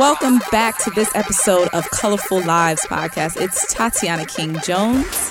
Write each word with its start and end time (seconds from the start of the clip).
welcome 0.00 0.40
back 0.50 0.78
to 0.78 0.88
this 0.92 1.14
episode 1.14 1.68
of 1.74 1.84
Colorful 1.90 2.42
Lives 2.46 2.80
podcast. 2.86 3.38
It's 3.38 3.70
Tatiana 3.70 4.24
King 4.24 4.58
Jones, 4.60 5.30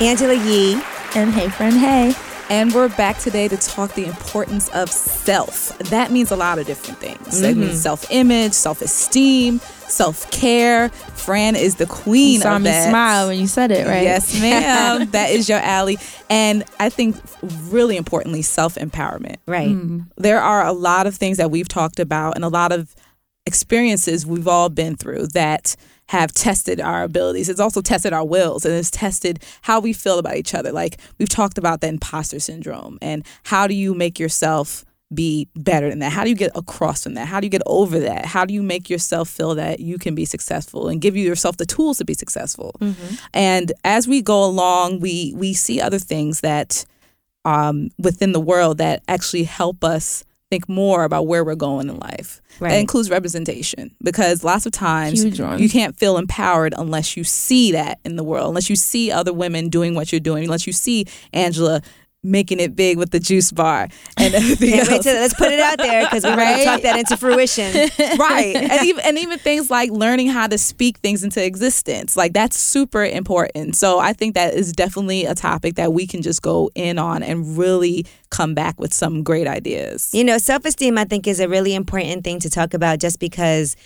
Angela 0.00 0.34
Yee, 0.34 0.80
and 1.16 1.32
Hey 1.32 1.48
Fran 1.48 1.72
Hey. 1.72 2.14
And 2.48 2.72
we're 2.72 2.90
back 2.90 3.18
today 3.18 3.48
to 3.48 3.56
talk 3.56 3.94
the 3.94 4.04
importance 4.04 4.68
of 4.68 4.88
self. 4.88 5.76
That 5.90 6.12
means 6.12 6.30
a 6.30 6.36
lot 6.36 6.60
of 6.60 6.66
different 6.68 7.00
things. 7.00 7.18
Mm-hmm. 7.18 7.42
That 7.42 7.56
means 7.56 7.80
self-image, 7.80 8.52
self-esteem, 8.52 9.58
self-care. 9.88 10.90
Fran 10.90 11.56
is 11.56 11.74
the 11.74 11.86
queen 11.86 12.34
you 12.34 12.40
saw 12.40 12.54
of 12.54 12.62
me 12.62 12.70
that. 12.70 12.88
smile 12.88 13.26
when 13.26 13.40
you 13.40 13.48
said 13.48 13.72
it, 13.72 13.84
right? 13.88 14.04
Yes, 14.04 14.40
ma'am. 14.40 15.10
that 15.10 15.30
is 15.30 15.48
your 15.48 15.58
alley. 15.58 15.98
And 16.30 16.62
I 16.78 16.88
think 16.88 17.16
really 17.68 17.96
importantly, 17.96 18.42
self-empowerment. 18.42 19.38
Right. 19.46 19.70
Mm-hmm. 19.70 20.02
There 20.18 20.40
are 20.40 20.64
a 20.64 20.72
lot 20.72 21.08
of 21.08 21.16
things 21.16 21.38
that 21.38 21.50
we've 21.50 21.66
talked 21.66 21.98
about 21.98 22.36
and 22.36 22.44
a 22.44 22.48
lot 22.48 22.70
of 22.70 22.94
experiences 23.46 24.26
we've 24.26 24.48
all 24.48 24.68
been 24.68 24.96
through 24.96 25.26
that 25.28 25.76
have 26.06 26.32
tested 26.32 26.80
our 26.80 27.02
abilities. 27.04 27.48
It's 27.48 27.60
also 27.60 27.80
tested 27.80 28.12
our 28.12 28.24
wills 28.24 28.64
and 28.64 28.74
it's 28.74 28.90
tested 28.90 29.42
how 29.62 29.80
we 29.80 29.92
feel 29.92 30.18
about 30.18 30.36
each 30.36 30.54
other. 30.54 30.72
Like 30.72 31.00
we've 31.18 31.28
talked 31.28 31.58
about 31.58 31.80
the 31.80 31.88
imposter 31.88 32.38
syndrome 32.38 32.98
and 33.00 33.24
how 33.44 33.66
do 33.66 33.74
you 33.74 33.94
make 33.94 34.18
yourself 34.18 34.84
be 35.14 35.48
better 35.54 35.90
than 35.90 35.98
that? 36.00 36.12
How 36.12 36.24
do 36.24 36.30
you 36.30 36.36
get 36.36 36.52
across 36.54 37.04
from 37.04 37.14
that? 37.14 37.28
How 37.28 37.40
do 37.40 37.46
you 37.46 37.50
get 37.50 37.62
over 37.66 37.98
that? 38.00 38.26
How 38.26 38.44
do 38.44 38.54
you 38.54 38.62
make 38.62 38.88
yourself 38.88 39.28
feel 39.28 39.54
that 39.54 39.80
you 39.80 39.98
can 39.98 40.14
be 40.14 40.24
successful 40.24 40.88
and 40.88 41.00
give 41.00 41.16
yourself 41.16 41.56
the 41.56 41.66
tools 41.66 41.98
to 41.98 42.04
be 42.04 42.14
successful? 42.14 42.74
Mm-hmm. 42.80 43.14
And 43.34 43.72
as 43.84 44.08
we 44.08 44.22
go 44.22 44.44
along, 44.44 45.00
we 45.00 45.34
we 45.36 45.52
see 45.52 45.80
other 45.80 45.98
things 45.98 46.40
that 46.40 46.84
um, 47.44 47.90
within 47.98 48.32
the 48.32 48.40
world 48.40 48.78
that 48.78 49.02
actually 49.08 49.44
help 49.44 49.84
us 49.84 50.24
think 50.52 50.68
more 50.68 51.04
about 51.04 51.26
where 51.26 51.42
we're 51.42 51.54
going 51.54 51.88
in 51.88 51.98
life. 51.98 52.42
Right. 52.60 52.68
That 52.68 52.78
includes 52.80 53.08
representation 53.08 53.90
because 54.02 54.44
lots 54.44 54.66
of 54.66 54.72
times 54.72 55.24
you 55.24 55.70
can't 55.70 55.96
feel 55.96 56.18
empowered 56.18 56.74
unless 56.76 57.16
you 57.16 57.24
see 57.24 57.72
that 57.72 58.00
in 58.04 58.16
the 58.16 58.22
world, 58.22 58.48
unless 58.48 58.68
you 58.68 58.76
see 58.76 59.10
other 59.10 59.32
women 59.32 59.70
doing 59.70 59.94
what 59.94 60.12
you're 60.12 60.20
doing, 60.20 60.44
unless 60.44 60.66
you 60.66 60.74
see 60.74 61.06
Angela 61.32 61.80
making 62.22 62.60
it 62.60 62.76
big 62.76 62.98
with 62.98 63.10
the 63.10 63.18
juice 63.18 63.50
bar 63.50 63.88
and 64.16 64.34
everything 64.34 64.78
else. 64.78 65.04
Let's 65.04 65.34
put 65.34 65.50
it 65.50 65.60
out 65.60 65.78
there 65.78 66.04
because 66.04 66.22
we're 66.22 66.36
right? 66.36 66.54
going 66.54 66.58
to 66.58 66.64
talk 66.64 66.82
that 66.82 66.98
into 66.98 67.16
fruition. 67.16 67.72
right. 68.18 68.54
And 68.54 68.86
even, 68.86 69.04
and 69.04 69.18
even 69.18 69.38
things 69.38 69.70
like 69.70 69.90
learning 69.90 70.28
how 70.28 70.46
to 70.46 70.56
speak 70.56 70.98
things 70.98 71.24
into 71.24 71.44
existence. 71.44 72.16
Like 72.16 72.32
that's 72.32 72.56
super 72.56 73.04
important. 73.04 73.76
So 73.76 73.98
I 73.98 74.12
think 74.12 74.34
that 74.34 74.54
is 74.54 74.72
definitely 74.72 75.24
a 75.24 75.34
topic 75.34 75.74
that 75.74 75.92
we 75.92 76.06
can 76.06 76.22
just 76.22 76.42
go 76.42 76.70
in 76.74 76.98
on 76.98 77.22
and 77.22 77.58
really 77.58 78.06
come 78.30 78.54
back 78.54 78.78
with 78.78 78.94
some 78.94 79.22
great 79.22 79.46
ideas. 79.46 80.10
You 80.14 80.24
know, 80.24 80.38
self-esteem 80.38 80.96
I 80.98 81.04
think 81.04 81.26
is 81.26 81.40
a 81.40 81.48
really 81.48 81.74
important 81.74 82.24
thing 82.24 82.38
to 82.40 82.50
talk 82.50 82.72
about 82.72 83.00
just 83.00 83.18
because 83.18 83.76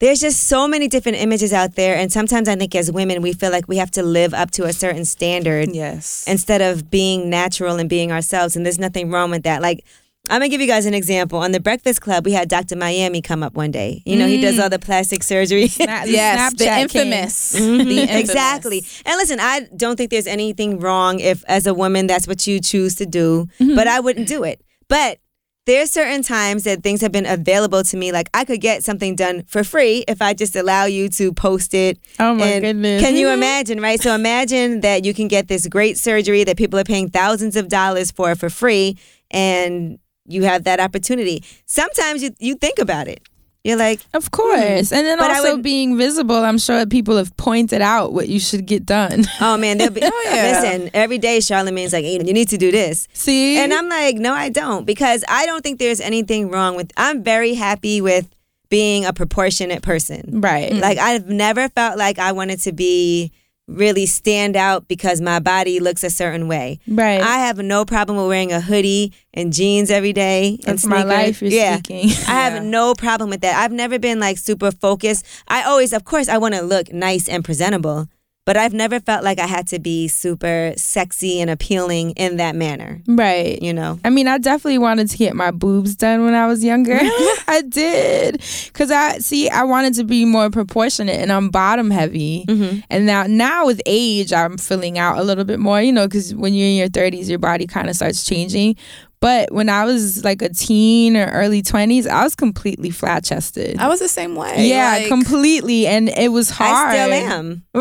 there's 0.00 0.20
just 0.20 0.44
so 0.48 0.66
many 0.66 0.88
different 0.88 1.18
images 1.18 1.52
out 1.52 1.74
there 1.74 1.96
and 1.96 2.12
sometimes 2.12 2.48
i 2.48 2.54
think 2.54 2.74
as 2.74 2.90
women 2.90 3.22
we 3.22 3.32
feel 3.32 3.50
like 3.50 3.68
we 3.68 3.76
have 3.76 3.90
to 3.90 4.02
live 4.02 4.34
up 4.34 4.50
to 4.50 4.64
a 4.64 4.72
certain 4.72 5.04
standard 5.04 5.74
yes 5.74 6.24
instead 6.26 6.60
of 6.60 6.90
being 6.90 7.30
natural 7.30 7.76
and 7.76 7.88
being 7.88 8.12
ourselves 8.12 8.56
and 8.56 8.64
there's 8.64 8.78
nothing 8.78 9.10
wrong 9.10 9.30
with 9.30 9.42
that 9.42 9.62
like 9.62 9.84
I'm 10.30 10.40
gonna 10.40 10.48
give 10.48 10.62
you 10.62 10.66
guys 10.66 10.86
an 10.86 10.94
example. 10.94 11.38
On 11.40 11.52
the 11.52 11.60
Breakfast 11.60 12.00
Club, 12.00 12.24
we 12.24 12.32
had 12.32 12.48
Dr. 12.48 12.76
Miami 12.76 13.20
come 13.20 13.42
up 13.42 13.54
one 13.54 13.70
day. 13.70 14.02
You 14.06 14.16
know, 14.16 14.24
mm. 14.24 14.30
he 14.30 14.40
does 14.40 14.58
all 14.58 14.70
the 14.70 14.78
plastic 14.78 15.22
surgery. 15.22 15.64
Sna- 15.64 16.04
yes, 16.06 16.54
the 16.54 16.80
infamous. 16.80 17.54
Mm-hmm. 17.54 17.86
the 17.86 18.00
infamous. 18.00 18.20
Exactly. 18.20 18.84
And 19.04 19.16
listen, 19.18 19.38
I 19.38 19.68
don't 19.76 19.96
think 19.96 20.10
there's 20.10 20.26
anything 20.26 20.80
wrong 20.80 21.20
if, 21.20 21.44
as 21.46 21.66
a 21.66 21.74
woman, 21.74 22.06
that's 22.06 22.26
what 22.26 22.46
you 22.46 22.58
choose 22.58 22.94
to 22.96 23.06
do. 23.06 23.48
Mm-hmm. 23.60 23.76
But 23.76 23.86
I 23.86 24.00
wouldn't 24.00 24.26
do 24.26 24.44
it. 24.44 24.62
But 24.88 25.18
there's 25.66 25.90
certain 25.90 26.22
times 26.22 26.64
that 26.64 26.82
things 26.82 27.00
have 27.00 27.12
been 27.12 27.26
available 27.26 27.82
to 27.82 27.96
me. 27.96 28.12
Like 28.12 28.28
I 28.34 28.44
could 28.44 28.60
get 28.60 28.84
something 28.84 29.16
done 29.16 29.44
for 29.44 29.64
free 29.64 30.04
if 30.06 30.20
I 30.20 30.34
just 30.34 30.54
allow 30.56 30.84
you 30.84 31.08
to 31.10 31.32
post 31.32 31.74
it. 31.74 31.98
Oh 32.18 32.34
my 32.34 32.60
goodness. 32.60 33.00
Can 33.00 33.16
you 33.16 33.26
mm-hmm. 33.28 33.38
imagine, 33.38 33.80
right? 33.80 34.00
So 34.00 34.14
imagine 34.14 34.80
that 34.82 35.04
you 35.04 35.14
can 35.14 35.28
get 35.28 35.48
this 35.48 35.66
great 35.66 35.98
surgery 35.98 36.44
that 36.44 36.56
people 36.56 36.78
are 36.78 36.84
paying 36.84 37.08
thousands 37.08 37.56
of 37.56 37.68
dollars 37.68 38.10
for 38.10 38.34
for 38.34 38.50
free 38.50 38.98
and 39.30 39.98
you 40.26 40.42
have 40.42 40.64
that 40.64 40.80
opportunity. 40.80 41.42
Sometimes 41.66 42.22
you 42.22 42.30
you 42.38 42.54
think 42.56 42.78
about 42.78 43.08
it. 43.08 43.22
You're 43.64 43.78
like, 43.78 44.00
of 44.12 44.30
course, 44.30 44.90
hmm. 44.90 44.94
and 44.94 45.06
then 45.06 45.20
also 45.20 45.54
would, 45.54 45.62
being 45.62 45.96
visible. 45.96 46.36
I'm 46.36 46.58
sure 46.58 46.84
people 46.84 47.16
have 47.16 47.34
pointed 47.38 47.80
out 47.80 48.12
what 48.12 48.28
you 48.28 48.38
should 48.38 48.66
get 48.66 48.86
done. 48.86 49.24
Oh 49.40 49.56
man, 49.58 49.78
they'll 49.78 49.90
be. 49.90 50.00
oh, 50.04 50.22
yeah. 50.26 50.60
Listen, 50.60 50.90
every 50.94 51.18
day 51.18 51.38
Charlamagne's 51.38 51.92
like, 51.92 52.04
you 52.04 52.18
need 52.20 52.48
to 52.48 52.56
do 52.56 52.70
this. 52.70 53.08
See, 53.12 53.58
and 53.58 53.74
I'm 53.74 53.88
like, 53.88 54.16
no, 54.16 54.32
I 54.32 54.48
don't, 54.48 54.86
because 54.86 55.24
I 55.28 55.44
don't 55.44 55.62
think 55.62 55.78
there's 55.78 56.00
anything 56.00 56.50
wrong 56.50 56.76
with. 56.76 56.92
I'm 56.96 57.22
very 57.22 57.54
happy 57.54 58.00
with 58.00 58.28
being 58.68 59.04
a 59.04 59.12
proportionate 59.12 59.82
person. 59.82 60.40
Right. 60.40 60.72
Like 60.72 60.98
I've 60.98 61.26
never 61.26 61.68
felt 61.68 61.98
like 61.98 62.18
I 62.18 62.32
wanted 62.32 62.60
to 62.60 62.72
be 62.72 63.32
really 63.66 64.06
stand 64.06 64.56
out 64.56 64.88
because 64.88 65.20
my 65.20 65.38
body 65.38 65.80
looks 65.80 66.04
a 66.04 66.10
certain 66.10 66.48
way. 66.48 66.78
Right. 66.86 67.20
I 67.20 67.38
have 67.38 67.58
no 67.58 67.84
problem 67.84 68.18
with 68.18 68.28
wearing 68.28 68.52
a 68.52 68.60
hoodie 68.60 69.12
and 69.32 69.52
jeans 69.52 69.90
every 69.90 70.12
day 70.12 70.58
and 70.66 70.78
That's 70.78 70.86
my 70.86 71.02
life. 71.02 71.40
yeah. 71.40 71.78
Speaking. 71.78 72.10
I 72.28 72.48
have 72.50 72.62
no 72.62 72.94
problem 72.94 73.30
with 73.30 73.40
that. 73.40 73.58
I've 73.62 73.72
never 73.72 73.98
been 73.98 74.20
like 74.20 74.38
super 74.38 74.70
focused. 74.70 75.24
I 75.48 75.62
always, 75.62 75.92
of 75.92 76.04
course, 76.04 76.28
I 76.28 76.38
want 76.38 76.54
to 76.54 76.62
look 76.62 76.92
nice 76.92 77.28
and 77.28 77.44
presentable, 77.44 78.06
but 78.46 78.56
I've 78.56 78.74
never 78.74 79.00
felt 79.00 79.24
like 79.24 79.38
I 79.38 79.46
had 79.46 79.66
to 79.68 79.78
be 79.78 80.06
super 80.08 80.74
sexy 80.76 81.40
and 81.40 81.48
appealing 81.48 82.10
in 82.12 82.36
that 82.36 82.54
manner. 82.54 83.00
Right. 83.06 83.60
You 83.62 83.72
know? 83.72 83.98
I 84.04 84.10
mean, 84.10 84.28
I 84.28 84.38
definitely 84.38 84.78
wanted 84.78 85.08
to 85.10 85.16
get 85.16 85.34
my 85.34 85.50
boobs 85.50 85.96
done 85.96 86.24
when 86.24 86.34
I 86.34 86.46
was 86.46 86.62
younger. 86.62 86.98
I 87.48 87.62
did. 87.66 88.42
Because 88.66 88.90
I, 88.90 89.18
see, 89.18 89.48
I 89.48 89.62
wanted 89.64 89.94
to 89.94 90.04
be 90.04 90.24
more 90.24 90.50
proportionate 90.50 91.20
and 91.20 91.32
I'm 91.32 91.50
bottom 91.50 91.90
heavy. 91.90 92.44
Mm-hmm. 92.46 92.80
And 92.90 93.06
now, 93.06 93.24
now 93.26 93.66
with 93.66 93.80
age, 93.86 94.32
I'm 94.32 94.58
filling 94.58 94.98
out 94.98 95.18
a 95.18 95.22
little 95.22 95.44
bit 95.44 95.58
more, 95.58 95.80
you 95.80 95.92
know, 95.92 96.06
because 96.06 96.34
when 96.34 96.52
you're 96.52 96.68
in 96.68 96.76
your 96.76 96.88
30s, 96.88 97.28
your 97.28 97.38
body 97.38 97.66
kind 97.66 97.88
of 97.88 97.96
starts 97.96 98.24
changing. 98.24 98.76
But 99.24 99.50
when 99.52 99.70
I 99.70 99.86
was 99.86 100.22
like 100.22 100.42
a 100.42 100.50
teen 100.50 101.16
or 101.16 101.24
early 101.30 101.62
20s, 101.62 102.06
I 102.06 102.24
was 102.24 102.34
completely 102.34 102.90
flat 102.90 103.24
chested. 103.24 103.78
I 103.78 103.88
was 103.88 103.98
the 103.98 104.06
same 104.06 104.36
way. 104.36 104.68
Yeah, 104.68 104.98
like, 104.98 105.08
completely. 105.08 105.86
And 105.86 106.10
it 106.10 106.30
was 106.30 106.50
hard. 106.50 106.94
I 106.94 107.06
still 107.06 107.12
am. 107.14 107.64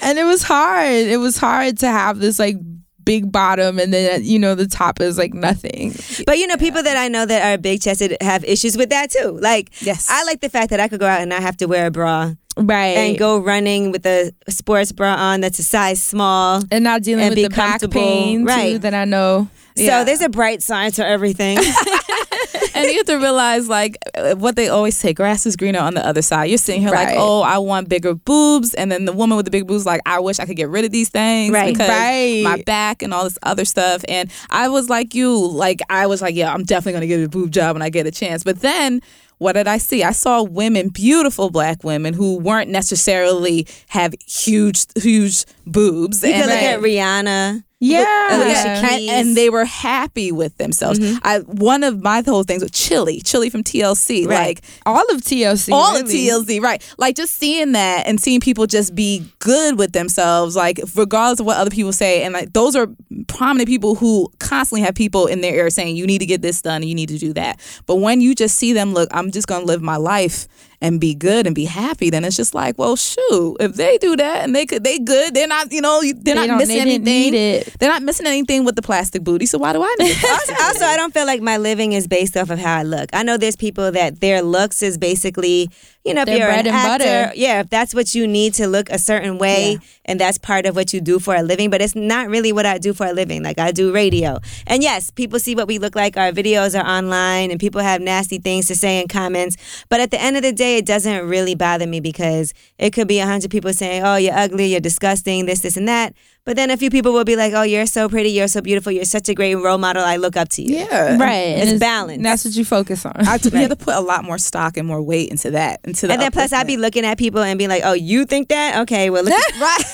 and 0.00 0.20
it 0.20 0.24
was 0.24 0.44
hard. 0.44 0.92
It 0.92 1.18
was 1.18 1.36
hard 1.36 1.78
to 1.78 1.88
have 1.88 2.20
this 2.20 2.38
like 2.38 2.58
big 3.02 3.32
bottom 3.32 3.78
and 3.78 3.90
then 3.92 4.22
you 4.22 4.38
know 4.38 4.54
the 4.54 4.68
top 4.68 5.00
is 5.00 5.18
like 5.18 5.34
nothing. 5.34 5.94
But 6.24 6.38
you 6.38 6.46
know, 6.46 6.52
yeah. 6.52 6.60
people 6.60 6.84
that 6.84 6.96
I 6.96 7.08
know 7.08 7.26
that 7.26 7.42
are 7.42 7.58
big 7.58 7.82
chested 7.82 8.16
have 8.20 8.44
issues 8.44 8.76
with 8.76 8.90
that 8.90 9.10
too. 9.10 9.36
Like, 9.42 9.70
yes, 9.82 10.06
I 10.08 10.22
like 10.26 10.42
the 10.42 10.48
fact 10.48 10.70
that 10.70 10.78
I 10.78 10.86
could 10.86 11.00
go 11.00 11.08
out 11.08 11.20
and 11.20 11.28
not 11.28 11.42
have 11.42 11.56
to 11.56 11.66
wear 11.66 11.88
a 11.88 11.90
bra. 11.90 12.34
Right. 12.58 12.96
And 12.96 13.18
go 13.18 13.38
running 13.38 13.92
with 13.92 14.04
a 14.06 14.32
sports 14.48 14.92
bra 14.92 15.14
on 15.14 15.40
that's 15.40 15.58
a 15.58 15.62
size 15.62 16.02
small. 16.02 16.62
And 16.70 16.84
not 16.84 17.02
dealing 17.02 17.24
and 17.24 17.34
with 17.34 17.50
the 17.50 17.54
back 17.54 17.80
pain 17.90 18.44
right. 18.44 18.72
too 18.72 18.78
that 18.80 18.94
I 18.94 19.04
know. 19.04 19.48
So 19.76 19.84
yeah. 19.84 20.04
there's 20.04 20.22
a 20.22 20.28
bright 20.28 20.62
side 20.62 20.94
to 20.94 21.06
everything. 21.06 21.56
and 22.74 22.86
you 22.90 22.96
have 22.96 23.06
to 23.06 23.16
realize, 23.16 23.68
like, 23.68 23.96
what 24.36 24.56
they 24.56 24.68
always 24.68 24.96
say 24.96 25.12
grass 25.12 25.46
is 25.46 25.54
greener 25.54 25.78
on 25.78 25.94
the 25.94 26.04
other 26.04 26.20
side. 26.22 26.46
You're 26.46 26.58
sitting 26.58 26.80
here 26.80 26.90
right. 26.90 27.08
like, 27.08 27.16
oh, 27.16 27.42
I 27.42 27.58
want 27.58 27.88
bigger 27.88 28.14
boobs. 28.14 28.74
And 28.74 28.90
then 28.90 29.04
the 29.04 29.12
woman 29.12 29.36
with 29.36 29.44
the 29.44 29.52
big 29.52 29.68
boobs, 29.68 29.86
like, 29.86 30.00
I 30.04 30.18
wish 30.18 30.40
I 30.40 30.46
could 30.46 30.56
get 30.56 30.68
rid 30.68 30.84
of 30.84 30.90
these 30.90 31.10
things. 31.10 31.52
Right. 31.52 31.72
Because 31.72 31.88
right. 31.88 32.42
my 32.42 32.62
back 32.62 33.02
and 33.02 33.14
all 33.14 33.24
this 33.24 33.38
other 33.44 33.64
stuff. 33.64 34.04
And 34.08 34.32
I 34.50 34.68
was 34.68 34.88
like 34.88 35.14
you, 35.14 35.48
like, 35.48 35.80
I 35.88 36.08
was 36.08 36.20
like, 36.20 36.34
yeah, 36.34 36.52
I'm 36.52 36.64
definitely 36.64 36.92
going 36.92 37.02
to 37.02 37.06
get 37.06 37.24
a 37.24 37.28
boob 37.28 37.52
job 37.52 37.76
when 37.76 37.82
I 37.82 37.90
get 37.90 38.06
a 38.06 38.10
chance. 38.10 38.42
But 38.42 38.60
then, 38.60 39.00
what 39.38 39.52
did 39.52 39.66
I 39.68 39.78
see? 39.78 40.04
I 40.04 40.12
saw 40.12 40.42
women, 40.42 40.88
beautiful 40.88 41.50
black 41.50 41.84
women 41.84 42.14
who 42.14 42.38
weren't 42.38 42.70
necessarily 42.70 43.66
have 43.88 44.14
huge, 44.26 44.86
huge 44.96 45.44
boobs. 45.66 46.22
You 46.22 46.32
and, 46.32 46.44
can 46.44 46.50
look 46.50 46.62
at 46.62 46.80
Rihanna. 46.80 47.64
Yeah, 47.80 48.02
yeah. 48.02 48.86
And, 48.88 49.08
and, 49.08 49.36
they 49.36 49.50
were 49.50 49.64
happy 49.64 50.32
with 50.32 50.56
themselves. 50.58 50.98
Mm-hmm. 50.98 51.18
I 51.22 51.38
one 51.38 51.84
of 51.84 52.02
my 52.02 52.22
whole 52.26 52.42
things 52.42 52.60
with 52.60 52.72
Chili, 52.72 53.20
Chili 53.20 53.50
from 53.50 53.62
TLC, 53.62 54.26
right. 54.26 54.48
like 54.48 54.64
all 54.84 55.04
of 55.12 55.20
TLC, 55.20 55.70
all 55.72 55.94
really. 55.94 56.28
of 56.28 56.44
TLC, 56.46 56.60
right? 56.60 56.82
Like 56.98 57.14
just 57.14 57.34
seeing 57.36 57.72
that 57.72 58.08
and 58.08 58.20
seeing 58.20 58.40
people 58.40 58.66
just 58.66 58.96
be 58.96 59.24
good 59.38 59.78
with 59.78 59.92
themselves, 59.92 60.56
like 60.56 60.80
regardless 60.96 61.38
of 61.38 61.46
what 61.46 61.56
other 61.56 61.70
people 61.70 61.92
say, 61.92 62.24
and 62.24 62.34
like 62.34 62.52
those 62.52 62.74
are 62.74 62.88
prominent 63.28 63.68
people 63.68 63.94
who 63.94 64.28
constantly 64.40 64.80
have 64.80 64.96
people 64.96 65.26
in 65.26 65.40
their 65.40 65.54
ear 65.54 65.70
saying 65.70 65.96
you 65.96 66.06
need 66.06 66.18
to 66.18 66.26
get 66.26 66.42
this 66.42 66.60
done, 66.60 66.82
you 66.82 66.96
need 66.96 67.10
to 67.10 67.18
do 67.18 67.32
that. 67.34 67.60
But 67.86 67.96
when 67.96 68.20
you 68.20 68.34
just 68.34 68.56
see 68.56 68.72
them, 68.72 68.92
look, 68.92 69.08
I'm 69.12 69.30
just 69.30 69.46
gonna 69.46 69.64
live 69.64 69.82
my 69.82 69.96
life 69.96 70.48
and 70.80 71.00
be 71.00 71.14
good 71.14 71.46
and 71.46 71.54
be 71.54 71.64
happy, 71.64 72.10
then 72.10 72.24
it's 72.24 72.36
just 72.36 72.54
like, 72.54 72.78
well, 72.78 72.96
shoot, 72.96 73.56
if 73.60 73.74
they 73.74 73.98
do 73.98 74.16
that 74.16 74.44
and 74.44 74.54
they 74.54 74.64
could, 74.66 74.84
they 74.84 74.98
good. 74.98 75.34
They're 75.34 75.48
not, 75.48 75.72
you 75.72 75.80
know, 75.80 76.00
they're 76.02 76.34
they 76.34 76.46
not 76.46 76.58
missing 76.58 76.80
anything. 76.80 77.64
They're 77.78 77.90
not 77.90 78.02
missing 78.02 78.26
anything 78.26 78.64
with 78.64 78.76
the 78.76 78.82
plastic 78.82 79.24
booty. 79.24 79.46
So 79.46 79.58
why 79.58 79.72
do 79.72 79.82
I 79.82 79.94
need 79.98 80.10
it? 80.10 80.24
also, 80.24 80.64
also, 80.64 80.84
I 80.84 80.96
don't 80.96 81.12
feel 81.12 81.26
like 81.26 81.42
my 81.42 81.56
living 81.56 81.92
is 81.92 82.06
based 82.06 82.36
off 82.36 82.50
of 82.50 82.58
how 82.58 82.76
I 82.78 82.82
look. 82.84 83.10
I 83.12 83.22
know 83.22 83.36
there's 83.36 83.56
people 83.56 83.90
that 83.92 84.20
their 84.20 84.42
looks 84.42 84.82
is 84.82 84.98
basically 84.98 85.70
you 86.08 86.14
know, 86.14 86.22
if 86.22 86.26
Their 86.26 86.38
you're 86.38 86.46
bread 86.48 86.66
an 86.66 86.74
and 86.74 86.76
actor, 86.76 87.04
butter. 87.04 87.32
yeah, 87.36 87.60
if 87.60 87.70
that's 87.70 87.94
what 87.94 88.14
you 88.14 88.26
need 88.26 88.54
to 88.54 88.66
look 88.66 88.90
a 88.90 88.98
certain 88.98 89.38
way, 89.38 89.72
Yeah. 89.72 89.78
and 90.06 90.20
that's 90.20 90.38
part 90.38 90.66
of 90.66 90.74
what 90.74 90.92
you 90.92 91.00
do 91.00 91.18
for 91.18 91.34
a 91.34 91.42
living, 91.42 91.70
but 91.70 91.80
it's 91.80 91.94
not 91.94 92.28
really 92.28 92.52
what 92.52 92.66
I 92.66 92.78
do 92.78 92.92
for 92.94 93.06
a 93.06 93.12
living. 93.12 93.42
Like 93.42 93.58
I 93.58 93.70
do 93.72 93.92
radio, 93.92 94.40
and 94.66 94.82
yes, 94.82 95.10
people 95.10 95.38
see 95.38 95.54
what 95.54 95.68
we 95.68 95.78
look 95.78 95.94
like. 95.94 96.16
Our 96.16 96.32
videos 96.32 96.78
are 96.78 96.86
online, 96.86 97.50
and 97.50 97.60
people 97.60 97.80
have 97.82 98.00
nasty 98.00 98.38
things 98.38 98.66
to 98.66 98.74
say 98.74 99.00
in 99.00 99.08
comments. 99.08 99.56
But 99.88 100.00
at 100.00 100.10
the 100.10 100.20
end 100.20 100.36
of 100.36 100.42
the 100.42 100.52
day, 100.52 100.78
it 100.78 100.86
doesn't 100.86 101.26
really 101.28 101.54
bother 101.54 101.86
me 101.86 102.00
because 102.00 102.54
it 102.78 102.92
could 102.92 103.08
be 103.08 103.18
a 103.20 103.26
hundred 103.26 103.50
people 103.50 103.72
saying, 103.72 104.02
"Oh, 104.02 104.16
you're 104.16 104.34
ugly, 104.36 104.66
you're 104.66 104.80
disgusting, 104.80 105.46
this, 105.46 105.60
this, 105.60 105.76
and 105.76 105.86
that." 105.88 106.14
But 106.44 106.56
then 106.56 106.70
a 106.70 106.76
few 106.78 106.88
people 106.88 107.12
will 107.12 107.24
be 107.24 107.36
like, 107.36 107.52
"Oh, 107.52 107.62
you're 107.62 107.84
so 107.86 108.08
pretty, 108.08 108.30
you're 108.30 108.48
so 108.48 108.62
beautiful, 108.62 108.90
you're 108.90 109.04
such 109.04 109.28
a 109.28 109.34
great 109.34 109.54
role 109.54 109.76
model. 109.76 110.02
I 110.02 110.16
look 110.16 110.36
up 110.36 110.48
to 110.50 110.62
you." 110.62 110.76
Yeah. 110.76 111.18
Right. 111.18 111.58
It's 111.58 111.72
and 111.72 111.80
balanced. 111.80 112.16
and 112.16 112.24
That's 112.24 112.44
what 112.44 112.56
you 112.56 112.64
focus 112.64 113.04
on. 113.04 113.12
I 113.16 113.38
we 113.52 113.58
have 113.60 113.70
to 113.70 113.76
put 113.76 113.94
a 113.94 114.00
lot 114.00 114.24
more 114.24 114.38
stock 114.38 114.76
and 114.78 114.88
more 114.88 115.02
weight 115.02 115.30
into 115.30 115.50
that. 115.50 115.80
Into 115.84 116.06
the 116.06 116.14
And 116.14 116.22
then 116.22 116.30
plus, 116.32 116.52
I'd 116.52 116.66
be 116.66 116.76
looking 116.78 117.04
at 117.04 117.18
people 117.18 117.42
and 117.42 117.58
be 117.58 117.68
like, 117.68 117.82
"Oh, 117.84 117.92
you 117.92 118.24
think 118.24 118.48
that? 118.48 118.80
Okay, 118.82 119.10
well, 119.10 119.24
look." 119.24 119.32
right. 119.60 119.84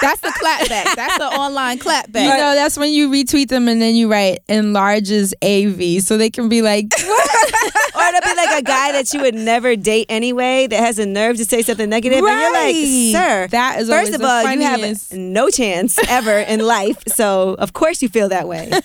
That's 0.00 0.20
the 0.20 0.28
clapback. 0.28 0.94
That's 0.94 1.18
the 1.18 1.26
online 1.26 1.78
clapback. 1.78 2.22
you 2.22 2.28
know, 2.28 2.54
that's 2.54 2.76
when 2.76 2.92
you 2.92 3.08
retweet 3.10 3.48
them 3.48 3.68
and 3.68 3.80
then 3.80 3.94
you 3.94 4.10
write 4.10 4.38
enlarges 4.48 5.34
AV 5.42 6.00
so 6.02 6.16
they 6.18 6.30
can 6.30 6.48
be 6.48 6.62
like, 6.62 6.86
or 6.94 8.02
it'll 8.02 8.20
be 8.20 8.36
like 8.36 8.58
a 8.58 8.62
guy 8.62 8.92
that 8.92 9.12
you 9.12 9.20
would 9.20 9.34
never 9.34 9.76
date 9.76 10.06
anyway 10.08 10.66
that 10.66 10.78
has 10.78 10.98
a 10.98 11.06
nerve 11.06 11.36
to 11.36 11.44
say 11.44 11.62
something 11.62 11.88
negative, 11.88 12.18
and 12.24 12.40
you're 12.40 12.52
like, 12.52 12.76
"Sir, 13.12 13.48
That 13.48 13.80
is 13.80 13.88
first 13.88 13.98
always 13.98 14.14
of 14.14 14.20
the 14.20 14.26
all, 14.26 14.52
you 14.52 14.60
have 14.62 15.12
no 15.12 15.48
chance 15.48 15.98
ever 16.08 16.38
in 16.38 16.60
life, 16.60 17.02
so 17.08 17.54
of 17.58 17.72
course 17.72 18.02
you 18.02 18.08
feel 18.08 18.28
that 18.30 18.48
way." 18.48 18.70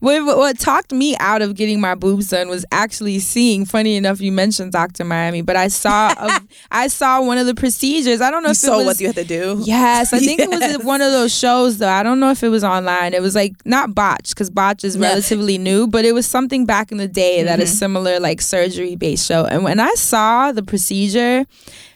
What, 0.00 0.24
what- 0.36 0.58
talked 0.58 0.92
me 0.92 1.16
out 1.18 1.42
of 1.42 1.54
getting 1.54 1.80
my 1.80 1.94
boobs 1.94 2.28
done 2.28 2.48
was 2.48 2.64
actually 2.70 3.18
seeing. 3.18 3.64
Funny 3.64 3.96
enough, 3.96 4.20
you 4.20 4.30
mentioned 4.30 4.72
Dr. 4.72 5.04
Miami, 5.04 5.42
but 5.42 5.56
I 5.56 5.68
saw 5.68 6.12
a, 6.16 6.40
I 6.70 6.88
saw 6.88 7.20
one 7.22 7.38
of 7.38 7.46
the 7.46 7.54
procedures. 7.54 8.20
I 8.20 8.30
don't 8.30 8.42
know 8.42 8.48
You 8.50 8.52
if 8.52 8.56
saw 8.58 8.74
it 8.74 8.76
was 8.78 8.86
what 8.86 9.00
you 9.00 9.06
had 9.08 9.16
to 9.16 9.24
do. 9.24 9.60
Yes, 9.64 10.12
I 10.12 10.18
think 10.18 10.40
it 10.40 10.48
was 10.50 10.78
one 10.84 11.00
of 11.00 11.10
those 11.12 11.36
shows 11.36 11.78
though. 11.78 11.88
I 11.88 12.02
don't 12.02 12.20
know 12.20 12.30
if 12.30 12.42
it 12.42 12.48
was 12.48 12.62
online. 12.64 13.14
It 13.14 13.22
was 13.22 13.34
like 13.34 13.54
not 13.64 13.94
botch 13.94 14.30
because 14.30 14.50
botch 14.50 14.84
is 14.84 14.96
Yeah. 14.96 15.08
relatively 15.08 15.58
new, 15.58 15.86
but 15.86 16.04
it 16.04 16.12
was 16.12 16.26
something 16.26 16.66
back 16.66 16.92
in 16.92 16.98
the 16.98 17.08
day 17.08 17.42
that 17.42 17.54
Mm-hmm. 17.54 17.62
is 17.62 17.78
similar, 17.78 18.20
like 18.20 18.40
surgery 18.40 18.94
based 18.96 19.26
show. 19.26 19.44
And 19.46 19.64
when 19.64 19.80
I 19.80 19.92
saw 19.94 20.52
the 20.52 20.62
procedure 20.62 21.46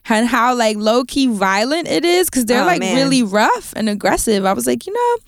and 0.08 0.26
how 0.26 0.55
like 0.55 0.76
low 0.76 1.05
key 1.05 1.26
violent 1.29 1.87
it 1.88 2.05
is, 2.05 2.29
because 2.29 2.47
they're 2.47 2.62
Oh, 2.62 2.67
like 2.67 2.81
man. 2.81 2.97
really 2.97 3.23
rough 3.23 3.73
and 3.76 3.88
aggressive, 3.88 4.44
I 4.44 4.52
was 4.52 4.67
like, 4.67 4.87
you 4.87 4.93
know, 4.93 5.19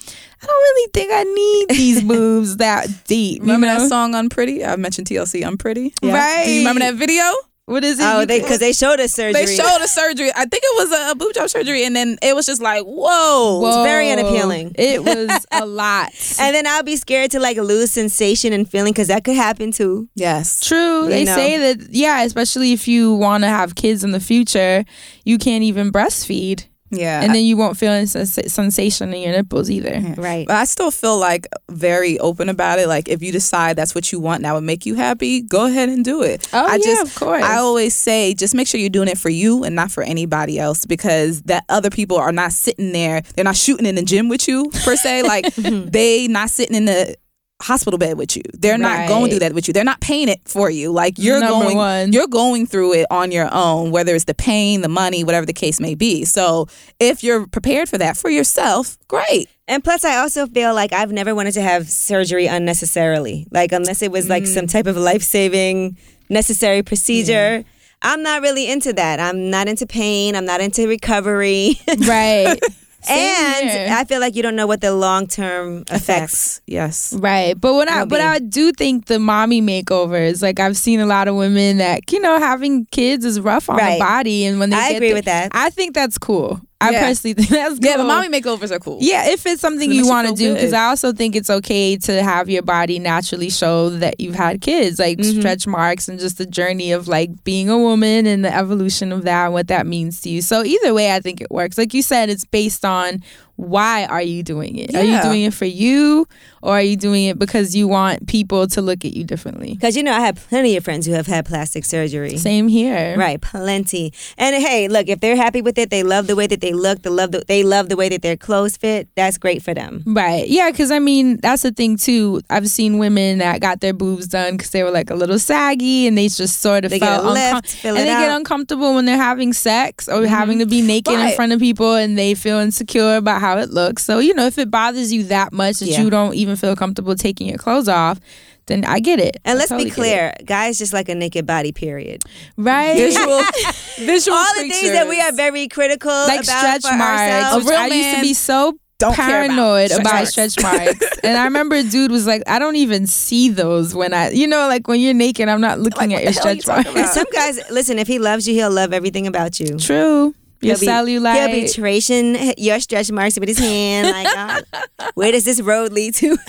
I 0.42 0.46
don't 0.46 0.56
really 0.56 0.90
think 0.92 1.12
I 1.12 1.22
need 1.24 1.69
these 1.70 2.02
moves 2.14 2.56
that 2.56 2.88
deep. 3.06 3.42
Remember 3.42 3.66
you 3.66 3.74
know? 3.74 3.80
that 3.80 3.88
song 3.88 4.14
"Unpretty"? 4.14 4.64
I 4.64 4.76
mentioned 4.76 5.06
TLC 5.06 5.46
"Unpretty." 5.46 5.92
Right. 6.02 6.44
Do 6.44 6.50
you 6.50 6.58
remember 6.60 6.80
that 6.80 6.94
video? 6.94 7.22
What 7.67 7.85
is 7.85 8.00
it? 8.00 8.05
oh, 8.05 8.25
they 8.25 8.41
because 8.41 8.59
they 8.59 8.73
showed 8.73 8.99
us 8.99 9.12
surgery. 9.12 9.44
They 9.47 9.55
showed 9.56 9.79
a 9.81 9.87
surgery. 9.87 10.31
I 10.35 10.47
think 10.47 10.62
it 10.64 10.76
was 10.76 10.93
a, 10.93 11.11
a 11.12 11.14
boob 11.14 11.32
job 11.35 11.49
surgery, 11.49 11.85
and 11.85 11.94
then 11.94 12.19
it 12.20 12.35
was 12.35 12.44
just 12.44 12.61
like, 12.61 12.82
whoa. 12.85 13.61
Whoa. 13.61 13.85
very 13.85 14.11
unappealing. 14.11 14.73
It 14.75 15.03
was 15.05 15.47
a 15.53 15.64
lot. 15.67 16.09
and 16.41 16.55
then 16.55 16.67
I'll 16.67 16.82
be 16.82 16.97
scared 16.97 17.31
to 17.31 17.41
like 17.41 17.56
lose 17.59 17.93
sensation 17.93 18.53
and 18.53 18.69
feeling 18.69 18.93
because 18.93 19.09
that 19.09 19.23
could 19.25 19.37
happen 19.37 19.70
too. 19.70 20.09
Yes. 20.17 20.61
True. 20.61 21.05
You 21.05 21.09
They 21.11 21.25
know. 21.25 21.35
say 21.37 21.75
that, 21.75 21.91
yeah, 21.91 22.23
especially 22.25 22.73
if 22.73 22.88
you 22.88 23.14
want 23.14 23.44
to 23.44 23.49
have 23.49 23.76
kids 23.76 24.03
in 24.03 24.11
the 24.11 24.20
future, 24.20 24.85
you 25.25 25.38
can't 25.38 25.62
even 25.62 25.93
breastfeed. 25.93 26.67
Yeah. 26.92 27.22
And 27.22 27.34
then 27.34 27.44
you 27.44 27.56
won't 27.56 27.76
feel 27.76 27.90
any 27.90 28.06
sensation 28.06 29.14
in 29.14 29.22
your 29.22 29.32
nipples 29.32 29.70
either. 29.70 30.14
Right. 30.16 30.46
But 30.46 30.56
I 30.56 30.64
still 30.64 30.90
feel 30.90 31.18
like 31.18 31.46
very 31.70 32.18
open 32.18 32.48
about 32.48 32.78
it. 32.78 32.86
Like 32.86 33.08
if 33.08 33.22
you 33.22 33.32
decide 33.32 33.76
that's 33.76 33.94
what 33.94 34.12
you 34.12 34.20
want 34.20 34.36
and 34.36 34.44
that 34.44 34.52
would 34.52 34.64
make 34.64 34.84
you 34.84 34.94
happy, 34.94 35.40
go 35.40 35.66
ahead 35.66 35.88
and 35.88 36.04
do 36.04 36.22
it. 36.22 36.48
Oh, 36.52 36.64
I 36.64 36.76
yeah, 36.76 36.84
just, 36.84 37.06
of 37.06 37.14
course. 37.20 37.42
I 37.42 37.56
always 37.56 37.94
say 37.94 38.34
just 38.34 38.54
make 38.54 38.68
sure 38.68 38.78
you're 38.78 38.90
doing 38.90 39.08
it 39.08 39.18
for 39.18 39.30
you 39.30 39.64
and 39.64 39.74
not 39.74 39.90
for 39.90 40.02
anybody 40.02 40.58
else 40.58 40.84
because 40.84 41.42
that 41.42 41.64
other 41.68 41.90
people 41.90 42.18
are 42.18 42.32
not 42.32 42.52
sitting 42.52 42.92
there. 42.92 43.22
They're 43.34 43.44
not 43.44 43.56
shooting 43.56 43.86
in 43.86 43.94
the 43.94 44.02
gym 44.02 44.28
with 44.28 44.46
you 44.46 44.70
per 44.84 44.94
se. 44.96 45.22
Like 45.22 45.54
they 45.56 46.28
not 46.28 46.50
sitting 46.50 46.76
in 46.76 46.84
the 46.84 47.16
hospital 47.62 47.99
bed 47.99 48.19
with 48.19 48.37
you. 48.37 48.43
They're 48.53 48.79
not 48.79 49.09
going 49.09 49.23
Right. 49.23 49.31
through 49.31 49.38
that 49.41 49.53
with 49.55 49.69
you. 49.69 49.75
They're 49.75 49.85
not 49.85 50.00
paying 50.00 50.29
it 50.29 50.41
for 50.44 50.69
you. 50.69 50.93
Like 50.93 51.14
you're 51.19 51.41
Number 51.41 51.64
going 51.64 51.76
one. 51.76 52.12
you're 52.12 52.26
going 52.26 52.67
through 52.67 52.94
it 52.94 53.06
on 53.11 53.31
your 53.32 53.49
own, 53.53 53.91
whether 53.91 54.14
it's 54.14 54.25
the 54.25 54.35
pain, 54.35 54.81
the 54.81 54.88
money, 54.88 55.25
whatever 55.25 55.47
the 55.47 55.53
case 55.53 55.81
may 55.81 55.94
be. 55.94 56.25
So 56.25 56.69
if 57.00 57.23
you're 57.25 57.47
prepared 57.47 57.88
for 57.88 57.99
that 57.99 58.17
for 58.17 58.31
yourself, 58.31 58.99
great. 59.09 59.49
And 59.69 59.82
plus, 59.82 60.05
I 60.05 60.17
also 60.17 60.47
feel 60.47 60.75
like 60.75 60.93
I've 60.93 61.12
never 61.12 61.35
wanted 61.35 61.53
to 61.53 61.62
have 61.62 61.88
surgery 61.88 62.47
unnecessarily. 62.47 63.47
Like, 63.50 63.73
unless 63.73 64.03
it 64.03 64.11
was 64.11 64.29
like 64.29 64.47
some 64.47 64.67
mm. 64.67 64.73
type 64.73 64.87
of 64.87 64.97
life 64.97 65.23
saving, 65.23 65.97
necessary 66.29 66.82
procedure. 66.82 67.64
I'm 68.03 68.23
not 68.23 68.43
really 68.43 68.69
into 68.69 68.93
that. 68.94 69.20
I'm 69.20 69.49
not 69.50 69.69
into 69.69 69.87
pain. 69.87 70.35
I'm 70.35 70.44
not 70.44 70.61
into 70.61 70.88
recovery. 70.88 71.81
Right. 72.06 72.59
Same 73.04 73.16
and 73.19 73.70
here. 73.70 73.88
I 73.90 74.04
feel 74.04 74.20
like 74.20 74.37
you 74.37 74.43
don't 74.43 74.56
know 74.56 74.66
what 74.66 74.81
the 74.81 74.94
long 74.94 75.26
term 75.26 75.84
effects. 75.90 76.60
Yes. 76.66 77.12
Right, 77.12 77.58
but 77.60 77.75
when 77.75 77.88
I 77.88 78.04
but. 78.04 78.20
I 78.22 78.38
do 78.38 78.70
think 78.72 79.06
the 79.06 79.19
mommy 79.19 79.60
makeovers, 79.60 80.43
like 80.43 80.60
I've 80.60 80.76
seen 80.76 81.00
a 81.00 81.06
lot 81.06 81.26
of 81.28 81.34
women 81.34 81.78
that 81.78 82.10
you 82.12 82.20
know 82.20 82.38
having 82.38 82.87
kids 82.87 83.25
is 83.25 83.40
rough 83.40 83.69
on 83.69 83.76
Right. 83.76 83.94
the 83.94 84.04
body, 84.04 84.44
and 84.46 84.60
when 84.60 84.70
they 84.70 84.76
I 84.76 84.88
agree 84.90 85.12
with 85.12 85.25
that. 85.25 85.50
I 85.52 85.70
think 85.70 85.94
that's 85.94 86.19
cool. 86.19 86.60
I 86.82 86.90
Yeah. 86.90 87.06
personally 87.08 87.34
think 87.34 87.49
that's 87.50 87.79
cool. 87.79 87.88
Yeah, 87.90 87.96
the 87.96 88.05
mommy 88.05 88.29
makeovers 88.29 88.70
are 88.70 88.79
cool. 88.79 88.99
Yeah, 89.00 89.31
if 89.31 89.46
it's 89.46 89.61
something 89.61 89.90
It 89.90 89.94
you 89.94 90.06
want 90.06 90.29
to 90.29 90.34
do, 90.34 90.55
because. 90.55 90.73
I 90.73 90.84
also 90.87 91.12
think 91.12 91.37
it's 91.37 91.49
okay 91.50 91.96
to 91.96 92.23
have 92.23 92.50
your 92.50 92.62
body 92.62 92.99
naturally 92.99 93.50
show 93.50 93.90
that 93.90 94.20
you've 94.20 94.34
had 94.34 94.61
kids, 94.61 94.99
like 94.99 95.19
Mm-hmm. 95.19 95.40
stretch 95.40 95.67
marks 95.67 96.08
and 96.08 96.19
just 96.19 96.38
the 96.38 96.46
journey 96.46 96.93
of 96.93 97.08
like 97.08 97.31
being 97.44 97.69
a 97.69 97.79
woman 97.79 98.26
and 98.26 98.44
the 98.44 98.55
evolution 98.55 99.12
of 99.12 99.23
that 99.25 99.44
and 99.46 99.52
what 99.55 99.69
that 99.69 99.87
means 99.87 100.20
to 100.23 100.29
you. 100.31 100.43
So 100.43 100.64
either 100.64 100.93
way, 100.93 101.14
I 101.14 101.20
think 101.20 101.40
it 101.40 101.50
works. 101.50 101.79
Like 101.79 101.94
you 101.94 102.02
said, 102.02 102.29
it's 102.31 102.44
based 102.44 102.85
on 102.85 103.23
why 103.56 104.06
are 104.06 104.22
you 104.22 104.43
doing 104.43 104.76
it? 104.76 104.94
Are 104.94 105.04
you 105.04 105.20
doing 105.22 105.43
it 105.43 105.54
for 105.54 105.64
you, 105.66 106.26
or 106.62 106.72
are 106.72 106.82
you 106.82 106.96
doing 106.96 107.25
it 107.25 107.38
because 107.38 107.76
you 107.76 107.87
want 107.87 108.26
people 108.26 108.66
to 108.69 108.81
look 108.81 109.04
at 109.04 109.12
you 109.12 109.25
differently? 109.25 109.75
Because, 109.75 109.96
you 109.96 110.02
know, 110.02 110.12
I 110.12 110.20
have 110.20 110.37
plenty 110.37 110.76
of 110.76 110.84
friends 110.84 111.06
who 111.06 111.12
have 111.12 111.26
had 111.26 111.44
plastic 111.44 111.84
surgery. 111.84 112.37
Same 112.38 112.69
here. 112.69 113.16
Right, 113.16 113.40
plenty. 113.40 114.12
And 114.38 114.56
hey, 114.56 114.88
look, 114.88 115.08
if 115.08 115.20
they're 115.20 115.37
happy 115.37 115.60
with 115.60 115.76
it, 115.78 115.90
they 115.90 116.02
love 116.02 116.28
the 116.28 116.37
way 116.37 116.46
that 116.46 116.60
they 116.60 116.72
look, 116.72 117.02
they 117.02 117.10
love 117.10 117.32
the, 117.32 117.44
they 117.46 117.62
love 117.62 117.88
the 117.88 117.96
way 117.96 118.08
that 118.08 118.22
their 118.22 118.37
clothes 118.37 118.76
fit, 118.76 119.08
that's 119.16 119.38
great 119.38 119.62
for 119.62 119.75
them. 119.75 120.02
Right. 120.06 120.49
Yeah, 120.49 120.70
because 120.70 120.90
I 120.90 120.99
mean, 120.99 121.38
that's 121.38 121.62
the 121.62 121.72
thing 121.72 121.96
too. 121.96 122.40
I've 122.49 122.69
seen 122.69 122.99
women 122.99 123.38
that 123.38 123.60
got 123.60 123.81
their 123.81 123.93
boobs 123.93 124.28
done 124.28 124.56
because 124.56 124.70
they 124.70 124.82
were 124.82 124.90
like 124.90 125.10
a 125.10 125.14
little 125.14 125.38
saggy 125.38 126.06
and 126.06 126.16
they 126.16 126.28
just 126.28 126.60
sort 126.60 126.84
of 126.84 126.90
They 126.90 126.99
felt 126.99 127.25
a 127.25 127.31
lift, 127.31 127.66
uncom- 127.66 127.81
fill 127.81 127.96
and 127.96 128.06
they 128.06 128.12
get 128.12 128.34
uncomfortable 128.34 128.94
when 128.94 129.04
they're 129.04 129.16
having 129.16 129.52
sex 129.52 130.08
or 130.08 130.26
having 130.26 130.58
mm-hmm. 130.58 130.64
to 130.64 130.70
be 130.70 130.81
naked 130.81 131.12
in 131.12 131.34
front 131.37 131.52
of 131.52 131.60
people 131.60 131.94
and 131.94 132.19
they 132.19 132.34
feel 132.34 132.58
insecure 132.58 133.16
about 133.16 133.41
how 133.42 133.58
it 133.58 133.68
looks. 133.70 134.04
So, 134.04 134.18
you 134.20 134.32
know, 134.32 134.46
if 134.46 134.56
it 134.56 134.70
bothers 134.70 135.12
you 135.12 135.24
that 135.24 135.52
much 135.52 135.80
that 135.80 135.88
Yeah. 135.88 136.00
you 136.02 136.08
don't 136.10 136.34
even 136.34 136.56
feel 136.56 136.74
comfortable 136.74 137.14
taking 137.14 137.46
your 137.48 137.58
clothes 137.58 137.88
off, 137.88 138.18
then 138.66 138.84
I 138.84 139.00
get 139.00 139.18
it. 139.18 139.36
And 139.44 139.56
I 139.56 139.58
let's 139.58 139.68
totally 139.70 139.90
be 139.90 139.94
clear, 139.94 140.32
guys 140.46 140.78
just 140.78 140.92
like 140.92 141.08
a 141.08 141.14
naked 141.14 141.44
body, 141.46 141.72
period. 141.72 142.22
Right? 142.56 142.96
Visual, 142.96 143.42
visual 143.99 144.37
All 144.38 144.54
the 144.54 144.68
things 144.68 144.92
that 144.92 145.08
we 145.08 145.20
are 145.20 145.32
very 145.32 145.66
critical 145.68 146.11
like 146.12 146.44
about 146.44 146.58
stretch 146.58 146.82
for 146.82 146.96
marks. 146.96 147.20
ourselves. 147.20 147.66
A 147.66 147.68
real 147.68 147.78
I 147.78 147.87
used 147.88 148.14
to 148.16 148.20
be 148.22 148.34
so 148.34 148.78
don't 148.99 149.14
care 149.16 149.44
about 149.44 149.56
paranoid 149.56 149.90
stretch 149.90 150.00
about 150.06 150.28
stretch 150.28 150.62
marks. 150.62 151.18
and 151.25 151.37
I 151.37 151.42
remember 151.44 151.75
a 151.75 151.82
dude 151.82 152.12
was 152.12 152.25
like, 152.25 152.44
I 152.46 152.61
don't 152.61 152.76
even 152.76 153.08
see 153.08 153.49
those 153.49 153.96
when 153.96 154.14
I, 154.14 154.30
you 154.30 154.46
know, 154.46 154.68
like 154.68 154.87
when 154.87 155.00
you're 155.00 155.12
naked, 155.12 155.49
I'm 155.49 155.61
not 155.61 155.80
looking 155.80 156.11
Like, 156.11 156.18
at 156.18 156.22
your 156.22 156.32
the 156.44 156.54
you 156.54 156.61
stretch 156.61 156.84
marks. 156.94 157.12
Some 157.14 157.26
guys, 157.32 157.58
listen, 157.68 157.99
if 157.99 158.06
he 158.06 158.20
loves 158.20 158.46
you, 158.46 158.54
he'll 158.54 158.70
love 158.70 158.92
everything 158.92 159.26
about 159.26 159.58
you. 159.58 159.76
True. 159.76 160.37
Your 160.62 160.76
He'll 160.76 160.81
be, 160.81 160.87
cellulite. 160.87 161.35
He'll 161.35 161.62
be 161.66 161.69
tracing 161.69 162.52
your 162.57 162.78
stretch 162.81 163.11
marks 163.11 163.38
with 163.38 163.49
his 163.49 163.59
hand. 163.59 164.09
Like, 164.09 164.37
uh, 164.73 164.87
where 165.14 165.33
does 165.33 165.45
this 165.45 165.61
road 165.61 165.92
lead 165.92 166.14
to? 166.14 166.37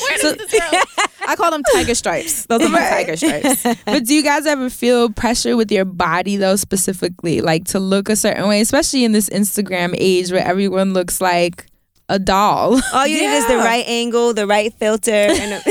Where 0.00 0.18
does 0.18 0.36
this 0.36 0.52
go? 0.52 0.78
I 1.26 1.36
call 1.36 1.50
them 1.50 1.62
tiger 1.72 1.94
stripes. 1.94 2.46
Those 2.46 2.62
are 2.62 2.68
my 2.68 2.80
tiger 2.80 3.16
stripes. 3.16 3.62
but 3.84 4.04
do 4.04 4.14
you 4.14 4.22
guys 4.22 4.46
ever 4.46 4.68
feel 4.68 5.10
pressure 5.10 5.56
with 5.56 5.70
your 5.70 5.84
body 5.84 6.36
though 6.36 6.56
specifically 6.56 7.40
like 7.40 7.64
to 7.66 7.78
look 7.78 8.08
a 8.08 8.16
certain 8.16 8.48
way 8.48 8.60
especially 8.60 9.04
in 9.04 9.12
this 9.12 9.28
instagram 9.30 9.94
age 9.98 10.30
where 10.30 10.44
everyone 10.44 10.92
looks 10.92 11.20
like 11.20 11.66
a 12.08 12.18
doll 12.18 12.80
All 12.92 13.06
you 13.06 13.20
need 13.20 13.34
is 13.34 13.46
the 13.46 13.56
right 13.56 13.84
angle, 13.86 14.34
the 14.34 14.46
right 14.46 14.72
filter, 14.74 15.10
and, 15.10 15.52
a, 15.54 15.62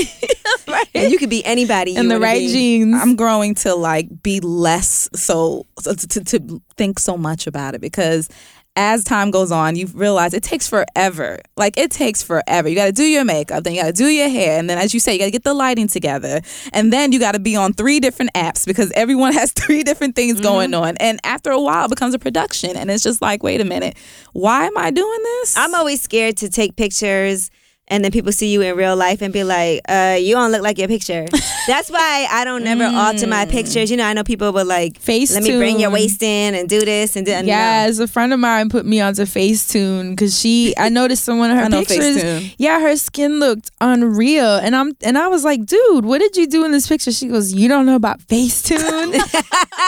and 0.93 1.11
you 1.11 1.17
could 1.17 1.29
be 1.29 1.43
anybody. 1.45 1.95
and 1.95 2.09
the 2.09 2.19
right 2.19 2.39
be. 2.39 2.47
jeans 2.47 2.95
I'm 2.95 3.15
growing 3.15 3.55
to 3.55 3.75
like 3.75 4.23
be 4.23 4.39
less 4.39 5.09
so, 5.13 5.65
so 5.79 5.93
to, 5.93 6.07
to, 6.07 6.23
to 6.23 6.61
think 6.77 6.99
so 6.99 7.17
much 7.17 7.47
about 7.47 7.75
it 7.75 7.81
because 7.81 8.29
as 8.75 9.03
time 9.03 9.29
goes 9.31 9.51
on, 9.51 9.75
you 9.75 9.87
realize 9.87 10.33
it 10.33 10.43
takes 10.43 10.67
forever. 10.67 11.39
Like 11.55 11.77
it 11.77 11.91
takes 11.91 12.23
forever. 12.23 12.67
You 12.67 12.75
got 12.75 12.87
to 12.87 12.91
do 12.91 13.03
your 13.03 13.23
makeup, 13.23 13.63
then 13.63 13.73
you 13.73 13.81
got 13.81 13.87
to 13.87 13.93
do 13.93 14.07
your 14.07 14.29
hair, 14.29 14.57
and 14.57 14.69
then 14.69 14.77
as 14.77 14.93
you 14.93 14.99
say, 14.99 15.13
you 15.13 15.19
got 15.19 15.25
to 15.25 15.31
get 15.31 15.43
the 15.43 15.53
lighting 15.53 15.87
together, 15.87 16.41
and 16.71 16.91
then 16.91 17.11
you 17.11 17.19
got 17.19 17.33
to 17.33 17.39
be 17.39 17.55
on 17.55 17.73
three 17.73 17.99
different 17.99 18.33
apps 18.33 18.65
because 18.65 18.91
everyone 18.95 19.33
has 19.33 19.51
three 19.51 19.83
different 19.83 20.15
things 20.15 20.35
mm-hmm. 20.35 20.43
going 20.43 20.73
on. 20.73 20.97
And 20.97 21.19
after 21.23 21.51
a 21.51 21.61
while, 21.61 21.85
it 21.85 21.89
becomes 21.89 22.13
a 22.13 22.19
production, 22.19 22.75
and 22.75 22.89
it's 22.89 23.03
just 23.03 23.21
like, 23.21 23.43
wait 23.43 23.61
a 23.61 23.65
minute, 23.65 23.97
why 24.33 24.65
am 24.65 24.77
I 24.77 24.89
doing 24.91 25.23
this? 25.23 25.55
I'm 25.57 25.75
always 25.75 26.01
scared 26.01 26.37
to 26.37 26.49
take 26.49 26.75
pictures 26.75 27.51
and 27.93 28.03
then 28.03 28.11
people 28.11 28.31
see 28.31 28.51
you 28.51 28.61
in 28.61 28.75
real 28.75 28.95
life 28.95 29.21
and 29.21 29.31
be 29.31 29.43
like, 29.43 29.81
uh, 29.87 30.17
"You 30.19 30.33
don't 30.33 30.51
look 30.51 30.63
like 30.63 30.79
your 30.79 30.87
picture." 30.87 31.27
That's 31.67 31.91
why 31.91 32.27
I 32.29 32.43
don't 32.43 32.63
never 32.63 32.85
alter 32.85 33.27
my 33.27 33.45
pictures. 33.45 33.91
You 33.91 33.97
know, 33.97 34.05
I 34.05 34.13
know 34.13 34.23
people 34.23 34.51
would 34.51 34.65
like, 34.65 34.99
Facetune. 34.99 35.35
"Let 35.35 35.43
me 35.43 35.57
bring 35.57 35.79
your 35.79 35.91
waist 35.91 36.23
in 36.23 36.55
and 36.55 36.67
do 36.67 36.83
this 36.83 37.15
and 37.15 37.23
do." 37.23 37.31
no. 37.33 37.41
Yes, 37.41 37.99
a 37.99 38.07
friend 38.07 38.33
of 38.33 38.39
mine 38.39 38.69
put 38.69 38.87
me 38.87 38.99
onto 38.99 39.21
Facetune 39.23 40.09
because 40.09 40.39
she. 40.39 40.73
I 40.75 40.89
noticed 40.89 41.23
someone 41.23 41.51
of 41.51 41.57
her 41.57 41.63
I 41.65 41.67
know 41.67 41.79
pictures. 41.81 42.23
Facetune. 42.23 42.55
Yeah, 42.57 42.79
her 42.81 42.97
skin 42.97 43.39
looked 43.39 43.69
unreal, 43.79 44.55
and 44.55 44.75
I'm 44.75 44.93
and 45.03 45.15
I 45.15 45.27
was 45.27 45.43
like, 45.43 45.63
dude, 45.63 46.03
what 46.03 46.17
did 46.17 46.35
you 46.35 46.47
do 46.47 46.65
in 46.65 46.71
this 46.71 46.87
picture? 46.87 47.11
She 47.11 47.27
goes, 47.27 47.53
you 47.53 47.69
don't 47.69 47.85
know 47.85 47.95
about 47.95 48.21
Facetune. 48.21 48.81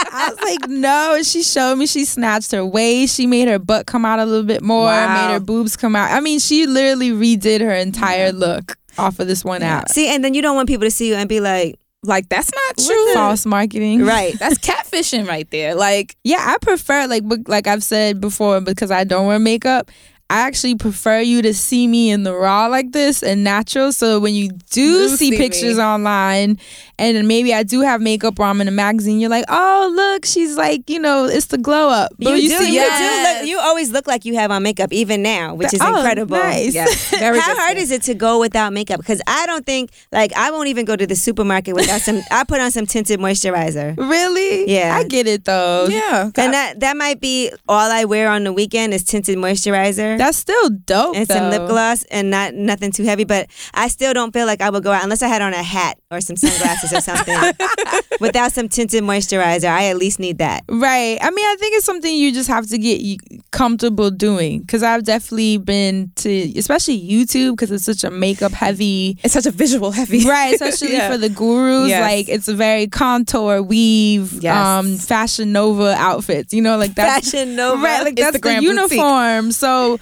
I 0.06 0.30
was 0.30 0.42
like, 0.42 0.70
no. 0.70 1.16
And 1.16 1.26
she 1.26 1.42
showed 1.42 1.78
me. 1.78 1.88
She 1.88 2.06
snatched 2.06 2.52
her 2.52 2.64
waist. 2.64 3.16
She 3.16 3.26
made 3.26 3.48
her 3.48 3.58
butt 3.58 3.88
come 3.88 4.06
out 4.06 4.20
a 4.20 4.26
little 4.26 4.46
bit 4.46 4.62
more. 4.62 4.86
Wow. 4.86 5.28
Made 5.28 5.34
her 5.34 5.40
boobs 5.40 5.76
come 5.76 5.96
out. 5.96 6.12
I 6.12 6.20
mean, 6.20 6.38
she 6.38 6.68
literally 6.68 7.10
redid 7.10 7.62
her 7.62 7.74
entire 7.74 7.95
look 8.32 8.78
off 8.98 9.20
of 9.20 9.28
this 9.28 9.44
one 9.44 9.62
app. 9.64 9.90
See, 9.90 10.08
and 10.14 10.24
then 10.24 10.34
you 10.34 10.42
don't 10.42 10.56
want 10.56 10.68
people 10.70 10.86
to 10.86 10.92
see 10.92 11.10
you 11.10 11.16
and 11.16 11.28
be 11.28 11.40
like, 11.40 11.80
Like 12.04 12.30
that's 12.30 12.52
not 12.54 12.78
true. 12.78 13.14
False 13.14 13.46
marketing. 13.46 14.04
right. 14.06 14.34
That's 14.40 14.58
catfishing 14.60 15.28
right 15.28 15.50
there. 15.50 15.74
Like 15.76 16.16
Yeah, 16.24 16.38
I 16.40 16.58
prefer 16.62 17.08
like 17.08 17.24
like 17.48 17.68
I've 17.68 17.84
said 17.84 18.22
before 18.22 18.62
because 18.62 18.92
I 18.92 19.04
don't 19.04 19.26
wear 19.28 19.40
makeup. 19.40 19.90
I 20.28 20.40
actually 20.48 20.74
prefer 20.76 21.20
you 21.20 21.44
to 21.44 21.54
see 21.54 21.86
me 21.88 22.10
in 22.10 22.24
the 22.24 22.34
raw 22.34 22.66
like 22.66 22.92
this 22.94 23.22
and 23.22 23.44
natural. 23.44 23.92
So 23.92 24.20
when 24.20 24.34
you 24.34 24.50
do 24.72 25.10
see, 25.10 25.30
see 25.30 25.38
pictures 25.38 25.78
me. 25.78 25.84
online, 25.84 26.58
and 26.98 27.28
maybe 27.28 27.54
I 27.54 27.62
do 27.62 27.82
have 27.82 28.02
makeup 28.02 28.40
or 28.40 28.46
I'm 28.46 28.60
in 28.60 28.68
a 28.68 28.72
magazine, 28.72 29.20
you're 29.20 29.30
like, 29.30 29.46
oh 29.50 29.92
look, 29.96 30.26
she's 30.26 30.58
like, 30.58 30.90
you 30.90 31.00
know, 31.00 31.26
it's 31.26 31.46
the 31.48 31.60
glow 31.60 31.90
up. 31.90 32.12
You, 32.18 32.30
But 32.30 32.36
do, 32.38 32.48
see 32.50 32.74
you 32.76 32.82
do 32.82 33.24
look. 33.40 33.48
You 33.48 33.60
always 33.60 33.92
look 33.92 34.08
like 34.08 34.26
you 34.26 34.34
have 34.34 34.50
on 34.50 34.64
makeup, 34.64 34.92
even 34.92 35.22
now, 35.22 35.54
which 35.54 35.74
is 35.76 35.80
Oh, 35.82 35.96
incredible. 35.98 36.38
nice. 36.38 36.74
very 37.12 37.38
How 37.46 37.56
hard 37.56 37.78
is 37.78 37.92
it 37.92 38.02
to 38.04 38.16
go 38.16 38.40
without 38.40 38.74
makeup? 38.74 38.98
Because 39.00 39.22
I 39.28 39.46
don't 39.46 39.64
think, 39.66 39.92
like, 40.12 40.34
I 40.34 40.50
won't 40.50 40.70
even 40.70 40.86
go 40.86 40.96
to 40.96 41.06
the 41.06 41.16
supermarket 41.16 41.76
without 41.76 42.02
some. 42.02 42.22
I 42.32 42.44
put 42.46 42.60
on 42.62 42.72
some 42.72 42.88
tinted 42.88 43.20
moisturizer, 43.20 43.96
Really? 43.96 44.72
Yeah. 44.74 44.96
I 44.98 45.04
get 45.04 45.28
it 45.28 45.46
though. 45.46 45.86
Yeah, 45.88 46.32
and 46.36 46.54
that 46.54 46.80
that 46.80 46.98
might 46.98 47.22
be 47.22 47.52
all 47.68 47.92
I 47.92 48.06
wear 48.06 48.28
on 48.30 48.44
the 48.44 48.52
weekend 48.54 48.94
is 48.96 49.04
tinted 49.04 49.38
moisturizer. 49.38 50.15
That's 50.18 50.38
still 50.38 50.70
dope. 50.70 51.16
and 51.16 51.28
some 51.28 51.50
lip 51.50 51.68
gloss 51.68 52.04
and 52.12 52.30
not 52.30 52.54
nothing 52.54 52.92
too 52.92 53.04
heavy, 53.04 53.24
but 53.24 53.48
I 53.74 53.88
still 53.88 54.14
don't 54.14 54.32
feel 54.34 54.46
like 54.46 54.62
I 54.62 54.70
would 54.70 54.84
go 54.84 54.92
out 54.92 55.04
unless 55.04 55.22
I 55.22 55.28
had 55.28 55.42
on 55.42 55.54
a 55.54 55.64
hat 55.64 55.98
or 56.12 56.22
some 56.22 56.36
sunglasses 56.38 56.94
or 56.94 57.02
something. 57.02 57.36
Without 58.22 58.52
some 58.54 58.70
tinted 58.70 59.04
moisturizer, 59.04 59.68
I 59.68 59.86
at 59.90 59.98
least 59.98 60.20
need 60.20 60.38
that. 60.38 60.64
Right. 60.70 61.18
I 61.22 61.30
mean, 61.32 61.46
I 61.46 61.56
think 61.60 61.76
it's 61.76 61.86
something 61.86 62.14
you 62.16 62.32
just 62.34 62.48
have 62.48 62.68
to 62.68 62.78
get 62.78 63.20
comfortable 63.52 64.10
doing. 64.12 64.62
Because 64.62 64.84
I've 64.84 65.04
definitely 65.04 65.58
been 65.58 66.12
to, 66.18 66.58
especially 66.58 67.00
YouTube, 67.02 67.52
because 67.52 67.72
it's 67.72 67.84
such 67.86 68.04
a 68.04 68.12
makeup 68.12 68.52
heavy. 68.54 69.18
It's 69.24 69.34
such 69.34 69.46
a 69.46 69.52
visual 69.52 69.92
heavy. 69.92 70.26
Right, 70.26 70.54
especially 70.62 70.94
Yeah. 70.94 71.10
for 71.12 71.18
the 71.18 71.30
gurus, 71.30 71.90
Yes. 71.90 72.02
like 72.02 72.30
it's 72.30 72.48
a 72.48 72.54
very 72.56 72.88
contour, 72.88 73.62
weave, 73.62 74.34
Yes. 74.42 74.56
um, 74.56 74.98
Fashion 74.98 75.52
Nova 75.52 75.94
outfits. 75.98 76.54
You 76.54 76.62
know, 76.62 76.78
like 76.78 76.96
that's 76.96 77.32
Fashion 77.32 77.56
Nova. 77.56 77.82
right, 77.84 78.04
like 78.04 78.16
that's 78.16 78.34
the 78.34 78.40
boutique. 78.40 78.62
uniform. 78.62 79.52
So 79.52 80.00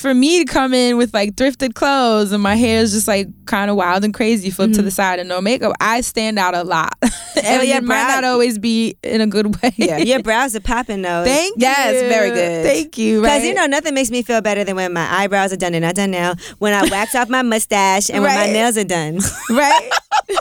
for 0.00 0.12
me 0.14 0.44
to 0.44 0.44
come 0.52 0.74
in 0.74 0.96
with 0.96 1.12
like 1.14 1.34
thrifted 1.36 1.74
clothes 1.74 2.32
and 2.32 2.42
my 2.42 2.54
hair 2.56 2.80
is 2.80 2.92
just 2.92 3.08
like 3.08 3.28
kind 3.46 3.70
of 3.70 3.76
wild 3.76 4.04
and 4.04 4.12
crazy, 4.14 4.50
flipped 4.50 4.72
Mm-hmm. 4.72 4.76
to 4.78 4.82
the 4.82 4.90
side 4.90 5.18
and 5.20 5.28
no 5.28 5.40
makeup, 5.40 5.72
I 5.80 6.00
stand 6.00 6.38
out 6.38 6.54
a 6.54 6.62
lot. 6.64 6.92
and 7.02 7.62
it 7.62 7.82
might 7.84 8.04
brow- 8.04 8.08
not 8.16 8.24
always 8.24 8.58
be 8.58 8.96
in 9.02 9.20
a 9.20 9.26
good 9.26 9.60
way. 9.62 9.72
Yeah. 9.76 9.98
Your 9.98 10.22
brows 10.22 10.56
are 10.56 10.60
popping 10.60 11.02
though. 11.02 11.24
Thank 11.24 11.54
Yes, 11.58 12.02
you. 12.02 12.08
very 12.08 12.30
good. 12.30 12.64
Thank 12.64 12.98
you. 12.98 13.20
Because 13.20 13.38
Right? 13.40 13.48
you 13.48 13.54
know 13.54 13.66
nothing 13.66 13.94
makes 13.94 14.10
me 14.10 14.22
feel 14.22 14.40
better 14.40 14.64
than 14.64 14.76
when 14.76 14.92
my 14.92 15.06
eyebrows 15.22 15.52
are 15.52 15.56
done. 15.56 15.72
They're 15.72 15.80
not 15.80 15.94
done 15.94 16.10
now. 16.10 16.34
When 16.58 16.72
I 16.74 16.88
wax 16.90 17.14
off 17.14 17.28
my 17.28 17.42
mustache 17.42 18.10
and 18.10 18.22
when 18.22 18.34
my 18.34 18.46
nails 18.46 18.76
are 18.76 18.84
done. 18.84 19.18
right? 19.50 19.90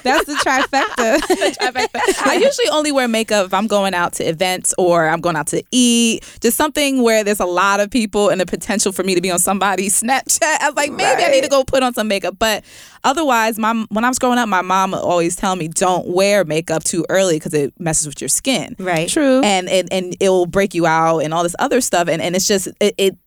That's 0.04 0.26
the 0.26 0.34
trifecta. 0.34 1.20
the 1.28 1.56
trifecta. 1.60 2.26
I 2.28 2.36
usually 2.36 2.70
only 2.72 2.92
wear 2.92 3.08
makeup 3.08 3.46
if 3.46 3.54
I'm 3.54 3.68
going 3.68 3.94
out 3.94 4.14
to 4.14 4.24
events 4.28 4.74
or 4.78 5.08
I'm 5.08 5.22
going 5.22 5.36
out 5.36 5.48
to 5.48 5.64
eat. 5.72 6.24
Just 6.42 6.58
something 6.58 7.04
where 7.04 7.24
there's 7.24 7.40
a 7.40 7.46
lot 7.46 7.80
of 7.80 7.92
people 7.92 8.30
and 8.30 8.42
the 8.42 8.46
potential 8.46 8.92
for 8.92 9.04
me 9.04 9.14
to 9.16 9.22
be 9.22 9.30
on 9.30 9.38
somebody's 9.46 10.02
Snapchat. 10.02 10.58
I 10.62 10.68
was 10.68 10.76
like, 10.76 10.92
maybe 10.92 11.24
I 11.24 11.30
need 11.30 11.44
to 11.44 11.50
go 11.50 11.64
put 11.64 11.84
on 11.84 11.94
some 11.94 12.08
makeup. 12.10 12.36
But 12.38 12.66
otherwise, 13.04 13.58
my 13.58 13.86
when 13.90 14.04
I 14.04 14.10
was 14.10 14.20
growing 14.20 14.38
up, 14.38 14.50
my 14.50 14.62
mom 14.62 14.92
would 14.92 15.00
always 15.00 15.36
tell 15.36 15.56
me 15.56 15.70
don't 15.70 16.08
wear 16.08 16.44
makeup 16.44 16.84
too 16.84 17.06
early 17.10 17.38
because 17.38 17.54
it 17.54 17.74
messes 17.80 18.08
with 18.08 18.20
your 18.20 18.28
skin. 18.28 18.76
Right. 18.78 19.08
True. 19.08 19.42
And, 19.42 19.70
and 19.70 19.88
and 19.92 20.18
it 20.20 20.30
will 20.30 20.48
break 20.48 20.74
you 20.74 20.86
out 20.86 21.20
and 21.20 21.34
all 21.34 21.44
this 21.44 21.56
other 21.60 21.80
stuff. 21.80 22.10
And 22.10 22.22
and 22.22 22.36
it's 22.36 22.48
just 22.48 22.68
it, 22.82 22.96
it 22.98 23.18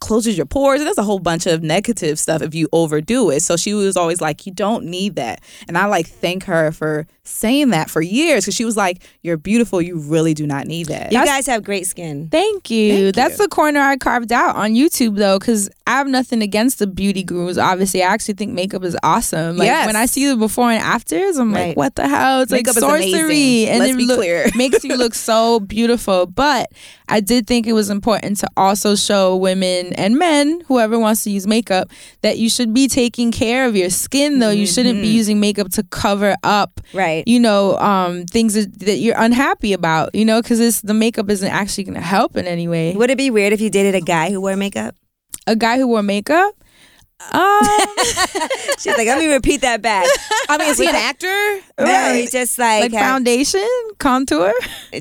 closes 0.00 0.36
your 0.36 0.46
pores. 0.46 0.80
And 0.80 0.86
there's 0.86 0.98
a 0.98 1.02
whole 1.02 1.18
bunch 1.18 1.46
of 1.46 1.62
negative 1.62 2.18
stuff 2.18 2.42
if 2.42 2.54
you 2.54 2.68
overdo 2.72 3.30
it. 3.30 3.40
So 3.40 3.56
she 3.56 3.74
was 3.74 3.96
always 3.96 4.20
like, 4.20 4.46
you 4.46 4.52
don't 4.52 4.84
need 4.84 5.16
that. 5.16 5.42
And 5.68 5.76
I 5.78 5.86
like 5.86 6.06
thank 6.06 6.44
her 6.44 6.72
for 6.72 7.06
saying 7.24 7.70
that 7.70 7.90
for 7.90 8.00
years 8.00 8.44
because 8.44 8.54
she 8.54 8.64
was 8.64 8.76
like, 8.76 9.02
you're 9.22 9.36
beautiful. 9.36 9.82
You 9.82 9.98
really 9.98 10.32
do 10.34 10.46
not 10.46 10.66
need 10.66 10.86
that. 10.86 11.10
You 11.12 11.24
guys 11.24 11.46
have 11.46 11.64
great 11.64 11.86
skin. 11.86 12.28
Thank 12.30 12.70
you. 12.70 13.06
Thank 13.06 13.14
That's 13.16 13.38
you. 13.38 13.44
the 13.44 13.48
corner 13.48 13.80
I 13.80 13.96
carved 13.96 14.30
out 14.32 14.54
on 14.54 14.74
YouTube 14.74 15.16
though, 15.16 15.38
because 15.38 15.68
I 15.88 15.92
have 15.92 16.06
nothing 16.06 16.42
against 16.42 16.78
the 16.78 16.86
beauty 16.86 17.24
gurus. 17.24 17.58
Obviously, 17.58 18.02
I 18.02 18.06
actually 18.12 18.34
think 18.34 18.52
makeup 18.52 18.84
is 18.84 18.96
awesome. 19.02 19.56
Like 19.56 19.66
Yes. 19.66 19.86
when 19.86 19.96
I 19.96 20.06
see 20.06 20.26
the 20.28 20.36
before 20.36 20.70
and 20.70 20.80
afters, 20.82 21.36
I'm 21.36 21.52
Right. 21.52 21.68
like, 21.68 21.76
what 21.76 21.94
the 21.96 22.08
hell? 22.08 22.42
It's 22.42 22.52
Makeup 22.52 22.76
is 22.76 22.82
like 22.82 23.02
sorcery, 23.02 23.20
amazing. 23.20 23.68
and 23.70 23.78
Let's 23.80 23.92
it 23.92 23.96
be 23.96 24.06
look- 24.06 24.18
clear. 24.18 24.46
makes 24.56 24.84
you 24.84 24.96
look 24.96 25.14
so 25.14 25.58
beautiful. 25.60 26.26
But 26.26 26.70
I 27.08 27.20
did 27.20 27.46
think 27.46 27.66
it 27.66 27.72
was 27.72 27.90
important 27.90 28.36
to 28.38 28.48
also 28.56 28.94
show 28.94 29.36
women 29.36 29.85
and 29.94 30.18
men, 30.18 30.60
whoever 30.68 30.98
wants 30.98 31.24
to 31.24 31.30
use 31.30 31.46
makeup, 31.46 31.88
that 32.22 32.38
you 32.38 32.48
should 32.50 32.72
be 32.74 32.88
taking 32.88 33.30
care 33.32 33.66
of 33.66 33.76
your 33.76 33.90
skin. 33.90 34.38
Though 34.38 34.50
you 34.50 34.66
shouldn't 34.66 34.96
Mm-hmm. 34.96 35.02
be 35.02 35.08
using 35.08 35.40
makeup 35.40 35.70
to 35.72 35.82
cover 35.84 36.36
up 36.42 36.80
Right. 36.92 37.22
you 37.26 37.38
know, 37.40 37.76
um, 37.78 38.24
things 38.26 38.54
that, 38.54 38.78
that 38.80 38.96
you're 38.98 39.14
unhappy 39.18 39.72
about, 39.72 40.14
you 40.14 40.24
know, 40.24 40.40
because 40.42 40.80
the 40.82 40.94
makeup 40.94 41.28
isn't 41.30 41.48
actually 41.48 41.84
going 41.84 41.94
to 41.94 42.00
help 42.00 42.36
in 42.36 42.46
any 42.46 42.68
way. 42.68 42.94
Would 42.94 43.10
it 43.10 43.18
be 43.18 43.30
weird 43.30 43.52
if 43.52 43.60
you 43.60 43.70
dated 43.70 43.94
a 43.94 44.00
guy 44.00 44.30
who 44.30 44.40
wore 44.40 44.56
makeup? 44.56 44.94
A 45.46 45.54
guy 45.56 45.76
who 45.78 45.86
wore 45.86 46.02
makeup, 46.02 46.54
um, 47.32 47.60
She's 48.78 48.86
like, 48.96 49.06
let 49.06 49.18
me 49.18 49.26
repeat 49.32 49.62
that 49.62 49.80
back. 49.82 50.06
I 50.48 50.58
mean, 50.58 50.68
is 50.68 50.78
he 50.78 50.86
an 50.88 50.94
actor? 50.94 51.26
No, 51.78 51.84
Right. 51.84 52.14
he's 52.16 52.30
just 52.32 52.58
like, 52.58 52.82
like 52.82 52.92
had- 52.92 53.00
foundation, 53.00 53.66
contour. 53.98 54.52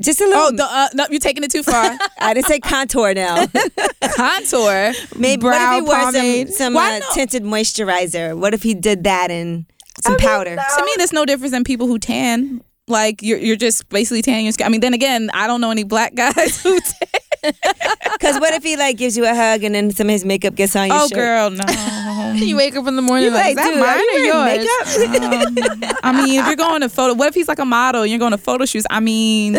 just 0.01 0.22
a 0.22 0.25
little. 0.25 0.43
Oh, 0.43 0.51
the, 0.51 0.63
uh, 0.63 0.88
no, 0.93 1.05
you're 1.10 1.19
taking 1.19 1.43
it 1.43 1.51
too 1.51 1.63
far. 1.63 1.98
I 2.19 2.34
didn't 2.34 2.48
say 2.48 2.60
contour 2.60 3.13
now. 3.13 3.45
Contour. 4.15 4.93
Maybe 5.17 5.41
Brow 5.41 5.51
what 5.51 5.62
if 5.72 5.75
he 5.75 5.81
wore 5.81 5.95
pomade. 6.12 6.48
some, 6.50 6.74
some 6.74 6.77
uh, 6.77 7.00
tinted 7.13 7.43
moisturizer? 7.43 8.38
What 8.38 8.53
if 8.53 8.63
he 8.63 8.74
did 8.74 9.03
that 9.03 9.29
and 9.31 9.65
some 10.03 10.15
powder? 10.17 10.55
To 10.55 10.86
me, 10.86 10.91
there's 10.98 11.13
no 11.13 11.25
difference 11.25 11.51
than 11.51 11.63
people 11.63 11.88
who 11.88 12.00
tan. 12.00 12.62
Like 12.88 13.24
you're 13.24 13.39
you're 13.39 13.55
just 13.55 13.89
basically 13.89 14.22
tanning 14.22 14.45
your 14.45 14.51
skin. 14.53 14.67
I 14.67 14.69
mean, 14.69 14.81
then 14.81 14.93
again, 14.93 15.29
I 15.34 15.48
don't 15.48 15.60
know 15.60 15.72
any 15.72 15.84
black 15.84 16.13
guys 16.15 16.62
who 16.62 16.79
tan. 16.79 17.22
Because 18.15 18.39
what 18.39 18.53
if 18.53 18.63
he 18.63 18.75
like 18.77 18.97
gives 18.97 19.15
you 19.17 19.25
a 19.25 19.35
hug 19.35 19.63
and 19.63 19.75
then 19.75 19.91
some 19.91 20.07
of 20.07 20.11
his 20.11 20.25
makeup 20.25 20.55
gets 20.55 20.75
on 20.75 20.87
your 20.87 20.97
Oh, 20.97 21.07
shirt? 21.07 21.15
girl, 21.17 21.49
no. 21.51 22.33
you 22.35 22.55
wake 22.55 22.75
up 22.75 22.87
in 22.87 22.95
the 22.95 23.01
morning 23.01 23.25
You 23.25 23.31
like, 23.31 23.55
like, 23.55 23.67
is 23.67 23.73
dude, 23.75 23.83
that 23.83 23.87
are 23.87 23.95
mine 23.97 24.23
you 24.23 24.31
or 24.31 25.15
yours? 25.19 25.83
makeup? 25.83 25.93
Um, 25.93 25.99
I 26.03 26.25
mean, 26.25 26.39
if 26.39 26.47
you're 26.47 26.55
going 26.55 26.81
to 26.81 26.89
photo, 26.89 27.13
what 27.13 27.27
if 27.27 27.35
he's 27.35 27.47
like 27.47 27.59
a 27.59 27.65
model 27.65 28.01
and 28.03 28.09
you're 28.09 28.19
going 28.19 28.31
to 28.31 28.37
photo 28.37 28.65
shoots? 28.65 28.85
I 28.89 28.99
mean, 28.99 29.57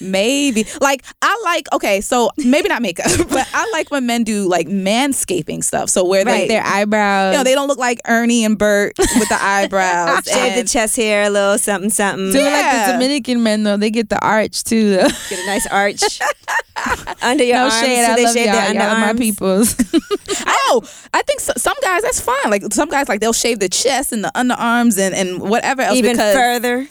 maybe. 0.00 0.64
Like, 0.80 1.04
I 1.22 1.40
like, 1.44 1.72
okay, 1.72 2.00
so 2.00 2.30
maybe 2.36 2.68
not 2.68 2.82
makeup, 2.82 3.06
but 3.28 3.48
I 3.54 3.68
like 3.72 3.90
when 3.90 4.06
men 4.06 4.24
do 4.24 4.48
like 4.48 4.66
manscaping 4.68 5.62
stuff. 5.64 5.88
So 5.90 6.04
where 6.04 6.24
Like 6.24 6.42
they, 6.42 6.48
their 6.48 6.64
eyebrows. 6.64 7.32
you 7.32 7.38
know, 7.38 7.44
they 7.44 7.54
don't 7.54 7.68
look 7.68 7.78
like 7.78 8.00
Ernie 8.06 8.44
and 8.44 8.58
Bert 8.58 8.94
with 8.98 9.28
the 9.28 9.38
eyebrows. 9.40 10.24
Shave 10.24 10.54
the 10.62 10.68
chest 10.68 10.96
hair 10.96 11.24
a 11.24 11.30
little 11.30 11.58
something 11.58 11.90
something. 11.90 12.32
Do 12.32 12.40
like 12.42 12.86
the 12.86 12.92
Dominican 12.92 13.42
men 13.42 13.62
though, 13.64 13.76
they 13.76 13.90
get 13.90 14.08
the 14.08 14.18
arch 14.24 14.64
too. 14.64 14.90
Though. 14.96 15.08
Get 15.28 15.38
a 15.38 15.46
nice 15.46 15.66
arch 15.66 16.20
under 17.22 17.44
your 17.44 17.56
no 17.56 17.62
arms. 17.64 17.80
shade, 17.80 18.04
so 18.06 18.12
I 18.12 18.16
they 18.16 18.24
love 18.24 18.34
shave 18.34 18.46
y'all. 18.46 18.54
their 18.54 18.74
Y'all 18.74 19.00
my 19.00 19.12
peoples. 19.14 19.74
Oh, 20.70 20.82
I 21.14 21.22
think 21.22 21.40
so, 21.40 21.52
some 21.56 21.76
guys 21.82 22.02
that's 22.02 22.20
fine. 22.20 22.50
Like 22.50 22.62
some 22.72 22.88
guys, 22.88 23.08
like 23.08 23.20
they'll 23.20 23.32
shave 23.32 23.58
the 23.58 23.68
chest 23.68 24.12
and 24.12 24.22
the 24.22 24.30
underarms 24.34 24.98
and, 24.98 25.14
and 25.14 25.40
whatever 25.40 25.82
else. 25.82 25.96
Even 25.96 26.12
because 26.12 26.34
further, 26.34 26.86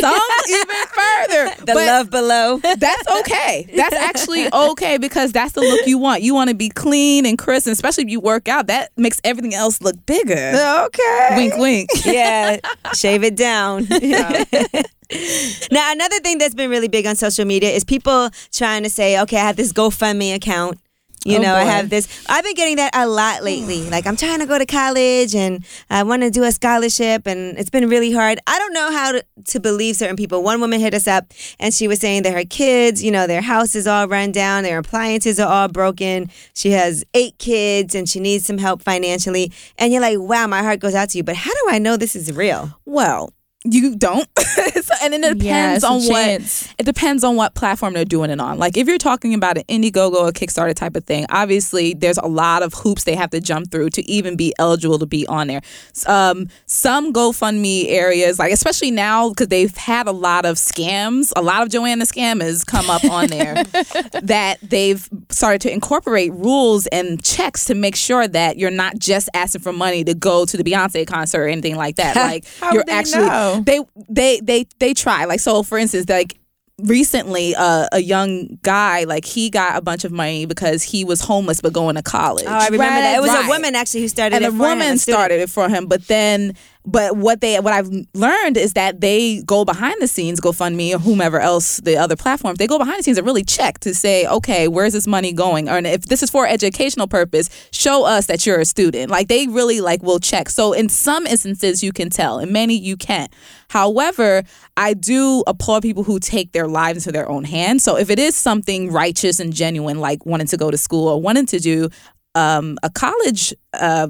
Some 0.00 0.14
even 0.48 0.66
further. 0.92 1.54
the 1.60 1.64
but 1.66 1.76
love 1.76 2.10
below. 2.10 2.41
That's 2.58 3.20
okay. 3.20 3.66
That's 3.74 3.94
actually 3.94 4.52
okay 4.52 4.98
because 4.98 5.32
that's 5.32 5.52
the 5.52 5.60
look 5.60 5.86
you 5.86 5.98
want. 5.98 6.22
You 6.22 6.34
want 6.34 6.50
to 6.50 6.56
be 6.56 6.68
clean 6.68 7.26
and 7.26 7.38
crisp, 7.38 7.66
and 7.66 7.72
especially 7.72 8.04
if 8.04 8.10
you 8.10 8.20
work 8.20 8.48
out. 8.48 8.66
That 8.66 8.90
makes 8.96 9.20
everything 9.24 9.54
else 9.54 9.80
look 9.80 10.04
bigger. 10.06 10.52
okay. 10.86 11.34
Wink, 11.36 11.56
wink. 11.56 11.88
yeah, 12.04 12.58
shave 12.94 13.24
it 13.24 13.36
down. 13.36 13.86
now, 15.70 15.92
another 15.92 16.18
thing 16.20 16.38
that's 16.38 16.54
been 16.54 16.70
really 16.70 16.88
big 16.88 17.06
on 17.06 17.16
social 17.16 17.44
media 17.44 17.70
is 17.70 17.84
people 17.84 18.30
trying 18.52 18.82
to 18.82 18.90
say, 18.90 19.20
okay, 19.20 19.36
I 19.36 19.40
have 19.40 19.56
this 19.56 19.72
GoFundMe 19.72 20.34
account 20.34 20.78
You 21.24 21.38
Oh, 21.38 21.42
know, 21.42 21.54
I 21.54 21.64
have 21.64 21.88
this. 21.88 22.24
I've 22.28 22.44
been 22.44 22.54
getting 22.54 22.76
that 22.76 22.94
a 22.94 23.06
lot 23.06 23.42
lately. 23.42 23.82
Like, 23.92 24.06
I'm 24.06 24.16
trying 24.16 24.38
to 24.38 24.46
go 24.46 24.58
to 24.58 24.64
college 24.64 25.34
and 25.34 25.64
I 25.90 26.02
want 26.02 26.22
to 26.22 26.30
do 26.30 26.44
a 26.44 26.52
scholarship, 26.52 27.26
and 27.26 27.58
it's 27.58 27.68
been 27.68 27.88
really 27.90 28.10
hard. 28.10 28.38
I 28.46 28.58
don't 28.58 28.72
know 28.72 28.90
how 28.90 29.12
to, 29.12 29.24
to 29.48 29.60
believe 29.60 29.96
certain 29.96 30.16
people. 30.16 30.42
One 30.42 30.60
woman 30.62 30.80
hit 30.80 30.94
us 30.94 31.06
up 31.06 31.32
and 31.60 31.74
she 31.74 31.86
was 31.88 32.00
saying 32.00 32.22
that 32.22 32.32
her 32.32 32.44
kids, 32.44 33.02
you 33.04 33.10
know, 33.10 33.26
their 33.26 33.42
house 33.42 33.74
is 33.74 33.86
all 33.86 34.08
run 34.08 34.32
down, 34.32 34.62
their 34.62 34.78
appliances 34.78 35.38
are 35.38 35.48
all 35.52 35.68
broken. 35.68 36.30
She 36.54 36.70
has 36.70 37.04
eight 37.12 37.36
kids 37.38 37.94
and 37.94 38.08
she 38.08 38.18
needs 38.18 38.46
some 38.46 38.56
help 38.58 38.82
financially. 38.82 39.52
And 39.78 39.92
you're 39.92 40.00
like, 40.02 40.18
wow, 40.18 40.46
my 40.46 40.62
heart 40.62 40.80
goes 40.80 40.94
out 40.94 41.10
to 41.10 41.18
you. 41.18 41.24
But 41.24 41.36
how 41.36 41.52
do 41.52 41.66
I 41.68 41.78
know 41.78 41.96
this 41.98 42.16
is 42.16 42.32
real? 42.32 42.78
Well, 42.86 43.32
you 43.64 43.96
don't. 43.96 44.28
So- 44.82 44.94
and 45.02 45.12
then 45.12 45.22
it 45.24 45.38
depends 45.38 45.82
Yeah, 45.84 45.88
on 45.88 46.00
what 46.06 46.12
chance. 46.24 46.68
it 46.78 46.84
depends 46.84 47.22
on 47.24 47.36
what 47.36 47.54
platform 47.54 47.92
they're 47.94 48.04
doing 48.04 48.30
it 48.30 48.40
on. 48.40 48.58
Like 48.58 48.76
if 48.76 48.88
you're 48.88 48.98
talking 48.98 49.32
about 49.34 49.56
an 49.58 49.64
Indiegogo 49.68 50.14
or 50.14 50.30
Kickstarter 50.32 50.74
type 50.74 50.96
of 50.96 51.04
thing, 51.04 51.24
obviously 51.30 51.94
there's 51.94 52.18
a 52.18 52.26
lot 52.26 52.62
of 52.62 52.74
hoops 52.74 53.04
they 53.04 53.14
have 53.14 53.30
to 53.30 53.40
jump 53.40 53.70
through 53.70 53.90
to 53.90 54.02
even 54.10 54.34
be 54.36 54.52
eligible 54.58 54.98
to 54.98 55.06
be 55.06 55.26
on 55.28 55.46
there. 55.48 55.60
Um, 56.06 56.48
some 56.66 57.12
GoFundMe 57.12 57.86
areas, 57.90 58.38
like 58.38 58.52
especially 58.52 58.90
now 58.90 59.28
because 59.30 59.48
they've 59.48 59.76
had 59.76 60.06
a 60.08 60.12
lot 60.12 60.44
of 60.44 60.56
scams, 60.56 61.32
a 61.36 61.42
lot 61.42 61.62
of 61.62 61.68
Joanna 61.68 62.04
scammers 62.04 62.66
come 62.66 62.90
up 62.90 63.04
on 63.04 63.28
there 63.28 63.54
that 64.22 64.58
they've 64.62 65.08
started 65.30 65.60
to 65.62 65.72
incorporate 65.72 66.32
rules 66.32 66.86
and 66.88 67.22
checks 67.22 67.66
to 67.66 67.74
make 67.74 67.94
sure 67.96 68.26
that 68.26 68.58
you're 68.58 68.70
not 68.70 68.98
just 68.98 69.28
asking 69.34 69.62
for 69.62 69.72
money 69.72 70.02
to 70.04 70.14
go 70.14 70.44
to 70.46 70.56
the 70.56 70.64
Beyonce 70.64 71.06
concert 71.06 71.40
or 71.42 71.48
anything 71.48 71.76
like 71.76 71.96
that. 71.96 72.16
Like 72.32 72.44
you're 72.72 72.84
actually 72.88 73.26
know? 73.26 73.51
They 73.60 73.80
they 74.08 74.40
they 74.40 74.66
they 74.78 74.94
try 74.94 75.24
like 75.26 75.40
so 75.40 75.62
for 75.62 75.78
instance 75.78 76.08
like 76.08 76.38
recently 76.78 77.54
uh, 77.54 77.86
a 77.92 78.00
young 78.00 78.58
guy 78.62 79.04
like 79.04 79.24
he 79.24 79.50
got 79.50 79.76
a 79.76 79.80
bunch 79.80 80.04
of 80.04 80.10
money 80.10 80.46
because 80.46 80.82
he 80.82 81.04
was 81.04 81.20
homeless 81.20 81.60
but 81.60 81.72
going 81.72 81.94
to 81.94 82.02
college 82.02 82.44
Oh, 82.46 82.50
I 82.50 82.64
remember 82.66 82.78
Right, 82.78 83.00
that. 83.02 83.16
It 83.18 83.20
was 83.20 83.30
right. 83.30 83.44
a 83.44 83.48
woman 83.48 83.74
actually 83.74 84.00
who 84.00 84.08
started 84.08 84.36
and 84.36 84.44
it 84.44 84.48
a 84.48 84.50
for 84.50 84.54
him, 84.56 84.78
woman 84.78 84.92
a 84.94 84.98
started 84.98 85.40
it 85.40 85.50
for 85.50 85.68
him 85.68 85.86
but 85.86 86.06
then 86.08 86.56
but 86.84 87.16
what 87.16 87.40
they 87.40 87.58
what 87.60 87.72
I've 87.72 87.90
learned 88.14 88.56
is 88.56 88.72
that 88.72 89.00
they 89.00 89.42
go 89.42 89.64
behind 89.64 90.00
the 90.00 90.08
scenes 90.08 90.40
GoFundMe 90.40 90.94
or 90.94 90.98
whomever 90.98 91.38
else 91.38 91.78
the 91.78 91.96
other 91.96 92.16
platforms 92.16 92.58
they 92.58 92.66
go 92.66 92.78
behind 92.78 92.98
the 92.98 93.02
scenes 93.04 93.18
and 93.18 93.26
really 93.26 93.44
check 93.44 93.78
to 93.80 93.94
say 93.94 94.26
okay 94.26 94.68
where's 94.68 94.92
this 94.92 95.06
money 95.06 95.32
going? 95.32 95.68
Or 95.68 95.78
if 95.78 96.06
this 96.06 96.22
is 96.22 96.30
for 96.30 96.46
educational 96.46 97.06
purpose 97.06 97.48
show 97.70 98.04
us 98.04 98.26
that 98.26 98.44
you're 98.46 98.60
a 98.60 98.64
student. 98.64 99.10
Like 99.10 99.28
they 99.28 99.46
really 99.46 99.80
like 99.80 100.02
will 100.02 100.18
check. 100.18 100.48
So 100.48 100.72
in 100.72 100.88
some 100.88 101.26
instances 101.26 101.82
you 101.82 101.92
can 101.92 102.10
tell. 102.10 102.38
In 102.40 102.52
many 102.52 102.76
you 102.76 102.96
can't. 102.96 103.32
However 103.68 104.42
I 104.76 104.94
do 104.94 105.44
applaud 105.46 105.82
people 105.82 106.02
who 106.02 106.18
take 106.18 106.52
their 106.52 106.66
lives 106.66 106.98
into 106.98 107.12
their 107.12 107.28
own 107.28 107.44
hands. 107.44 107.84
So 107.84 107.96
if 107.96 108.10
it 108.10 108.18
is 108.18 108.34
something 108.34 108.90
righteous 108.90 109.38
and 109.38 109.52
genuine 109.52 110.00
like 110.00 110.26
wanting 110.26 110.48
to 110.48 110.56
go 110.56 110.70
to 110.70 110.78
school 110.78 111.08
or 111.08 111.20
wanting 111.20 111.46
to 111.46 111.60
do 111.60 111.88
um, 112.34 112.78
a 112.82 112.90
college 112.90 113.54
uh, 113.74 114.08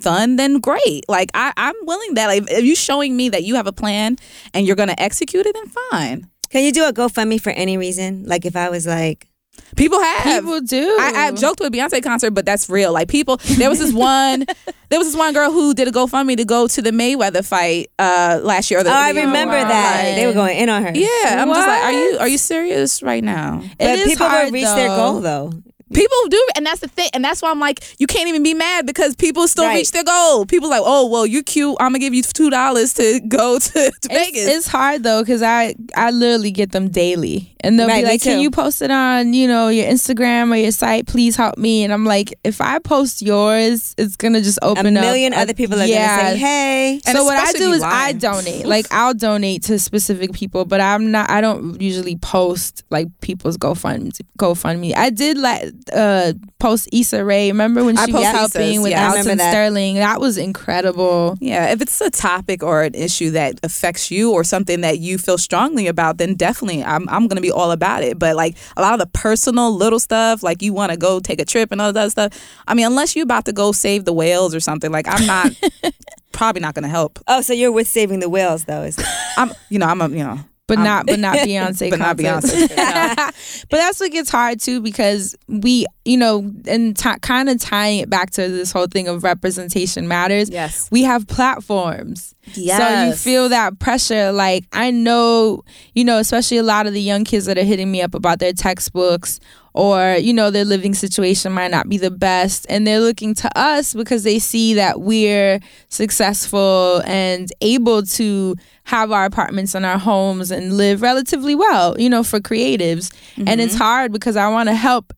fund, 0.00 0.38
then 0.38 0.58
great. 0.58 1.08
Like 1.08 1.30
I, 1.34 1.52
I'm 1.56 1.74
willing 1.82 2.14
that. 2.14 2.26
Like, 2.26 2.50
if 2.50 2.64
you 2.64 2.74
showing 2.74 3.16
me 3.16 3.28
that 3.30 3.44
you 3.44 3.54
have 3.56 3.66
a 3.66 3.72
plan 3.72 4.16
and 4.54 4.66
you're 4.66 4.76
gonna 4.76 4.94
execute 4.98 5.46
it, 5.46 5.54
then 5.54 5.66
fine. 5.90 6.28
Can 6.50 6.64
you 6.64 6.72
do 6.72 6.84
a 6.84 6.92
GoFundMe 6.92 7.40
for 7.40 7.50
any 7.50 7.76
reason? 7.76 8.24
Like 8.26 8.44
if 8.44 8.56
I 8.56 8.70
was 8.70 8.86
like, 8.86 9.30
People 9.76 10.00
have. 10.00 10.42
People 10.42 10.60
do. 10.60 10.96
I, 11.00 11.26
I 11.26 11.32
joked 11.32 11.60
with 11.60 11.72
Beyonce 11.72 12.02
concert, 12.02 12.32
but 12.32 12.44
that's 12.44 12.68
real. 12.68 12.92
Like 12.92 13.08
people, 13.08 13.36
there 13.56 13.68
was 13.68 13.78
this 13.78 13.92
one, 13.92 14.44
there 14.88 14.98
was 14.98 15.08
this 15.08 15.16
one 15.16 15.32
girl 15.32 15.52
who 15.52 15.74
did 15.74 15.88
a 15.88 15.92
GoFundMe 15.92 16.36
to 16.36 16.44
go 16.44 16.66
to 16.66 16.82
the 16.82 16.90
Mayweather 16.90 17.46
fight 17.46 17.90
uh, 17.98 18.40
last 18.42 18.70
year. 18.70 18.80
Or 18.80 18.84
the, 18.84 18.90
oh, 18.90 18.94
I 18.94 19.12
the- 19.12 19.20
remember 19.20 19.56
wow. 19.56 19.68
that 19.68 20.14
they 20.16 20.26
were 20.26 20.32
going 20.32 20.56
in 20.56 20.68
on 20.68 20.82
her. 20.82 20.92
Yeah, 20.94 21.42
I'm 21.42 21.48
just 21.48 21.68
like, 21.68 21.82
are 21.82 21.92
you 21.92 22.18
are 22.18 22.28
you 22.28 22.38
serious 22.38 23.02
right 23.02 23.22
now? 23.22 23.60
It 23.62 23.78
but 23.78 23.98
is 23.98 24.08
people 24.08 24.28
hard, 24.28 24.46
will 24.46 24.52
reach 24.52 24.64
their 24.64 24.88
goal 24.88 25.20
though. 25.20 25.52
People 25.92 26.16
do, 26.28 26.46
and 26.56 26.64
that's 26.64 26.80
the 26.80 26.88
thing, 26.88 27.08
and 27.14 27.24
that's 27.24 27.42
why 27.42 27.50
I'm 27.50 27.58
like, 27.60 27.82
you 27.98 28.06
can't 28.06 28.28
even 28.28 28.42
be 28.42 28.54
mad 28.54 28.86
because 28.86 29.16
people 29.16 29.48
still 29.48 29.64
Right. 29.64 29.76
reach 29.76 29.90
their 29.90 30.04
goal. 30.04 30.46
People 30.46 30.70
like, 30.70 30.82
oh 30.84 31.06
well, 31.08 31.26
you're 31.26 31.42
cute. 31.42 31.76
I'm 31.80 31.88
gonna 31.88 31.98
give 31.98 32.14
you 32.14 32.22
two 32.22 32.48
dollars 32.50 32.94
to 32.94 33.20
go 33.26 33.58
to, 33.58 33.70
to 33.72 33.86
It's, 33.86 34.06
Vegas. 34.08 34.46
it's 34.46 34.66
hard 34.68 35.02
though 35.02 35.22
because 35.22 35.42
I 35.42 35.74
I 35.96 36.10
literally 36.10 36.50
get 36.52 36.72
them 36.72 36.88
daily, 36.90 37.54
and 37.60 37.78
they'll 37.78 37.88
Right, 37.88 38.04
be 38.04 38.08
like, 38.08 38.22
"Can 38.22 38.40
you 38.40 38.50
post 38.50 38.82
it 38.82 38.90
on 38.90 39.34
you 39.34 39.48
know 39.48 39.68
your 39.68 39.86
Instagram 39.86 40.52
or 40.52 40.56
your 40.56 40.70
site? 40.72 41.06
Please 41.06 41.34
help 41.36 41.58
me." 41.58 41.82
And 41.84 41.92
I'm 41.92 42.04
like, 42.04 42.32
if 42.44 42.60
I 42.60 42.78
post 42.78 43.20
yours, 43.22 43.94
it's 43.98 44.16
gonna 44.16 44.40
just 44.42 44.58
open 44.62 44.96
up 44.96 45.02
a 45.02 45.06
million 45.06 45.32
a- 45.32 45.38
other 45.38 45.54
people 45.54 45.80
are 45.80 45.86
yeah. 45.86 46.16
gonna 46.22 46.30
say, 46.34 46.38
"Hey." 46.38 47.00
And 47.06 47.16
so 47.16 47.24
what 47.24 47.36
I 47.38 47.52
do 47.52 47.72
is 47.72 47.82
I 47.82 48.12
donate. 48.12 48.64
Like 48.66 48.86
I'll 48.92 49.14
donate 49.14 49.64
to 49.64 49.78
specific 49.78 50.32
people, 50.32 50.64
but 50.64 50.80
I'm 50.80 51.10
not. 51.10 51.28
I 51.30 51.40
don't 51.40 51.80
usually 51.80 52.16
post 52.16 52.84
like 52.90 53.08
people's 53.20 53.58
GoFund 53.58 54.20
GoFundMe. 54.38 54.96
I 54.96 55.10
did 55.10 55.36
like 55.36 55.72
uh, 55.92 56.32
post 56.58 56.88
Issa 56.92 57.24
Rae. 57.24 57.48
Remember 57.48 57.84
when 57.84 57.98
I 57.98 58.06
she 58.06 58.12
was 58.12 58.22
post 58.22 58.36
helping 58.36 58.72
Issa's, 58.72 58.82
with 58.82 58.90
yeah. 58.92 59.12
I 59.12 59.16
Alton 59.16 59.38
that. 59.38 59.50
Sterling? 59.50 59.94
That 59.96 60.20
was 60.20 60.38
incredible. 60.38 61.36
Yeah, 61.40 61.72
if 61.72 61.80
it's 61.80 62.00
a 62.00 62.10
topic 62.10 62.62
or 62.62 62.82
an 62.82 62.94
issue 62.94 63.30
that 63.30 63.60
affects 63.62 64.10
you 64.10 64.32
or 64.32 64.44
something 64.44 64.80
that 64.82 64.98
you 64.98 65.18
feel 65.18 65.38
strongly 65.38 65.86
about, 65.86 66.18
then 66.18 66.34
definitely 66.34 66.84
I'm 66.84 67.08
I'm 67.08 67.28
gonna 67.28 67.40
be 67.40 67.50
all 67.50 67.70
about 67.70 68.02
it. 68.02 68.18
But 68.18 68.36
like 68.36 68.56
a 68.76 68.82
lot 68.82 68.92
of 68.92 69.00
the 69.00 69.06
personal 69.06 69.74
little 69.74 70.00
stuff, 70.00 70.42
like 70.42 70.62
you 70.62 70.72
want 70.72 70.92
to 70.92 70.98
go 70.98 71.20
take 71.20 71.40
a 71.40 71.44
trip 71.44 71.72
and 71.72 71.80
all 71.80 71.92
that 71.92 72.12
stuff. 72.12 72.32
I 72.66 72.74
mean, 72.74 72.86
unless 72.86 73.16
you're 73.16 73.24
about 73.24 73.44
to 73.46 73.52
go 73.52 73.72
save 73.72 74.04
the 74.04 74.12
whales 74.12 74.54
or 74.54 74.60
something, 74.60 74.90
like 74.90 75.06
I'm 75.08 75.26
not 75.26 75.52
probably 76.32 76.60
not 76.60 76.74
gonna 76.74 76.88
help. 76.88 77.18
Oh, 77.26 77.40
so 77.40 77.52
you're 77.52 77.72
with 77.72 77.88
saving 77.88 78.20
the 78.20 78.28
whales 78.28 78.64
though? 78.64 78.82
Is 78.82 78.98
it? 78.98 79.06
I'm 79.36 79.52
you 79.68 79.78
know 79.78 79.86
I'm 79.86 80.00
a 80.00 80.08
you 80.08 80.24
know 80.24 80.40
But 80.76 80.78
I'm- 80.78 80.84
not, 80.84 81.06
but 81.06 81.18
not 81.18 81.36
Beyonce. 81.46 81.90
but 81.90 81.98
not. 81.98 82.16
Beyonce. 82.16 82.68
but 83.70 83.76
that's 83.76 84.00
what 84.00 84.10
gets 84.12 84.30
hard 84.30 84.60
too 84.60 84.80
because 84.80 85.34
we, 85.48 85.86
you 86.04 86.16
know, 86.16 86.50
and 86.66 86.96
t- 86.96 87.18
kind 87.22 87.48
of 87.48 87.60
tying 87.60 87.98
it 88.00 88.08
back 88.10 88.30
to 88.30 88.48
this 88.48 88.72
whole 88.72 88.86
thing 88.86 89.08
of 89.08 89.22
representation 89.24 90.06
matters. 90.08 90.48
Yes. 90.50 90.88
we 90.90 91.02
have 91.02 91.26
platforms. 91.26 92.34
So 92.52 93.04
you 93.06 93.12
feel 93.14 93.48
that 93.50 93.78
pressure. 93.78 94.32
Like 94.32 94.64
I 94.72 94.90
know, 94.90 95.62
you 95.94 96.04
know, 96.04 96.18
especially 96.18 96.56
a 96.56 96.62
lot 96.62 96.86
of 96.86 96.92
the 96.94 97.00
young 97.02 97.24
kids 97.24 97.46
that 97.46 97.58
are 97.58 97.64
hitting 97.64 97.90
me 97.90 98.00
up 98.02 98.14
about 98.14 98.38
their 98.38 98.52
textbooks 98.52 99.38
or, 99.72 100.16
you 100.16 100.32
know, 100.32 100.50
their 100.50 100.64
living 100.64 100.94
situation 100.94 101.52
might 101.52 101.70
not 101.70 101.88
be 101.88 101.98
the 101.98 102.10
best. 102.10 102.66
And 102.68 102.86
they're 102.86 103.00
looking 103.00 103.34
to 103.36 103.58
us 103.58 103.94
because 103.94 104.24
they 104.24 104.38
see 104.38 104.74
that 104.74 105.00
we're 105.00 105.60
successful 105.88 107.02
and 107.04 107.52
able 107.60 108.02
to 108.02 108.56
have 108.84 109.12
our 109.12 109.24
apartments 109.24 109.74
and 109.74 109.86
our 109.86 109.98
homes 109.98 110.50
and 110.50 110.76
live 110.76 111.02
relatively 111.02 111.54
well, 111.54 111.98
you 112.00 112.10
know, 112.10 112.24
for 112.24 112.40
creatives. 112.40 113.14
And 113.36 113.60
it's 113.60 113.74
mm-hmm. 113.74 113.82
hard 113.82 114.12
because 114.12 114.36
I 114.36 114.48
want 114.48 114.68
to 114.68 114.74
help 114.74 115.12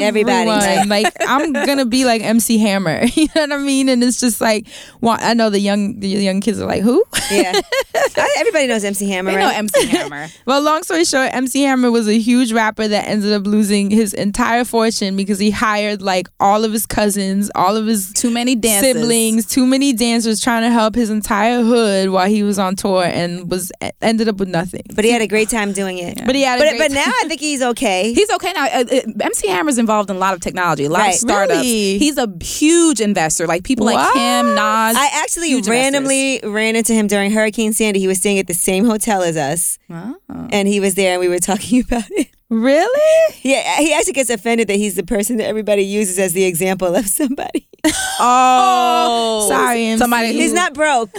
Everybody. 0.00 0.50
everyone. 0.50 0.88
like 0.88 1.12
I'm 1.20 1.52
gonna 1.52 1.86
be 1.86 2.04
like 2.04 2.22
MC 2.22 2.58
Hammer. 2.58 3.02
You 3.18 3.26
know 3.34 3.42
what 3.42 3.52
I 3.52 3.58
mean? 3.58 3.88
And 3.88 4.02
it's 4.04 4.20
just 4.20 4.40
like, 4.40 4.66
wa- 5.00 5.18
I 5.20 5.34
know 5.34 5.50
the 5.50 5.58
young 5.58 5.98
the 6.00 6.08
young 6.08 6.40
kids 6.40 6.60
are 6.60 6.66
like, 6.66 6.82
who? 6.82 7.04
Yeah. 7.30 7.52
I- 7.94 8.34
Everybody 8.38 8.66
knows 8.68 8.84
MC 8.84 9.08
Hammer, 9.10 9.32
They 9.32 9.38
know? 9.38 9.50
MC 9.50 9.86
Hammer. 9.88 10.28
Well, 10.46 10.62
long 10.62 10.82
story 10.84 11.04
short, 11.04 11.34
MC 11.34 11.62
Hammer 11.62 11.90
was 11.90 12.06
a 12.08 12.18
huge 12.18 12.52
rapper 12.52 12.86
that 12.86 13.08
ended 13.08 13.32
up 13.32 13.46
losing 13.46 13.90
his 13.90 14.14
entire 14.14 14.64
fortune 14.64 15.16
because 15.16 15.38
he 15.38 15.50
hired 15.50 16.00
like 16.02 16.28
all 16.38 16.64
of 16.64 16.72
his 16.72 16.86
cousins, 16.86 17.50
all 17.54 17.76
of 17.76 17.86
his 17.86 18.12
Too 18.12 18.30
many 18.30 18.54
dances. 18.54 18.94
siblings, 18.94 19.46
too 19.46 19.66
many 19.66 19.92
dancers 19.92 20.40
trying 20.40 20.62
to 20.62 20.70
help 20.70 20.94
his 20.94 21.10
entire 21.10 21.62
hood 21.62 22.10
while 22.10 22.28
he 22.28 22.42
was 22.42 22.58
on 22.58 22.76
tour 22.76 23.02
and 23.04 23.50
was 23.50 23.72
ended 24.00 24.28
up 24.28 24.36
with 24.38 24.48
nothing. 24.48 24.82
but 24.94 25.04
he 25.04 25.10
had 25.10 25.22
a 25.22 25.26
great 25.26 25.48
time 25.50 25.72
doing 25.72 25.98
it. 25.98 26.20
But 26.24 26.34
he 26.34 26.42
had 26.42 26.58
a 26.60 26.62
But, 26.62 26.68
great 26.70 26.78
but 26.78 26.92
now 26.92 27.06
I 27.22 27.24
think 27.28 27.40
he's 27.40 27.62
okay. 27.62 28.12
He's 28.12 28.30
okay 28.30 28.52
now. 28.52 28.66
Uh, 28.66 28.84
uh, 28.90 29.00
MC 29.22 29.48
Hammer's 29.48 29.77
involved 29.78 30.10
in 30.10 30.16
a 30.16 30.18
lot 30.18 30.34
of 30.34 30.40
technology, 30.40 30.84
a 30.84 30.88
lot 30.90 31.00
Right. 31.00 31.14
of 31.14 31.20
startups. 31.20 31.60
Really? 31.60 31.98
He's 31.98 32.18
a 32.18 32.28
huge 32.42 33.00
investor. 33.00 33.46
Like 33.46 33.64
people 33.64 33.86
like 33.86 33.96
What? 33.96 34.16
him, 34.16 34.46
Nas. 34.54 34.58
I 34.96 35.08
actually 35.22 35.60
randomly 35.62 36.40
ran 36.44 36.76
into 36.76 36.92
him 36.92 37.06
during 37.06 37.30
Hurricane 37.30 37.72
Sandy. 37.72 38.00
He 38.00 38.08
was 38.08 38.18
staying 38.18 38.38
at 38.38 38.46
the 38.46 38.54
same 38.54 38.84
hotel 38.84 39.22
as 39.22 39.36
us, 39.36 39.78
Oh. 39.90 40.16
and 40.50 40.68
he 40.68 40.80
was 40.80 40.94
there, 40.94 41.12
and 41.12 41.20
we 41.20 41.28
were 41.28 41.38
talking 41.38 41.80
about 41.86 42.10
it. 42.10 42.28
Really? 42.50 43.34
Yeah, 43.42 43.76
he 43.76 43.92
actually 43.92 44.14
gets 44.14 44.30
offended 44.30 44.68
that 44.68 44.76
he's 44.76 44.94
the 44.94 45.02
person 45.02 45.36
that 45.36 45.46
everybody 45.46 45.82
uses 45.82 46.18
as 46.18 46.32
the 46.32 46.44
example 46.44 46.94
of 46.94 47.06
somebody. 47.06 47.66
Oh, 48.20 49.44
oh, 49.44 49.48
Sorry, 49.48 49.86
MC. 49.86 49.98
somebody. 50.00 50.32
He's 50.32 50.52
not 50.52 50.74
broke 50.74 51.10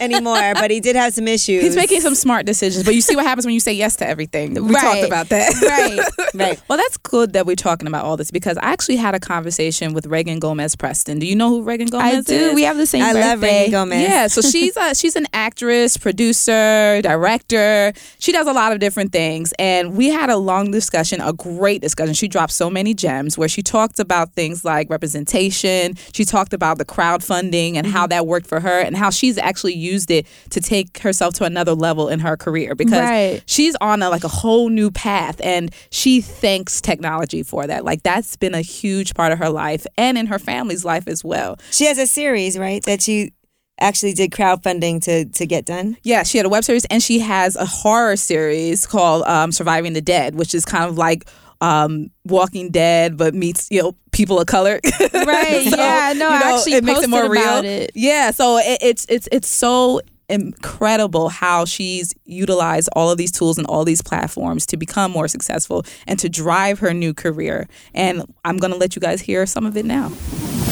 anymore, 0.00 0.52
but 0.54 0.68
he 0.72 0.80
did 0.80 0.96
have 0.96 1.14
some 1.14 1.28
issues. 1.28 1.62
He's 1.62 1.76
making 1.76 2.00
some 2.00 2.16
smart 2.16 2.44
decisions, 2.46 2.84
but 2.84 2.96
you 2.96 3.00
see 3.00 3.14
what 3.14 3.24
happens 3.24 3.44
when 3.46 3.54
you 3.54 3.60
say 3.60 3.72
yes 3.72 3.94
to 3.96 4.08
everything. 4.08 4.54
We 4.54 4.74
Right. 4.74 4.80
talked 4.82 5.04
about 5.06 5.28
that. 5.28 5.54
Right. 5.62 6.28
right. 6.34 6.60
Well, 6.68 6.76
that's 6.76 6.96
good 6.96 7.34
that 7.34 7.46
we're 7.46 7.54
talking 7.54 7.86
about 7.86 8.04
all 8.04 8.16
this 8.16 8.32
because 8.32 8.58
I 8.58 8.64
actually 8.72 8.96
had 8.96 9.14
a 9.14 9.20
conversation 9.20 9.92
with 9.94 10.06
Reagan 10.06 10.40
Gomez 10.40 10.74
Preston. 10.74 11.20
Do 11.20 11.26
you 11.26 11.36
know 11.36 11.48
who 11.50 11.62
Reagan 11.62 11.86
Gomez 11.86 12.04
is? 12.10 12.14
I 12.14 12.18
is? 12.18 12.24
do. 12.50 12.54
We 12.56 12.62
have 12.64 12.76
the 12.76 12.86
same 12.86 13.04
I 13.04 13.12
birthday. 13.12 13.28
love 13.28 13.42
Reagan 13.42 13.70
Gomez. 13.70 14.02
Yeah, 14.08 14.26
so 14.26 14.40
she's 14.40 14.76
a, 14.76 14.94
she's 14.96 15.14
an 15.14 15.26
actress, 15.32 15.96
producer, 15.96 17.00
director. 17.02 17.92
She 18.18 18.32
does 18.32 18.48
a 18.48 18.52
lot 18.52 18.72
of 18.72 18.80
different 18.80 19.12
things, 19.12 19.52
and 19.60 19.96
we 19.96 20.08
had 20.08 20.28
a 20.30 20.36
long 20.36 20.72
discussion, 20.78 21.20
a 21.20 21.32
great 21.32 21.80
discussion. 21.82 22.14
She 22.14 22.28
dropped 22.28 22.52
so 22.52 22.70
many 22.70 22.94
gems 22.94 23.36
where 23.36 23.48
she 23.48 23.62
talked 23.62 23.98
about 23.98 24.32
things 24.34 24.64
like 24.64 24.88
representation. 24.88 25.96
She 26.12 26.24
talked 26.24 26.52
about 26.52 26.78
the 26.78 26.84
crowdfunding 26.84 27.74
and 27.74 27.86
mm-hmm. 27.86 27.96
how 27.96 28.06
that 28.06 28.26
worked 28.26 28.46
for 28.46 28.60
her 28.60 28.80
and 28.80 28.96
how 28.96 29.10
she's 29.10 29.38
actually 29.38 29.74
used 29.74 30.10
it 30.10 30.26
to 30.50 30.60
take 30.60 30.98
herself 30.98 31.34
to 31.34 31.44
another 31.44 31.74
level 31.74 32.08
in 32.08 32.20
her 32.20 32.36
career 32.36 32.76
because 32.76 33.00
right. 33.00 33.42
she's 33.46 33.74
on 33.80 34.02
a, 34.02 34.08
like 34.08 34.22
a 34.22 34.28
whole 34.28 34.68
new 34.68 34.90
path 34.90 35.40
and 35.42 35.74
she 35.90 36.20
thanks 36.20 36.80
technology 36.80 37.42
for 37.42 37.66
that. 37.66 37.84
Like 37.84 38.04
that's 38.04 38.36
been 38.36 38.54
a 38.54 38.60
huge 38.60 39.14
part 39.14 39.32
of 39.32 39.38
her 39.40 39.50
life 39.50 39.84
and 39.96 40.16
in 40.16 40.26
her 40.26 40.38
family's 40.38 40.84
life 40.84 41.08
as 41.08 41.24
well. 41.24 41.58
She 41.72 41.86
has 41.86 41.98
a 41.98 42.06
series, 42.06 42.56
right? 42.56 42.82
That 42.84 43.02
she 43.02 43.32
actually 43.80 44.12
did 44.14 44.30
crowdfunding 44.30 45.02
to 45.04 45.26
to 45.26 45.46
get 45.46 45.64
done? 45.64 45.96
Yeah, 46.02 46.22
she 46.22 46.38
had 46.38 46.46
a 46.46 46.48
web 46.48 46.64
series 46.64 46.84
and 46.86 47.02
she 47.02 47.18
has 47.20 47.56
a 47.56 47.66
horror 47.66 48.16
series 48.16 48.86
called 48.86 49.24
um, 49.24 49.52
Surviving 49.52 49.92
the 49.92 50.00
Dead, 50.00 50.34
which 50.34 50.54
is 50.54 50.64
kind 50.64 50.84
of 50.84 50.96
like 50.96 51.28
um, 51.60 52.10
Walking 52.24 52.70
Dead, 52.70 53.16
but 53.16 53.34
meets 53.34 53.68
you 53.70 53.82
know 53.82 53.96
people 54.12 54.40
of 54.40 54.46
color. 54.46 54.80
right. 55.12 55.68
so, 55.68 55.76
yeah. 55.76 56.12
No. 56.16 56.28
You 56.32 56.40
know, 56.40 56.56
actually 56.56 56.72
it 56.74 56.84
makes 56.84 57.02
it 57.02 57.10
more 57.10 57.28
real. 57.28 57.64
It. 57.64 57.92
Yeah. 57.94 58.30
So 58.30 58.58
it, 58.58 58.78
it's 58.82 59.06
it's 59.08 59.28
it's 59.32 59.48
so 59.48 60.00
incredible 60.28 61.30
how 61.30 61.64
she's 61.64 62.14
utilized 62.24 62.88
all 62.94 63.10
of 63.10 63.18
these 63.18 63.32
tools 63.32 63.58
and 63.58 63.66
all 63.66 63.84
these 63.84 64.02
platforms 64.02 64.66
to 64.66 64.76
become 64.76 65.10
more 65.10 65.26
successful 65.26 65.84
and 66.06 66.18
to 66.18 66.28
drive 66.28 66.78
her 66.80 66.92
new 66.92 67.14
career. 67.14 67.66
And 67.94 68.24
I'm 68.44 68.58
going 68.58 68.72
to 68.72 68.78
let 68.78 68.94
you 68.94 69.00
guys 69.00 69.22
hear 69.22 69.46
some 69.46 69.64
of 69.64 69.76
it 69.76 69.86
now. 69.86 70.12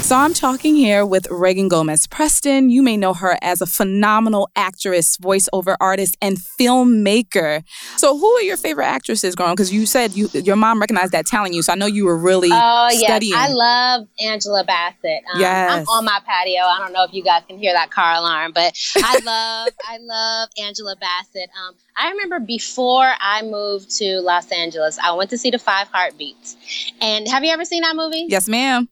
So 0.06 0.14
I'm 0.14 0.34
talking 0.34 0.76
here 0.76 1.04
with 1.04 1.26
Reagan 1.32 1.66
Gomez 1.66 2.06
Preston. 2.06 2.70
You 2.70 2.80
may 2.80 2.96
know 2.96 3.12
her 3.12 3.36
as 3.42 3.60
a 3.60 3.66
phenomenal 3.66 4.48
actress, 4.54 5.16
voiceover 5.16 5.74
artist, 5.80 6.16
and 6.22 6.36
filmmaker. 6.36 7.64
So 7.96 8.16
who 8.16 8.30
are 8.34 8.42
your 8.42 8.56
favorite 8.56 8.84
actresses 8.84 9.34
growing? 9.34 9.54
Because 9.54 9.72
you 9.72 9.84
said 9.84 10.12
you 10.12 10.28
your 10.32 10.54
mom 10.54 10.80
recognized 10.80 11.10
that 11.10 11.26
talent 11.26 11.54
you. 11.54 11.62
So 11.62 11.72
I 11.72 11.74
know 11.74 11.86
you 11.86 12.04
were 12.04 12.16
really 12.16 12.50
oh 12.52 12.88
studying. 12.92 13.34
I 13.34 13.48
love 13.48 14.06
Angela 14.20 14.62
Bassett. 14.62 15.24
Um, 15.34 15.40
yes. 15.40 15.72
I'm 15.72 15.88
on 15.88 16.04
my 16.04 16.20
patio. 16.24 16.60
I 16.62 16.78
don't 16.78 16.92
know 16.92 17.02
if 17.02 17.12
you 17.12 17.24
guys 17.24 17.42
can 17.48 17.58
hear 17.58 17.72
that 17.72 17.90
car 17.90 18.14
alarm, 18.14 18.52
but 18.54 18.78
I 18.98 19.14
love 19.24 19.72
I 19.88 19.98
love 19.98 20.50
Angela 20.56 20.94
Bassett. 20.94 21.50
Um, 21.60 21.74
I 21.96 22.10
remember 22.12 22.38
before 22.38 23.12
I 23.18 23.42
moved 23.42 23.90
to 23.98 24.20
Los 24.20 24.52
Angeles, 24.52 25.00
I 25.02 25.14
went 25.14 25.30
to 25.30 25.38
see 25.38 25.50
the 25.50 25.58
Five 25.58 25.88
Heartbeats. 25.88 26.56
And 27.00 27.26
have 27.26 27.42
you 27.42 27.50
ever 27.50 27.64
seen 27.64 27.82
that 27.82 27.96
movie? 27.96 28.26
Yes, 28.28 28.46
ma'am. 28.46 28.88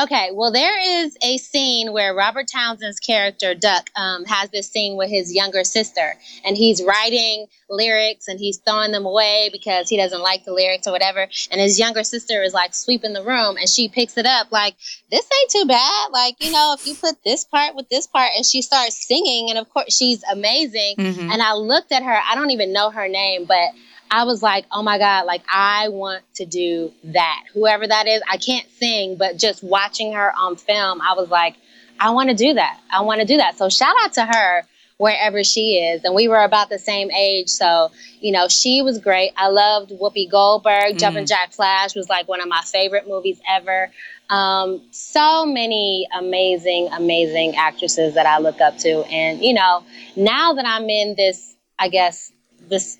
Okay, 0.00 0.30
well, 0.32 0.52
there 0.52 1.04
is 1.04 1.16
a 1.22 1.38
scene 1.38 1.92
where 1.92 2.14
Robert 2.14 2.46
Townsend's 2.52 3.00
character, 3.00 3.54
Duck, 3.54 3.90
um, 3.96 4.24
has 4.24 4.50
this 4.50 4.70
scene 4.70 4.96
with 4.96 5.10
his 5.10 5.34
younger 5.34 5.64
sister, 5.64 6.14
and 6.44 6.56
he's 6.56 6.82
writing 6.82 7.46
lyrics 7.70 8.28
and 8.28 8.38
he's 8.38 8.58
throwing 8.58 8.92
them 8.92 9.06
away 9.06 9.48
because 9.50 9.88
he 9.88 9.96
doesn't 9.96 10.20
like 10.20 10.44
the 10.44 10.52
lyrics 10.52 10.86
or 10.86 10.92
whatever. 10.92 11.26
And 11.50 11.60
his 11.60 11.78
younger 11.78 12.04
sister 12.04 12.42
is 12.42 12.52
like 12.52 12.74
sweeping 12.74 13.12
the 13.12 13.24
room, 13.24 13.56
and 13.56 13.68
she 13.68 13.88
picks 13.88 14.16
it 14.16 14.26
up, 14.26 14.52
like, 14.52 14.76
this 15.10 15.26
ain't 15.40 15.50
too 15.50 15.64
bad. 15.66 16.10
Like, 16.12 16.42
you 16.42 16.52
know, 16.52 16.74
if 16.78 16.86
you 16.86 16.94
put 16.94 17.22
this 17.24 17.44
part 17.44 17.74
with 17.74 17.88
this 17.88 18.06
part, 18.06 18.30
and 18.36 18.44
she 18.44 18.62
starts 18.62 19.06
singing, 19.06 19.50
and 19.50 19.58
of 19.58 19.68
course, 19.70 19.96
she's 19.96 20.22
amazing. 20.30 20.96
Mm-hmm. 20.98 21.30
And 21.30 21.42
I 21.42 21.54
looked 21.54 21.92
at 21.92 22.02
her, 22.02 22.18
I 22.28 22.34
don't 22.34 22.50
even 22.50 22.72
know 22.72 22.90
her 22.90 23.08
name, 23.08 23.44
but 23.44 23.70
I 24.14 24.22
was 24.22 24.44
like, 24.44 24.64
oh 24.70 24.80
my 24.80 24.96
God, 24.96 25.26
like 25.26 25.42
I 25.52 25.88
want 25.88 26.22
to 26.34 26.46
do 26.46 26.92
that. 27.02 27.42
Whoever 27.52 27.84
that 27.84 28.06
is, 28.06 28.22
I 28.30 28.36
can't 28.36 28.64
sing, 28.78 29.16
but 29.16 29.38
just 29.38 29.64
watching 29.64 30.12
her 30.12 30.32
on 30.38 30.54
film, 30.54 31.00
I 31.00 31.14
was 31.14 31.30
like, 31.30 31.56
I 31.98 32.10
want 32.10 32.28
to 32.28 32.36
do 32.36 32.54
that. 32.54 32.78
I 32.92 33.00
want 33.00 33.22
to 33.22 33.26
do 33.26 33.38
that. 33.38 33.58
So 33.58 33.68
shout 33.68 33.96
out 34.02 34.12
to 34.12 34.24
her 34.24 34.62
wherever 34.98 35.42
she 35.42 35.78
is. 35.78 36.04
And 36.04 36.14
we 36.14 36.28
were 36.28 36.44
about 36.44 36.68
the 36.68 36.78
same 36.78 37.10
age. 37.10 37.48
So, 37.48 37.90
you 38.20 38.30
know, 38.30 38.46
she 38.46 38.82
was 38.82 39.00
great. 39.00 39.32
I 39.36 39.48
loved 39.48 39.90
Whoopi 39.90 40.30
Goldberg. 40.30 40.94
Mm. 40.94 40.98
Jumpin' 41.00 41.26
Jack 41.26 41.52
Flash 41.52 41.96
was 41.96 42.08
like 42.08 42.28
one 42.28 42.40
of 42.40 42.46
my 42.46 42.62
favorite 42.62 43.08
movies 43.08 43.40
ever. 43.50 43.90
Um, 44.30 44.80
so 44.92 45.44
many 45.44 46.06
amazing, 46.16 46.88
amazing 46.92 47.56
actresses 47.56 48.14
that 48.14 48.26
I 48.26 48.38
look 48.38 48.60
up 48.60 48.78
to. 48.78 49.04
And, 49.06 49.42
you 49.42 49.54
know, 49.54 49.82
now 50.14 50.52
that 50.52 50.66
I'm 50.66 50.88
in 50.88 51.16
this, 51.16 51.56
I 51.80 51.88
guess, 51.88 52.30
this 52.68 52.96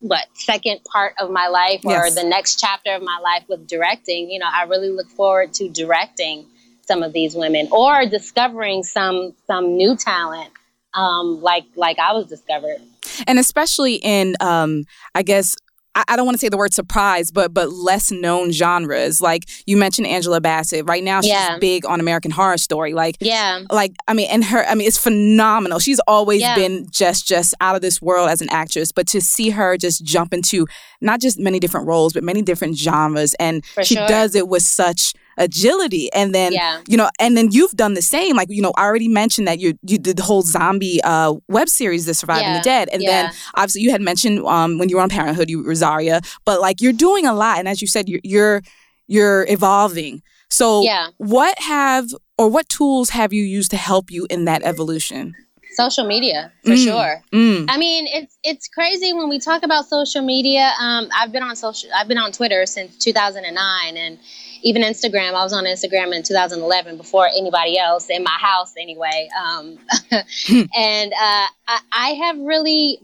what 0.00 0.26
second 0.34 0.82
part 0.84 1.14
of 1.20 1.30
my 1.30 1.48
life 1.48 1.80
or 1.84 1.92
yes. 1.92 2.14
the 2.14 2.24
next 2.24 2.58
chapter 2.58 2.94
of 2.94 3.02
my 3.02 3.18
life 3.18 3.44
with 3.48 3.66
directing 3.66 4.30
you 4.30 4.38
know 4.38 4.48
i 4.52 4.64
really 4.64 4.88
look 4.88 5.08
forward 5.08 5.52
to 5.52 5.68
directing 5.68 6.46
some 6.82 7.02
of 7.02 7.12
these 7.12 7.34
women 7.34 7.68
or 7.70 8.06
discovering 8.06 8.82
some 8.82 9.34
some 9.46 9.76
new 9.76 9.94
talent 9.96 10.50
um, 10.94 11.40
like 11.40 11.64
like 11.76 11.98
i 11.98 12.12
was 12.12 12.26
discovered 12.26 12.78
and 13.26 13.38
especially 13.38 13.96
in 13.96 14.34
um, 14.40 14.84
i 15.14 15.22
guess 15.22 15.54
I, 15.94 16.16
don't 16.16 16.24
want 16.24 16.36
to 16.36 16.38
say 16.38 16.48
the 16.48 16.56
word 16.56 16.72
surprise, 16.72 17.30
but 17.30 17.52
but 17.52 17.72
less 17.72 18.10
known 18.10 18.52
genres. 18.52 19.20
Like 19.20 19.48
you 19.66 19.76
mentioned 19.76 20.06
Angela 20.06 20.40
Bassett. 20.40 20.86
Right 20.86 21.02
now 21.02 21.20
she's 21.20 21.30
yeah. 21.30 21.58
big 21.58 21.84
on 21.84 22.00
American 22.00 22.30
Horror 22.30 22.58
Story. 22.58 22.94
Like 22.94 23.16
yeah, 23.20 23.62
like 23.70 23.94
I 24.06 24.14
mean, 24.14 24.28
and 24.30 24.44
her 24.44 24.64
I 24.66 24.74
mean 24.74 24.86
it's 24.86 24.98
phenomenal. 24.98 25.78
She's 25.78 26.00
always 26.06 26.40
yeah. 26.40 26.54
been 26.54 26.86
just 26.90 27.26
just 27.26 27.54
out 27.60 27.74
of 27.74 27.82
this 27.82 28.00
world 28.00 28.30
as 28.30 28.40
an 28.40 28.48
actress. 28.50 28.92
But 28.92 29.06
to 29.08 29.20
see 29.20 29.50
her 29.50 29.76
just 29.76 30.04
jump 30.04 30.32
into 30.32 30.66
not 31.00 31.20
just 31.20 31.38
many 31.38 31.58
different 31.58 31.86
roles, 31.86 32.12
but 32.12 32.22
many 32.22 32.42
different 32.42 32.76
genres, 32.76 33.34
and 33.34 33.64
For 33.66 33.82
she 33.82 33.96
sure. 33.96 34.06
does 34.06 34.34
it 34.34 34.48
with 34.48 34.62
such 34.62 35.14
agility 35.40 36.12
and 36.12 36.34
then 36.34 36.52
yeah. 36.52 36.82
you 36.86 36.96
know 36.96 37.08
and 37.18 37.36
then 37.36 37.50
you've 37.50 37.72
done 37.72 37.94
the 37.94 38.02
same 38.02 38.36
like 38.36 38.48
you 38.50 38.60
know 38.60 38.72
i 38.76 38.84
already 38.84 39.08
mentioned 39.08 39.48
that 39.48 39.58
you 39.58 39.76
you 39.82 39.98
did 39.98 40.16
the 40.18 40.22
whole 40.22 40.42
zombie 40.42 41.00
uh 41.02 41.34
web 41.48 41.68
series 41.68 42.04
the 42.04 42.12
surviving 42.12 42.44
yeah. 42.44 42.58
the 42.58 42.62
dead 42.62 42.88
and 42.92 43.02
yeah. 43.02 43.22
then 43.22 43.32
obviously 43.54 43.80
you 43.80 43.90
had 43.90 44.02
mentioned 44.02 44.38
um 44.40 44.78
when 44.78 44.90
you 44.90 44.96
were 44.96 45.02
on 45.02 45.08
parenthood 45.08 45.48
you 45.48 45.66
rosaria 45.66 46.20
but 46.44 46.60
like 46.60 46.82
you're 46.82 46.92
doing 46.92 47.26
a 47.26 47.32
lot 47.32 47.58
and 47.58 47.68
as 47.68 47.80
you 47.80 47.88
said 47.88 48.08
you're 48.08 48.20
you're, 48.22 48.62
you're 49.08 49.46
evolving 49.48 50.22
so 50.50 50.82
yeah. 50.82 51.08
what 51.16 51.58
have 51.58 52.14
or 52.36 52.48
what 52.48 52.68
tools 52.68 53.10
have 53.10 53.32
you 53.32 53.42
used 53.42 53.70
to 53.70 53.78
help 53.78 54.10
you 54.10 54.26
in 54.28 54.44
that 54.44 54.62
evolution 54.62 55.34
social 55.72 56.04
media 56.04 56.52
for 56.64 56.72
mm, 56.72 56.84
sure. 56.84 57.22
Mm. 57.32 57.66
I 57.68 57.76
mean, 57.78 58.06
it's 58.08 58.36
it's 58.42 58.68
crazy 58.68 59.12
when 59.12 59.28
we 59.28 59.38
talk 59.38 59.62
about 59.62 59.86
social 59.86 60.22
media. 60.22 60.72
Um, 60.78 61.08
I've 61.14 61.32
been 61.32 61.42
on 61.42 61.56
social, 61.56 61.90
I've 61.94 62.08
been 62.08 62.18
on 62.18 62.32
Twitter 62.32 62.66
since 62.66 62.96
2009, 62.98 63.96
and 63.96 64.18
even 64.62 64.82
Instagram. 64.82 65.30
I 65.30 65.42
was 65.42 65.52
on 65.52 65.64
Instagram 65.64 66.14
in 66.14 66.22
2011 66.22 66.96
before 66.96 67.26
anybody 67.26 67.78
else 67.78 68.08
in 68.10 68.22
my 68.22 68.38
house, 68.40 68.74
anyway. 68.78 69.28
Um, 69.38 69.78
and 70.76 71.12
uh, 71.12 71.46
I, 71.68 71.80
I 71.92 72.08
have 72.24 72.38
really, 72.38 72.98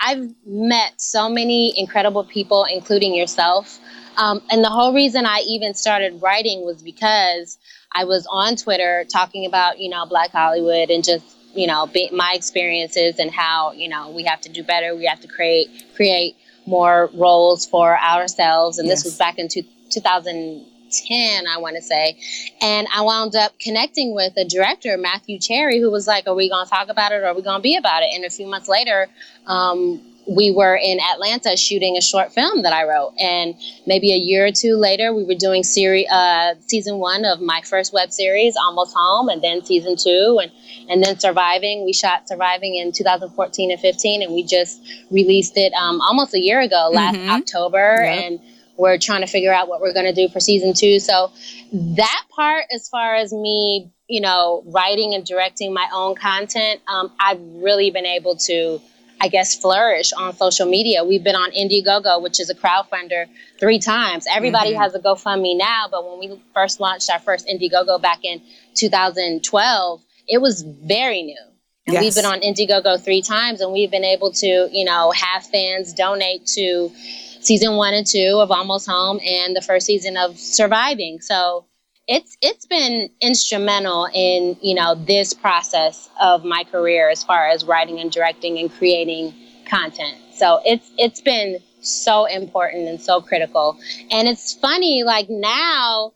I've 0.00 0.34
met 0.46 1.00
so 1.00 1.28
many 1.28 1.78
incredible 1.78 2.24
people, 2.24 2.64
including 2.64 3.14
yourself. 3.14 3.78
Um, 4.16 4.42
and 4.50 4.62
the 4.62 4.68
whole 4.68 4.94
reason 4.94 5.26
I 5.26 5.42
even 5.46 5.74
started 5.74 6.20
writing 6.22 6.64
was 6.64 6.82
because 6.82 7.58
I 7.92 8.04
was 8.04 8.26
on 8.30 8.56
Twitter 8.56 9.04
talking 9.10 9.46
about, 9.46 9.78
you 9.78 9.88
know, 9.88 10.06
Black 10.06 10.30
Hollywood 10.30 10.90
and 10.90 11.04
just, 11.04 11.24
you 11.54 11.66
know, 11.66 11.86
be, 11.86 12.10
my 12.12 12.32
experiences 12.34 13.18
and 13.18 13.30
how, 13.30 13.72
you 13.72 13.88
know, 13.88 14.10
we 14.10 14.24
have 14.24 14.40
to 14.42 14.48
do 14.48 14.62
better. 14.62 14.94
We 14.96 15.06
have 15.06 15.20
to 15.20 15.28
create 15.28 15.68
create 15.94 16.36
more 16.66 17.10
roles 17.14 17.66
for 17.66 17.98
ourselves. 17.98 18.78
And 18.78 18.88
yes. 18.88 18.98
this 18.98 19.04
was 19.04 19.18
back 19.18 19.38
in 19.38 19.48
two, 19.48 19.62
2000. 19.90 20.66
10, 20.92 21.46
I 21.46 21.58
want 21.58 21.76
to 21.76 21.82
say. 21.82 22.16
And 22.60 22.86
I 22.94 23.02
wound 23.02 23.34
up 23.34 23.58
connecting 23.58 24.14
with 24.14 24.34
a 24.36 24.44
director, 24.44 24.96
Matthew 24.96 25.38
Cherry, 25.38 25.80
who 25.80 25.90
was 25.90 26.06
like, 26.06 26.26
Are 26.26 26.34
we 26.34 26.48
going 26.48 26.66
to 26.66 26.70
talk 26.70 26.88
about 26.88 27.12
it 27.12 27.16
or 27.16 27.26
are 27.26 27.34
we 27.34 27.42
going 27.42 27.58
to 27.58 27.62
be 27.62 27.76
about 27.76 28.02
it? 28.02 28.10
And 28.14 28.24
a 28.24 28.30
few 28.30 28.46
months 28.46 28.68
later, 28.68 29.08
um, 29.46 30.00
we 30.26 30.52
were 30.52 30.76
in 30.76 30.98
Atlanta 31.00 31.56
shooting 31.56 31.96
a 31.96 32.00
short 32.00 32.32
film 32.32 32.62
that 32.62 32.72
I 32.72 32.84
wrote. 32.84 33.14
And 33.18 33.54
maybe 33.86 34.12
a 34.12 34.16
year 34.16 34.46
or 34.46 34.52
two 34.52 34.76
later, 34.76 35.12
we 35.12 35.24
were 35.24 35.34
doing 35.34 35.62
series, 35.62 36.08
uh, 36.10 36.54
season 36.66 36.98
one 36.98 37.24
of 37.24 37.40
my 37.40 37.60
first 37.64 37.92
web 37.92 38.12
series, 38.12 38.54
Almost 38.56 38.94
Home, 38.96 39.28
and 39.28 39.42
then 39.42 39.64
season 39.64 39.96
two, 39.96 40.38
and, 40.40 40.52
and 40.88 41.02
then 41.02 41.18
Surviving. 41.18 41.84
We 41.84 41.92
shot 41.92 42.28
Surviving 42.28 42.76
in 42.76 42.92
2014 42.92 43.72
and 43.72 43.80
15, 43.80 44.22
and 44.22 44.32
we 44.32 44.44
just 44.44 44.80
released 45.10 45.56
it 45.56 45.72
um, 45.74 46.00
almost 46.00 46.34
a 46.34 46.40
year 46.40 46.60
ago, 46.60 46.90
last 46.92 47.16
mm-hmm. 47.16 47.30
October. 47.30 47.96
Yep. 48.02 48.22
And 48.24 48.40
we're 48.76 48.98
trying 48.98 49.20
to 49.20 49.26
figure 49.26 49.52
out 49.52 49.68
what 49.68 49.80
we're 49.80 49.92
going 49.92 50.06
to 50.06 50.14
do 50.14 50.28
for 50.32 50.40
season 50.40 50.74
two. 50.74 50.98
So 50.98 51.32
that 51.72 52.24
part, 52.30 52.64
as 52.74 52.88
far 52.88 53.14
as 53.14 53.32
me, 53.32 53.90
you 54.08 54.20
know, 54.20 54.62
writing 54.66 55.14
and 55.14 55.24
directing 55.24 55.72
my 55.72 55.88
own 55.92 56.14
content, 56.14 56.80
um, 56.86 57.12
I've 57.18 57.40
really 57.40 57.90
been 57.90 58.06
able 58.06 58.36
to, 58.36 58.80
I 59.20 59.28
guess, 59.28 59.56
flourish 59.56 60.12
on 60.12 60.34
social 60.36 60.66
media. 60.66 61.04
We've 61.04 61.24
been 61.24 61.36
on 61.36 61.50
Indiegogo, 61.52 62.22
which 62.22 62.40
is 62.40 62.50
a 62.50 62.54
crowdfunder, 62.54 63.26
three 63.58 63.78
times. 63.78 64.26
Everybody 64.30 64.72
mm-hmm. 64.72 64.82
has 64.82 64.94
a 64.94 64.98
GoFundMe 64.98 65.56
now, 65.56 65.86
but 65.90 66.08
when 66.08 66.18
we 66.18 66.42
first 66.54 66.80
launched 66.80 67.10
our 67.10 67.20
first 67.20 67.46
Indiegogo 67.46 68.00
back 68.00 68.24
in 68.24 68.42
2012, 68.74 70.02
it 70.28 70.40
was 70.40 70.62
very 70.62 71.22
new. 71.22 71.38
And 71.86 71.94
yes. 71.94 72.02
we've 72.02 72.14
been 72.14 72.30
on 72.30 72.40
Indiegogo 72.40 73.02
three 73.02 73.22
times, 73.22 73.60
and 73.60 73.72
we've 73.72 73.90
been 73.90 74.04
able 74.04 74.32
to, 74.32 74.68
you 74.70 74.84
know, 74.84 75.10
have 75.10 75.44
fans 75.44 75.92
donate 75.92 76.46
to 76.54 76.92
season 77.42 77.76
one 77.76 77.94
and 77.94 78.06
two 78.06 78.38
of 78.40 78.50
Almost 78.50 78.88
Home 78.88 79.20
and 79.24 79.54
the 79.54 79.60
first 79.62 79.86
season 79.86 80.16
of 80.16 80.38
Surviving. 80.38 81.20
So 81.20 81.66
it's 82.08 82.36
it's 82.40 82.66
been 82.66 83.10
instrumental 83.20 84.08
in 84.14 84.56
you 84.60 84.74
know 84.74 84.94
this 84.94 85.32
process 85.34 86.08
of 86.20 86.44
my 86.44 86.64
career 86.64 87.10
as 87.10 87.22
far 87.22 87.48
as 87.48 87.64
writing 87.64 88.00
and 88.00 88.10
directing 88.10 88.58
and 88.58 88.72
creating 88.72 89.34
content. 89.66 90.16
So 90.34 90.60
it's 90.64 90.90
it's 90.98 91.20
been 91.20 91.58
so 91.80 92.24
important 92.26 92.88
and 92.88 93.00
so 93.00 93.20
critical. 93.20 93.76
And 94.10 94.28
it's 94.28 94.52
funny, 94.54 95.02
like 95.04 95.28
now, 95.28 96.12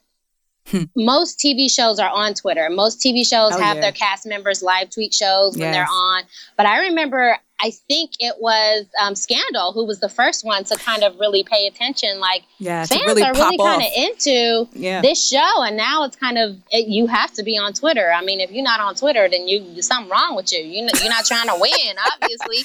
Hmm. 0.68 0.82
most 0.96 1.38
TV 1.38 1.68
shows 1.72 2.00
are 2.00 2.10
on 2.10 2.34
Twitter. 2.34 2.68
Most 2.70 3.00
TV 3.00 3.24
shows 3.24 3.52
Oh, 3.54 3.60
have 3.60 3.76
yeah. 3.76 3.82
their 3.82 3.92
cast 3.92 4.26
members 4.26 4.62
live 4.62 4.90
tweet 4.90 5.14
shows 5.14 5.56
when 5.56 5.70
they're 5.70 5.86
on. 5.88 6.24
But 6.56 6.66
I 6.66 6.86
remember, 6.88 7.38
I 7.58 7.70
think 7.88 8.10
it 8.20 8.34
was 8.38 8.84
um, 9.00 9.14
Scandal 9.14 9.72
who 9.72 9.86
was 9.86 9.98
the 10.00 10.08
first 10.10 10.44
one 10.44 10.64
to 10.64 10.76
kind 10.76 11.02
of 11.02 11.18
really 11.18 11.42
pay 11.42 11.66
attention. 11.66 12.20
Like, 12.20 12.42
Yeah, 12.58 12.84
fans 12.84 13.02
really 13.06 13.22
are 13.22 13.32
really 13.32 13.56
kind 13.56 13.82
of 13.82 13.88
into 13.96 14.68
Yeah. 14.78 15.00
this 15.00 15.26
show 15.26 15.62
and 15.62 15.76
now 15.76 16.04
it's 16.04 16.16
kind 16.16 16.36
of 16.38 16.56
it, 16.70 16.86
you 16.88 17.06
have 17.06 17.32
to 17.34 17.42
be 17.42 17.56
on 17.58 17.72
twitter 17.72 18.10
i 18.12 18.22
mean 18.22 18.40
if 18.40 18.50
you're 18.50 18.62
not 18.64 18.80
on 18.80 18.94
twitter 18.94 19.28
then 19.28 19.48
you 19.48 19.60
there's 19.72 19.86
something 19.86 20.10
wrong 20.10 20.36
with 20.36 20.52
you 20.52 20.58
you 20.58 20.86
you're 21.00 21.08
not 21.10 21.24
trying 21.24 21.46
to 21.46 21.56
win 21.58 21.96
obviously 22.12 22.64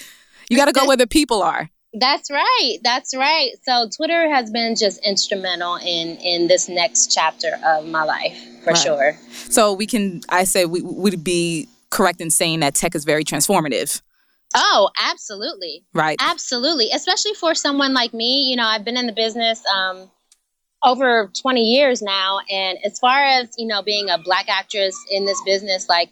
You 0.49 0.57
got 0.57 0.65
to 0.65 0.71
go 0.73 0.85
where 0.85 0.97
the 0.97 1.07
people 1.07 1.41
are. 1.41 1.69
that's 1.93 2.29
right 2.31 2.77
that's 2.83 3.15
right 3.15 3.51
so 3.63 3.89
twitter 3.95 4.29
has 4.29 4.49
been 4.51 4.75
just 4.75 5.05
instrumental 5.05 5.75
in 5.77 6.17
in 6.17 6.47
this 6.47 6.67
next 6.69 7.11
chapter 7.13 7.57
of 7.65 7.85
my 7.85 8.03
life 8.03 8.37
for 8.63 8.71
Right. 8.73 8.77
sure 8.77 9.17
So 9.49 9.73
we 9.73 9.85
can, 9.87 10.21
I 10.29 10.43
say, 10.43 10.65
we 10.65 10.81
would 10.81 11.23
be 11.23 11.67
correct 11.89 12.21
in 12.21 12.29
saying 12.29 12.59
that 12.61 12.75
tech 12.75 12.93
is 12.95 13.03
very 13.05 13.23
transformative, 13.23 14.01
oh 14.55 14.89
absolutely 15.01 15.83
right? 15.93 16.17
Absolutely, 16.19 16.89
especially 16.93 17.33
for 17.33 17.55
someone 17.55 17.93
like 17.93 18.13
me. 18.13 18.47
You 18.49 18.55
know, 18.55 18.65
I've 18.65 18.85
been 18.85 18.97
in 18.97 19.07
the 19.07 19.13
business 19.13 19.63
um, 19.65 20.09
over 20.83 21.31
20 21.41 21.61
years 21.61 22.01
now, 22.01 22.39
and 22.49 22.77
as 22.83 22.99
far 22.99 23.23
as 23.23 23.49
you 23.57 23.67
know, 23.67 23.81
being 23.81 24.09
a 24.09 24.17
black 24.17 24.49
actress 24.49 24.95
in 25.09 25.25
this 25.25 25.41
business, 25.45 25.87
like 25.89 26.09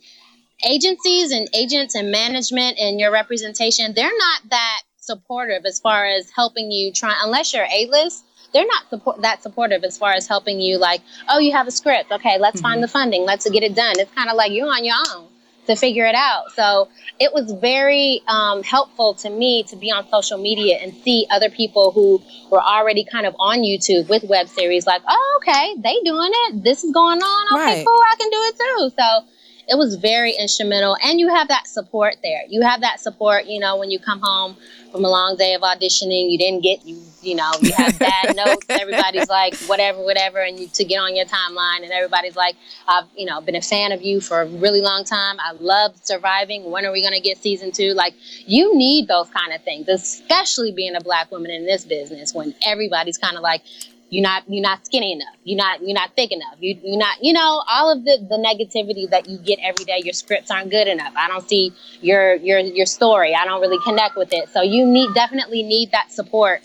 agencies 0.68 1.32
and 1.32 1.48
agents 1.54 1.96
and 1.96 2.12
management 2.12 2.78
and 2.80 3.00
your 3.00 3.12
representation, 3.12 3.94
they're 3.94 4.18
not 4.18 4.50
that 4.50 4.82
supportive 4.98 5.66
as 5.66 5.80
far 5.80 6.06
as 6.06 6.30
helping 6.36 6.72
you 6.72 6.92
try 6.92 7.16
unless 7.24 7.54
you're 7.54 7.64
a 7.66 7.88
list. 7.88 8.26
They're 8.52 8.66
not 8.66 8.90
support 8.90 9.22
that 9.22 9.44
supportive 9.44 9.84
as 9.84 9.96
far 9.98 10.14
as 10.14 10.28
helping 10.28 10.60
you. 10.60 10.80
Like, 10.80 11.02
oh, 11.30 11.38
you 11.38 11.52
have 11.52 11.68
a 11.68 11.72
script. 11.72 12.12
Okay, 12.12 12.40
let's 12.40 12.60
find 12.62 12.82
the 12.82 12.88
funding. 12.88 13.24
Let's 13.24 13.48
get 13.48 13.62
it 13.62 13.76
done. 13.76 14.00
It's 14.00 14.12
kind 14.14 14.28
of 14.28 14.36
like 14.36 14.52
you're 14.52 14.68
on 14.68 14.84
your 14.84 14.96
own 15.14 15.28
to 15.68 15.76
figure 15.76 16.06
it 16.06 16.16
out. 16.16 16.52
So 16.56 16.90
it 17.20 17.34
was 17.34 17.52
very 17.52 18.22
um, 18.28 18.64
helpful 18.64 19.14
to 19.16 19.30
me 19.30 19.64
to 19.64 19.76
be 19.76 19.92
on 19.92 20.08
social 20.10 20.38
media 20.38 20.78
and 20.82 20.94
see 20.94 21.28
other 21.30 21.50
people 21.50 21.92
who 21.92 22.22
were 22.50 22.62
already 22.62 23.04
kind 23.04 23.26
of 23.26 23.36
on 23.40 23.60
YouTube 23.60 24.10
with 24.10 24.24
web 24.24 24.48
series, 24.48 24.88
like, 24.88 25.02
oh, 25.08 25.40
okay, 25.42 25.76
they 25.82 26.00
doing 26.04 26.32
it. 26.34 26.64
This 26.64 26.84
is 26.84 26.92
going 26.92 27.20
on. 27.22 27.60
Okay, 27.60 27.78
Right. 27.78 27.86
cool. 27.86 28.02
I 28.02 28.16
can 28.18 28.30
do 28.30 28.38
it 28.42 28.56
too. 28.58 28.92
So 28.98 29.26
it 29.70 29.78
was 29.78 29.96
very 29.96 30.34
instrumental. 30.34 30.98
And 31.04 31.20
you 31.20 31.30
have 31.30 31.48
that 31.50 31.68
support 31.68 32.16
there. 32.24 32.42
You 32.50 32.64
have 32.64 32.82
that 32.82 33.00
support, 33.00 33.46
you 33.46 33.60
know, 33.60 33.78
when 33.78 33.92
you 33.92 34.00
come 34.00 34.20
home 34.20 34.58
from 34.92 35.06
a 35.06 35.10
long 35.10 35.38
day 35.38 35.54
of 35.54 35.62
auditioning, 35.62 36.32
you 36.32 36.40
didn't 36.40 36.62
get, 36.62 36.84
you, 36.86 37.00
you 37.22 37.36
know, 37.36 37.52
you 37.62 37.72
have 37.74 37.98
bad 38.00 38.36
notes. 38.36 38.66
Everybody's 38.68 39.30
like, 39.30 39.56
whatever, 39.68 40.04
whatever. 40.04 40.40
And 40.40 40.60
you 40.60 40.68
to 40.70 40.84
get 40.84 40.98
on 40.98 41.16
your 41.16 41.26
timeline 41.26 41.84
and 41.84 41.92
everybody's 41.92 42.36
like, 42.36 42.56
I've, 42.88 43.06
you 43.16 43.28
know, 43.28 43.42
been 43.42 43.56
a 43.56 43.62
fan 43.62 43.92
of 43.92 44.02
you 44.02 44.22
for 44.22 44.42
a 44.42 44.48
really 44.48 44.82
long 44.82 45.04
time. 45.04 45.38
I 45.40 45.52
love 45.60 45.96
surviving. 46.02 46.72
When 46.72 46.84
are 46.84 46.92
we 46.92 47.04
going 47.04 47.14
to 47.14 47.22
get 47.22 47.38
season 47.38 47.72
two? 47.72 47.94
Like, 47.94 48.16
you 48.48 48.76
need 48.76 49.08
those 49.08 49.30
kind 49.30 49.54
of 49.54 49.64
things, 49.64 49.88
especially 49.88 50.72
being 50.72 50.96
a 50.96 51.02
black 51.02 51.30
woman 51.30 51.52
in 51.52 51.68
this 51.68 51.86
business 51.86 52.34
when 52.34 52.56
everybody's 52.66 53.20
kind 53.20 53.38
of 53.38 53.44
like, 53.44 53.62
you're 54.10 54.24
not 54.24 54.44
you're 54.48 54.62
not 54.62 54.86
skinny 54.86 55.14
enough. 55.14 55.36
You're 55.44 55.58
not 55.58 55.82
you're 55.82 55.94
not 55.94 56.16
thick 56.16 56.32
enough. 56.32 56.56
You 56.60 56.78
you're 56.84 56.98
not 56.98 57.18
you 57.24 57.34
know 57.34 57.64
all 57.68 57.92
of 57.92 58.04
the 58.06 58.18
the 58.30 58.38
negativity 58.38 59.10
that 59.10 59.30
you 59.30 59.38
get 59.38 59.60
every 59.62 59.86
day. 59.86 60.02
Your 60.04 60.14
scripts 60.14 60.50
aren't 60.52 60.72
good 60.72 60.88
enough. 60.88 61.14
I 61.16 61.28
don't 61.28 61.48
see 61.48 61.74
your 62.02 62.36
your 62.36 62.60
your 62.60 62.86
story. 62.86 63.36
I 63.36 63.46
don't 63.46 63.62
really 63.62 63.82
connect 63.84 64.16
with 64.18 64.34
it. 64.34 64.50
So 64.50 64.62
you 64.62 64.86
need 64.86 65.14
definitely 65.14 65.64
need 65.64 65.92
that 65.92 66.12
support. 66.12 66.62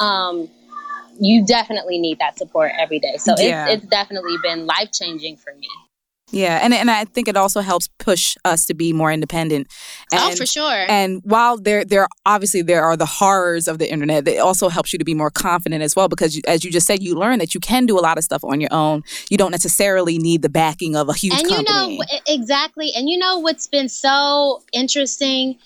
Um, 0.00 0.48
you 1.20 1.44
definitely 1.44 1.98
need 1.98 2.18
that 2.18 2.38
support 2.38 2.72
every 2.78 2.98
day. 2.98 3.16
So 3.18 3.34
Yeah. 3.38 3.66
it's 3.68 3.82
it's 3.82 3.90
definitely 3.90 4.36
been 4.42 4.66
life 4.66 4.90
changing 4.92 5.36
for 5.36 5.54
me. 5.54 5.68
Yeah, 6.30 6.60
and 6.62 6.74
and 6.74 6.90
I 6.90 7.04
think 7.04 7.26
it 7.26 7.36
also 7.36 7.60
helps 7.60 7.88
push 7.98 8.36
us 8.44 8.66
to 8.66 8.74
be 8.74 8.92
more 8.92 9.10
independent. 9.10 9.68
Oh, 10.12 10.18
and, 10.18 10.32
oh, 10.34 10.36
for 10.36 10.46
sure. 10.46 10.84
And 10.88 11.22
while 11.24 11.56
there 11.56 11.84
there 11.84 12.06
obviously 12.26 12.62
there 12.62 12.84
are 12.84 12.96
the 12.96 13.06
horrors 13.06 13.66
of 13.66 13.78
the 13.78 13.90
internet, 13.90 14.28
it 14.28 14.38
also 14.38 14.68
helps 14.68 14.92
you 14.92 14.98
to 14.98 15.04
be 15.04 15.14
more 15.14 15.30
confident 15.30 15.82
as 15.82 15.96
well 15.96 16.08
because 16.08 16.36
you, 16.36 16.42
as 16.46 16.64
you 16.64 16.70
just 16.70 16.86
said, 16.86 17.02
you 17.02 17.14
learn 17.14 17.38
that 17.38 17.54
you 17.54 17.60
can 17.60 17.86
do 17.86 17.98
a 17.98 18.02
lot 18.02 18.18
of 18.18 18.24
stuff 18.24 18.44
on 18.44 18.60
your 18.60 18.72
own. 18.72 19.02
You 19.30 19.38
don't 19.38 19.50
necessarily 19.50 20.18
need 20.18 20.42
the 20.42 20.48
backing 20.48 20.96
of 20.96 21.08
a 21.08 21.14
huge 21.14 21.34
and 21.34 21.42
you 21.48 21.56
company. 21.56 21.98
know 21.98 22.04
exactly 22.26 22.92
and 22.94 23.08
you 23.08 23.18
know 23.18 23.38
what's 23.38 23.66
been 23.66 23.88
so 23.88 24.62
interesting 24.72 25.58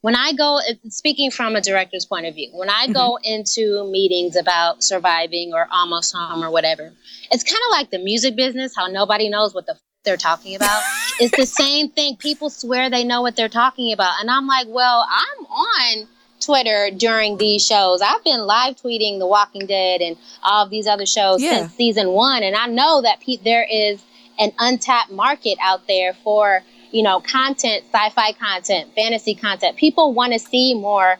when 0.00 0.14
i 0.14 0.32
go 0.32 0.58
eh, 0.68 0.74
speaking 0.88 1.30
from 1.30 1.56
a 1.56 1.60
director's 1.60 2.06
point 2.06 2.26
of 2.26 2.34
view 2.34 2.50
when 2.52 2.70
i 2.70 2.86
go 2.86 3.16
mm-hmm. 3.16 3.34
into 3.34 3.90
meetings 3.90 4.36
about 4.36 4.82
surviving 4.82 5.52
or 5.54 5.66
almost 5.70 6.14
home 6.14 6.42
or 6.42 6.50
whatever 6.50 6.92
it's 7.30 7.44
kind 7.44 7.60
of 7.66 7.70
like 7.70 7.90
the 7.90 7.98
music 7.98 8.36
business 8.36 8.74
how 8.76 8.86
nobody 8.86 9.28
knows 9.28 9.54
what 9.54 9.66
the 9.66 9.76
they're 10.04 10.16
talking 10.16 10.54
about 10.56 10.82
it's 11.18 11.36
the 11.36 11.44
same 11.44 11.90
thing 11.90 12.16
people 12.16 12.48
swear 12.48 12.88
they 12.88 13.04
know 13.04 13.20
what 13.20 13.36
they're 13.36 13.50
talking 13.50 13.92
about 13.92 14.14
and 14.20 14.30
i'm 14.30 14.46
like 14.46 14.66
well 14.68 15.06
i'm 15.10 15.44
on 15.46 16.08
Twitter 16.42 16.88
during 16.96 17.36
these 17.36 17.66
shows. 17.66 18.00
I've 18.00 18.24
been 18.24 18.40
live 18.46 18.76
tweeting 18.76 19.18
The 19.18 19.26
Walking 19.26 19.66
Dead 19.66 20.00
and 20.00 20.16
all 20.42 20.64
of 20.64 20.70
these 20.70 20.86
other 20.86 21.04
shows 21.04 21.42
Yeah. 21.42 21.58
since 21.58 21.74
season 21.74 22.12
one, 22.12 22.42
and 22.42 22.56
I 22.56 22.64
know 22.66 23.02
that 23.02 23.20
pe- 23.20 23.36
there 23.36 23.62
is 23.70 24.00
an 24.38 24.50
untapped 24.58 25.10
market 25.12 25.58
out 25.60 25.86
there 25.86 26.14
for 26.24 26.62
you 26.92 27.02
know 27.02 27.20
content, 27.20 27.84
sci-fi 27.92 28.32
content, 28.32 28.94
fantasy 28.94 29.34
content. 29.34 29.76
People 29.76 30.14
want 30.14 30.32
to 30.32 30.38
see 30.38 30.72
more 30.72 31.18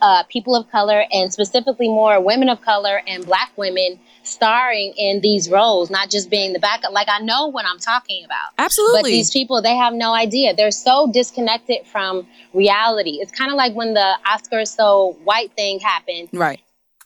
uh, 0.00 0.22
people 0.24 0.54
of 0.54 0.70
color 0.70 1.04
and 1.12 1.32
specifically 1.32 1.88
more 1.88 2.20
women 2.20 2.48
of 2.48 2.60
color 2.60 3.02
and 3.06 3.24
Black 3.24 3.52
women 3.56 3.98
starring 4.22 4.92
in 4.96 5.20
these 5.20 5.50
roles, 5.50 5.90
not 5.90 6.10
just 6.10 6.30
being 6.30 6.52
the 6.52 6.58
backup. 6.58 6.92
Like 6.92 7.08
I 7.10 7.18
know 7.20 7.46
what 7.46 7.64
I'm 7.64 7.78
talking 7.78 8.24
about. 8.24 8.52
Absolutely. 8.58 9.02
But 9.02 9.06
these 9.06 9.30
people, 9.30 9.62
they 9.62 9.76
have 9.76 9.94
no 9.94 10.12
idea. 10.14 10.54
They're 10.54 10.70
so 10.70 11.10
disconnected 11.12 11.86
from 11.86 12.26
reality. 12.52 13.18
It's 13.20 13.32
kind 13.32 13.50
of 13.50 13.56
like 13.56 13.74
when 13.74 13.94
the 13.94 14.14
Oscar 14.26 14.64
so 14.64 15.16
white 15.24 15.52
thing 15.52 15.80
happened 15.80 16.28
right. 16.32 16.60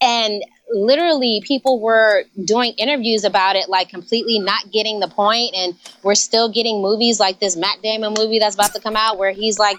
And 0.05 0.43
literally 0.73 1.43
people 1.47 1.81
were 1.81 2.25
doing 2.45 2.73
interviews 2.79 3.23
about 3.25 3.55
it 3.55 3.69
like 3.69 3.89
completely 3.91 4.39
not 4.39 4.71
getting 4.73 4.99
the 4.99 5.07
point 5.09 5.55
and 5.55 5.75
we're 6.03 6.15
still 6.15 6.49
getting 6.51 6.81
movies 6.83 7.21
like 7.21 7.39
this 7.39 7.55
Matt 7.55 7.83
Damon 7.83 8.15
movie 8.17 8.39
that's 8.39 8.55
about 8.55 8.73
to 8.75 8.81
come 8.81 8.97
out 8.97 9.19
where 9.19 9.31
he's 9.33 9.59
like 9.59 9.77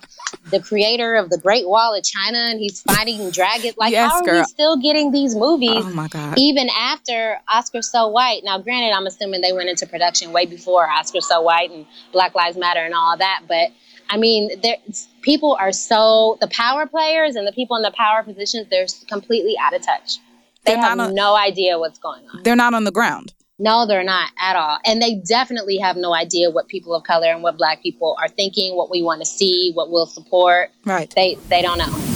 the 0.51 0.59
creator 0.59 1.15
of 1.15 1.29
the 1.29 1.37
Great 1.39 1.67
Wall 1.67 1.95
of 1.95 2.03
China 2.03 2.37
and 2.37 2.59
he's 2.59 2.81
fighting 2.83 3.29
dragons 3.31 3.75
like 3.77 3.91
Yes, 3.91 4.11
how 4.11 4.19
are 4.19 4.25
girl. 4.25 4.39
we 4.39 4.43
still 4.45 4.77
getting 4.77 5.11
these 5.11 5.35
movies 5.35 5.83
Oh 5.85 5.89
my 5.93 6.07
God. 6.07 6.35
even 6.37 6.69
after 6.77 7.39
Oscar 7.51 7.81
So 7.81 8.07
White. 8.07 8.41
Now, 8.43 8.59
granted, 8.59 8.95
I'm 8.95 9.07
assuming 9.07 9.41
they 9.41 9.53
went 9.53 9.69
into 9.69 9.87
production 9.87 10.31
way 10.33 10.45
before 10.45 10.87
Oscar 10.87 11.19
So 11.21 11.41
White 11.41 11.71
and 11.71 11.85
Black 12.13 12.35
Lives 12.35 12.57
Matter 12.57 12.81
and 12.81 12.93
all 12.93 13.17
that. 13.17 13.41
But 13.47 13.69
I 14.09 14.17
mean, 14.17 14.59
there, 14.61 14.77
people 15.21 15.57
are 15.59 15.71
so 15.71 16.37
the 16.41 16.47
power 16.47 16.85
players 16.85 17.35
and 17.35 17.45
the 17.47 17.51
people 17.51 17.75
in 17.77 17.83
the 17.83 17.91
power 17.91 18.23
positions. 18.23 18.67
They're 18.69 18.87
completely 19.07 19.55
out 19.59 19.73
of 19.75 19.81
touch. 19.83 20.17
They 20.65 20.73
They're 20.73 20.81
have 20.81 20.99
on- 20.99 21.13
no 21.15 21.35
idea 21.35 21.77
what's 21.79 21.99
going 21.99 22.23
on. 22.29 22.43
They're 22.43 22.55
not 22.55 22.73
on 22.73 22.83
the 22.83 22.91
ground. 22.91 23.33
No, 23.57 23.85
they're 23.87 24.03
not 24.03 24.31
at 24.39 24.55
all. 24.57 24.79
And 24.85 25.01
they 25.01 25.15
definitely 25.15 25.77
have 25.77 25.95
no 25.95 26.13
idea 26.13 26.49
what 26.51 26.67
people 26.67 26.93
of 26.93 27.03
color 27.03 27.27
and 27.27 27.41
what 27.41 27.57
black 27.57 27.81
people 27.81 28.17
are 28.19 28.27
thinking, 28.27 28.75
what 28.75 28.89
we 28.91 29.01
want 29.01 29.21
to 29.21 29.25
see, 29.25 29.71
what 29.73 29.89
we'll 29.89 30.07
support. 30.07 30.71
Right. 30.83 31.09
They 31.15 31.35
they 31.47 31.61
don't 31.61 31.77
know. 31.77 32.14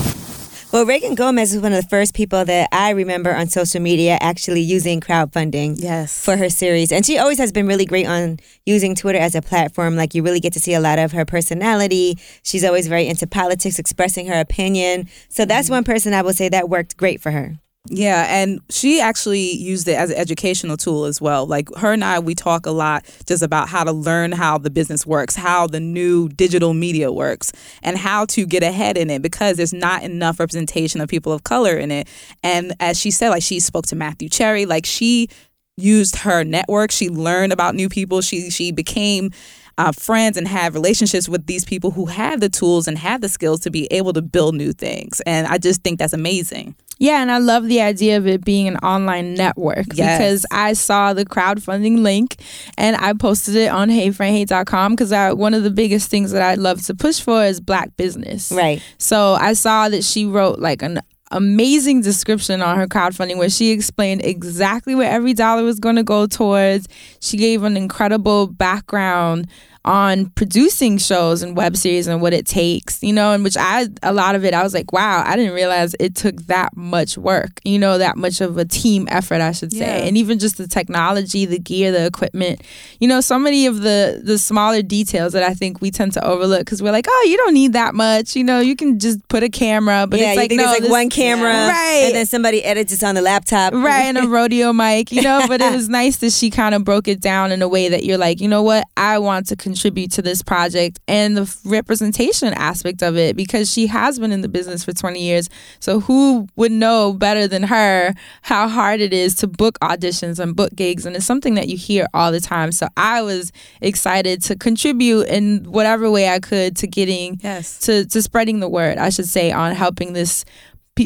Well, 0.72 0.86
Reagan 0.86 1.16
Gomez 1.16 1.52
was 1.52 1.64
one 1.64 1.74
of 1.74 1.82
the 1.82 1.90
first 1.90 2.14
people 2.14 2.46
that 2.46 2.70
I 2.72 2.92
remember 2.92 3.36
on 3.36 3.48
social 3.48 3.82
media 3.82 4.20
actually 4.22 4.62
using 4.62 5.02
crowdfunding 5.02 5.82
Yes. 5.82 6.24
for 6.24 6.38
her 6.38 6.48
series. 6.48 6.92
And 6.92 7.04
she 7.04 7.18
always 7.18 7.40
has 7.40 7.52
been 7.52 7.66
really 7.66 7.86
great 7.86 8.06
on 8.06 8.38
using 8.68 8.94
Twitter 8.94 9.18
as 9.18 9.34
a 9.34 9.42
platform. 9.42 9.96
Like, 9.96 10.14
you 10.14 10.22
really 10.22 10.40
get 10.40 10.54
to 10.54 10.60
see 10.60 10.76
a 10.76 10.80
lot 10.80 11.00
of 11.00 11.12
her 11.14 11.26
personality. 11.26 12.20
She's 12.44 12.64
always 12.64 12.88
very 12.88 13.08
into 13.08 13.26
politics, 13.26 13.80
expressing 13.80 14.28
her 14.28 14.40
opinion. 14.40 15.10
So, 15.28 15.44
that's 15.44 15.70
mm-hmm. 15.70 15.78
one 15.78 15.84
person 15.86 16.14
I 16.14 16.22
would 16.22 16.36
say 16.36 16.50
that 16.50 16.70
worked 16.70 16.98
great 16.98 17.20
for 17.20 17.32
her. 17.32 17.58
Yeah, 17.92 18.28
and 18.30 18.62
she 18.70 19.02
actually 19.02 19.52
used 19.54 19.88
it 19.88 19.98
as 19.98 20.12
an 20.12 20.18
educational 20.18 20.78
tool 20.78 21.06
as 21.06 21.20
well. 21.20 21.48
Like 21.48 21.74
her 21.78 21.92
and 21.92 22.04
I, 22.04 22.20
we 22.20 22.36
talk 22.36 22.68
a 22.68 22.72
lot 22.72 23.04
just 23.26 23.42
about 23.42 23.68
how 23.68 23.84
to 23.84 23.92
learn 23.92 24.32
how 24.32 24.60
the 24.60 24.70
business 24.70 25.08
works, 25.08 25.36
how 25.36 25.66
the 25.66 25.80
new 25.80 26.30
digital 26.30 26.76
media 26.76 27.12
works, 27.12 27.52
and 27.82 27.98
how 27.98 28.26
to 28.26 28.46
get 28.46 28.62
ahead 28.62 28.96
in 28.96 29.10
it 29.10 29.24
because 29.24 29.58
there's 29.58 29.74
not 29.74 30.04
enough 30.04 30.40
representation 30.40 31.02
of 31.02 31.10
people 31.10 31.34
of 31.34 31.44
color 31.44 31.78
in 31.78 31.90
it. 31.90 32.08
And 32.44 32.74
as 32.80 33.00
she 33.00 33.10
said, 33.10 33.30
like 33.30 33.42
she 33.42 33.60
spoke 33.60 33.88
to 33.88 33.96
Matthew 33.96 34.30
Cherry, 34.30 34.68
like 34.68 34.86
she 34.86 35.28
used 35.76 36.18
her 36.18 36.44
network. 36.44 36.92
She 36.92 37.10
learned 37.10 37.54
about 37.54 37.74
new 37.74 37.90
people. 37.90 38.22
She 38.22 38.52
she 38.52 38.72
became 38.72 39.32
uh, 39.80 39.92
friends 39.94 40.38
and 40.38 40.48
have 40.48 40.74
relationships 40.76 41.28
with 41.30 41.48
these 41.48 41.66
people 41.66 41.90
who 41.92 42.06
have 42.06 42.40
the 42.42 42.50
tools 42.50 42.88
and 42.88 42.98
have 42.98 43.22
the 43.22 43.30
skills 43.30 43.62
to 43.62 43.72
be 43.72 43.88
able 43.92 44.14
to 44.14 44.22
build 44.22 44.54
new 44.56 44.74
things. 44.74 45.22
And 45.26 45.48
I 45.48 45.58
just 45.58 45.82
think 45.84 45.98
that's 46.00 46.14
amazing. 46.14 46.76
Yeah, 47.02 47.22
and 47.22 47.32
I 47.32 47.38
love 47.38 47.66
the 47.70 47.80
idea 47.80 48.18
of 48.18 48.28
it 48.28 48.44
being 48.44 48.68
an 48.68 48.76
online 48.78 49.34
network 49.34 49.86
Yes. 49.94 50.18
because 50.18 50.46
I 50.52 50.74
saw 50.74 51.14
the 51.14 51.24
crowdfunding 51.26 52.00
link 52.00 52.36
and 52.78 52.98
I 52.98 53.14
posted 53.14 53.56
it 53.56 53.72
on 53.72 53.88
heyfranhey.com 53.90 54.94
because 54.94 55.14
I, 55.14 55.32
one 55.32 55.54
of 55.54 55.64
the 55.64 55.72
biggest 55.72 56.10
things 56.10 56.32
that 56.32 56.42
I'd 56.42 56.60
love 56.60 56.86
to 56.88 56.94
push 56.94 57.22
for 57.22 57.44
is 57.46 57.62
black 57.62 57.96
business. 57.96 58.52
Right. 58.52 58.82
So 58.98 59.36
I 59.40 59.54
saw 59.54 59.88
that 59.88 60.04
she 60.04 60.26
wrote 60.26 60.60
like 60.60 60.82
an 60.82 61.00
amazing 61.32 62.02
description 62.02 62.62
on 62.62 62.78
her 62.78 62.88
crowdfunding 62.88 63.38
where 63.38 63.50
she 63.50 63.72
explained 63.72 64.24
exactly 64.24 64.96
where 64.96 65.12
every 65.12 65.34
dollar 65.34 65.64
was 65.64 65.80
going 65.80 65.96
to 65.96 66.04
go 66.04 66.28
towards. 66.28 66.88
She 67.20 67.38
gave 67.38 67.64
an 67.64 67.78
incredible 67.78 68.48
background 68.48 69.48
on 69.86 70.28
producing 70.32 70.98
shows 70.98 71.42
and 71.42 71.56
web 71.56 71.76
series 71.78 72.06
and 72.08 72.22
what 72.22 72.34
it 72.34 72.46
takes, 72.46 73.02
you 73.02 73.14
know, 73.14 73.32
and 73.32 73.44
which 73.44 73.56
I, 73.58 73.88
a 74.04 74.12
lot 74.14 74.36
of 74.36 74.44
it, 74.44 74.54
I 74.54 74.62
was 74.62 74.74
like, 74.74 74.92
wow, 74.92 75.24
I 75.26 75.36
didn't 75.36 75.54
realize 75.54 75.96
it 76.00 76.16
took 76.16 76.36
that 76.48 76.76
much 76.76 77.18
work, 77.18 77.62
you 77.64 77.80
know, 77.80 77.98
that 77.98 78.18
much 78.18 78.42
of 78.42 78.58
a 78.58 78.66
team 78.66 79.08
effort, 79.10 79.42
I 79.42 79.52
should 79.54 79.72
say. 79.72 79.80
Yeah. 80.02 80.06
And 80.08 80.18
even 80.18 80.38
just 80.38 80.58
the 80.58 80.68
technology, 80.68 81.46
the 81.46 81.60
gear, 81.60 81.92
the 81.92 82.06
equipment, 82.06 82.62
you 83.00 83.08
know, 83.08 83.22
so 83.22 83.40
many 83.40 83.66
of 83.66 83.82
the, 83.82 84.22
the 84.24 84.38
smaller 84.38 84.82
details 84.82 85.34
that 85.34 85.44
I 85.44 85.54
think 85.54 85.82
we 85.82 85.92
tend 85.92 86.12
to 86.14 86.26
overlook 86.28 86.60
because 86.62 86.84
we're 86.84 86.92
like, 86.92 87.06
oh, 87.10 87.26
you 87.30 87.38
don't 87.38 87.54
need 87.54 87.74
that 87.74 87.96
much, 87.96 88.36
you 88.36 88.44
know, 88.44 88.60
you 88.60 88.76
can 88.76 89.00
just 89.00 89.26
put 89.30 89.44
a 89.44 89.50
camera, 89.50 90.06
but 90.08 90.20
yeah, 90.20 90.32
it's 90.32 90.38
like, 90.38 90.52
no, 90.52 90.58
there's 90.58 90.70
like 90.72 90.82
this- 90.82 90.92
one 90.92 91.10
camera, 91.10 91.54
Right. 91.54 92.04
and 92.08 92.16
then 92.16 92.26
somebody 92.26 92.64
edits 92.64 92.92
it 92.94 93.02
on 93.04 93.16
the 93.16 93.22
laptop, 93.22 93.74
right 93.74 94.02
and 94.04 94.18
a 94.18 94.28
rodeo 94.28 94.74
mic 94.74 95.12
you 95.12 95.22
know 95.22 95.46
but 95.48 95.62
it 95.62 95.72
was 95.74 95.88
nice 96.02 96.18
that 96.18 96.32
she 96.32 96.50
kind 96.50 96.74
of 96.76 96.84
broke 96.84 97.08
it 97.08 97.20
down 97.22 97.52
in 97.52 97.62
a 97.62 97.68
way 97.68 97.88
that 97.90 98.04
you're 98.04 98.18
like 98.18 98.42
you 98.42 98.48
know 98.48 98.62
what 98.64 98.84
i 98.98 99.18
want 99.20 99.46
to 99.48 99.56
contribute 99.70 100.12
to 100.12 100.22
this 100.22 100.42
project 100.42 101.00
and 101.08 101.38
the 101.38 101.58
representation 101.64 102.54
aspect 102.54 103.02
of 103.04 103.16
it 103.18 103.36
because 103.36 103.72
she 103.72 103.86
has 103.88 104.18
been 104.20 104.32
in 104.32 104.42
the 104.42 104.50
business 104.50 104.84
for 104.84 104.94
20 104.94 105.22
years. 105.22 105.50
So 105.80 106.00
who 106.00 106.48
would 106.56 106.72
know 106.72 107.14
better 107.14 107.48
than 107.48 107.64
her 107.64 108.14
how 108.42 108.68
hard 108.68 109.00
it 109.00 109.14
is 109.14 109.36
to 109.36 109.48
book 109.48 109.78
auditions 109.80 110.40
and 110.40 110.56
book 110.56 110.72
gigs? 110.76 111.06
And 111.06 111.16
it's 111.16 111.26
something 111.26 111.54
that 111.56 111.68
you 111.68 111.78
hear 111.78 112.08
all 112.14 112.32
the 112.32 112.40
time. 112.40 112.72
So 112.72 112.88
i 112.98 113.22
was 113.22 113.52
excited 113.82 114.42
to 114.44 114.56
contribute 114.56 115.28
in 115.28 115.64
whatever 115.66 116.10
way 116.10 116.30
i 116.30 116.40
could 116.40 116.76
to 116.78 116.88
getting 116.88 117.40
Yes. 117.44 117.78
to, 117.80 118.06
to 118.08 118.22
spreading 118.22 118.60
the 118.60 118.70
word 118.70 118.98
i 118.98 119.10
should 119.10 119.28
say 119.28 119.52
on 119.52 119.76
helping 119.76 120.14
this 120.14 120.46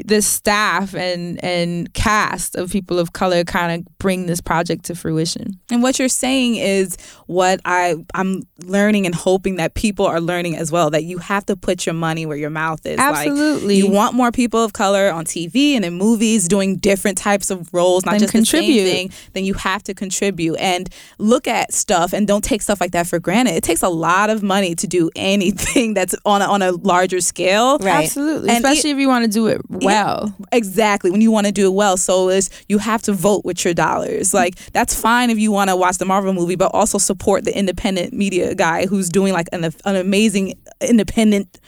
this 0.01 0.25
staff 0.25 0.95
and 0.95 1.43
and 1.43 1.93
cast 1.93 2.55
of 2.55 2.71
people 2.71 2.99
of 2.99 3.13
color 3.13 3.43
kind 3.43 3.79
of 3.81 3.97
bring 3.99 4.25
this 4.25 4.41
project 4.41 4.85
to 4.85 4.95
fruition. 4.95 5.59
And 5.69 5.83
what 5.83 5.99
you're 5.99 6.09
saying 6.09 6.55
is 6.55 6.97
what 7.27 7.61
I 7.65 7.95
I'm 8.13 8.41
learning 8.65 9.05
and 9.05 9.13
hoping 9.13 9.57
that 9.57 9.75
people 9.75 10.05
are 10.05 10.19
learning 10.19 10.55
as 10.57 10.71
well 10.71 10.89
that 10.89 11.03
you 11.03 11.19
have 11.19 11.45
to 11.45 11.55
put 11.55 11.85
your 11.85 11.93
money 11.93 12.25
where 12.25 12.37
your 12.37 12.49
mouth 12.49 12.85
is. 12.85 12.99
Absolutely. 12.99 13.81
Like, 13.81 13.89
you 13.89 13.91
want 13.95 14.15
more 14.15 14.31
people 14.31 14.63
of 14.63 14.73
color 14.73 15.11
on 15.11 15.25
TV 15.25 15.73
and 15.75 15.85
in 15.85 15.93
movies 15.93 16.47
doing 16.47 16.77
different 16.77 17.17
types 17.17 17.49
of 17.49 17.71
roles, 17.73 18.05
not 18.05 18.11
Then 18.11 18.19
just 18.21 18.31
contribute. 18.31 18.83
the 18.83 18.89
same 18.91 19.09
thing. 19.09 19.17
Then 19.33 19.45
you 19.45 19.53
have 19.55 19.83
to 19.83 19.93
contribute 19.93 20.55
and 20.55 20.89
look 21.17 21.47
at 21.47 21.73
stuff 21.73 22.13
and 22.13 22.27
don't 22.27 22.43
take 22.43 22.61
stuff 22.61 22.81
like 22.81 22.91
that 22.91 23.07
for 23.07 23.19
granted. 23.19 23.55
It 23.55 23.63
takes 23.63 23.83
a 23.83 23.89
lot 23.89 24.29
of 24.29 24.41
money 24.43 24.75
to 24.75 24.87
do 24.87 25.09
anything 25.15 25.93
that's 25.97 26.15
on 26.25 26.41
a, 26.41 26.45
on 26.45 26.61
a 26.61 26.71
larger 26.71 27.21
scale. 27.21 27.77
Right. 27.79 28.05
Absolutely, 28.05 28.49
And 28.49 28.57
especially 28.63 28.91
if 28.91 28.97
you 28.97 29.07
want 29.07 29.25
to 29.25 29.31
do 29.31 29.47
it 29.47 29.61
well. 29.85 30.35
Exactly. 30.51 31.11
When 31.11 31.21
you 31.21 31.31
want 31.31 31.47
to 31.47 31.51
do 31.51 31.67
it 31.67 31.73
well. 31.73 31.97
So 31.97 32.29
is 32.29 32.49
you 32.67 32.77
have 32.77 33.01
to 33.03 33.13
vote 33.13 33.45
with 33.45 33.63
your 33.63 33.73
dollars. 33.73 34.33
Like 34.33 34.55
that's 34.73 34.99
fine 34.99 35.29
if 35.29 35.39
you 35.39 35.51
want 35.51 35.69
to 35.69 35.75
watch 35.75 35.97
the 35.97 36.05
Marvel 36.05 36.33
movie, 36.33 36.55
but 36.55 36.71
also 36.73 36.97
support 36.97 37.45
the 37.45 37.57
independent 37.57 38.13
media 38.13 38.55
guy 38.55 38.85
who's 38.85 39.09
doing 39.09 39.33
like 39.33 39.47
an, 39.51 39.63
an 39.63 39.95
amazing 39.95 40.53
independent 40.81 41.59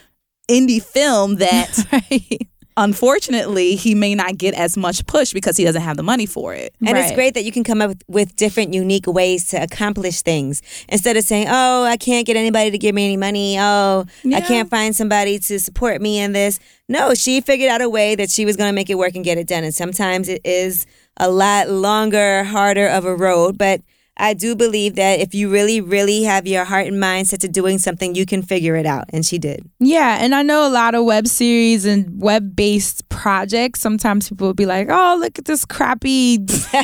indie 0.50 0.84
film 0.84 1.36
that 1.36 1.78
Right. 1.92 2.48
Unfortunately 2.78 3.76
he 3.76 3.96
may 3.96 4.16
not 4.16 4.38
get 4.38 4.54
as 4.54 4.76
much 4.78 5.06
push 5.06 5.34
because 5.34 5.58
he 5.58 5.64
doesn't 5.64 5.82
have 5.82 5.98
the 5.98 6.04
money 6.04 6.26
for 6.26 6.54
it. 6.54 6.76
And 6.86 6.98
it's 6.98 7.12
great 7.16 7.34
that 7.34 7.44
you 7.44 7.52
can 7.52 7.64
come 7.64 7.82
up 7.82 7.90
with, 7.90 8.04
with 8.08 8.36
different, 8.36 8.74
unique 8.74 9.08
ways 9.08 9.48
to 9.50 9.58
accomplish 9.62 10.22
things 10.22 10.62
instead 10.90 11.18
of 11.18 11.24
saying, 11.24 11.48
"Oh, 11.50 11.84
I 11.84 11.98
can't 11.98 12.26
get 12.28 12.36
anybody 12.36 12.72
to 12.72 12.78
give 12.78 12.94
me 12.94 13.06
any 13.06 13.18
money. 13.18 13.58
Oh, 13.60 14.06
I 14.34 14.42
can't 14.42 14.70
find 14.70 14.96
somebody 14.96 15.40
to 15.40 15.60
support 15.60 16.02
me 16.02 16.20
in 16.20 16.34
this." 16.34 16.60
No, 16.88 17.14
she 17.14 17.42
figured 17.42 17.70
out 17.70 17.82
a 17.82 17.90
way 17.90 18.16
that 18.16 18.30
she 18.30 18.46
was 18.46 18.56
going 18.56 18.70
to 18.70 18.76
make 18.76 18.90
it 18.90 18.98
work 18.98 19.16
and 19.16 19.24
get 19.24 19.38
it 19.38 19.48
done. 19.48 19.64
And 19.64 19.74
sometimes 19.74 20.30
it 20.30 20.42
is 20.44 20.86
a 21.18 21.30
lot 21.30 21.70
longer, 21.70 22.44
harder 22.44 22.88
of 22.88 23.06
a 23.06 23.16
road, 23.16 23.58
but 23.58 23.82
I 24.18 24.34
do 24.34 24.56
believe 24.56 24.96
that 24.96 25.20
if 25.20 25.34
you 25.36 25.50
really, 25.50 25.82
really 25.82 26.24
have 26.24 26.48
your 26.48 26.64
heart 26.64 26.88
and 26.88 27.00
mind 27.00 27.28
set 27.28 27.42
to 27.42 27.50
doing 27.50 27.80
something, 27.80 28.16
you 28.16 28.26
can 28.26 28.42
figure 28.42 28.76
it 28.78 28.86
out. 28.86 29.06
And 29.10 29.26
she 29.26 29.38
did. 29.38 29.70
Yeah, 29.80 30.18
and 30.22 30.34
I 30.34 30.42
know 30.42 30.66
a 30.66 30.70
lot 30.72 30.96
of 30.96 31.04
web 31.04 31.28
series 31.28 31.86
and 31.86 32.22
web 32.22 32.56
based 32.56 33.08
projects. 33.10 33.82
Sometimes 33.82 34.30
people 34.30 34.48
will 34.48 34.54
be 34.54 34.66
like, 34.66 34.88
"Oh, 34.90 35.18
look 35.20 35.38
at 35.38 35.46
this 35.46 35.66
crappy," 35.66 36.40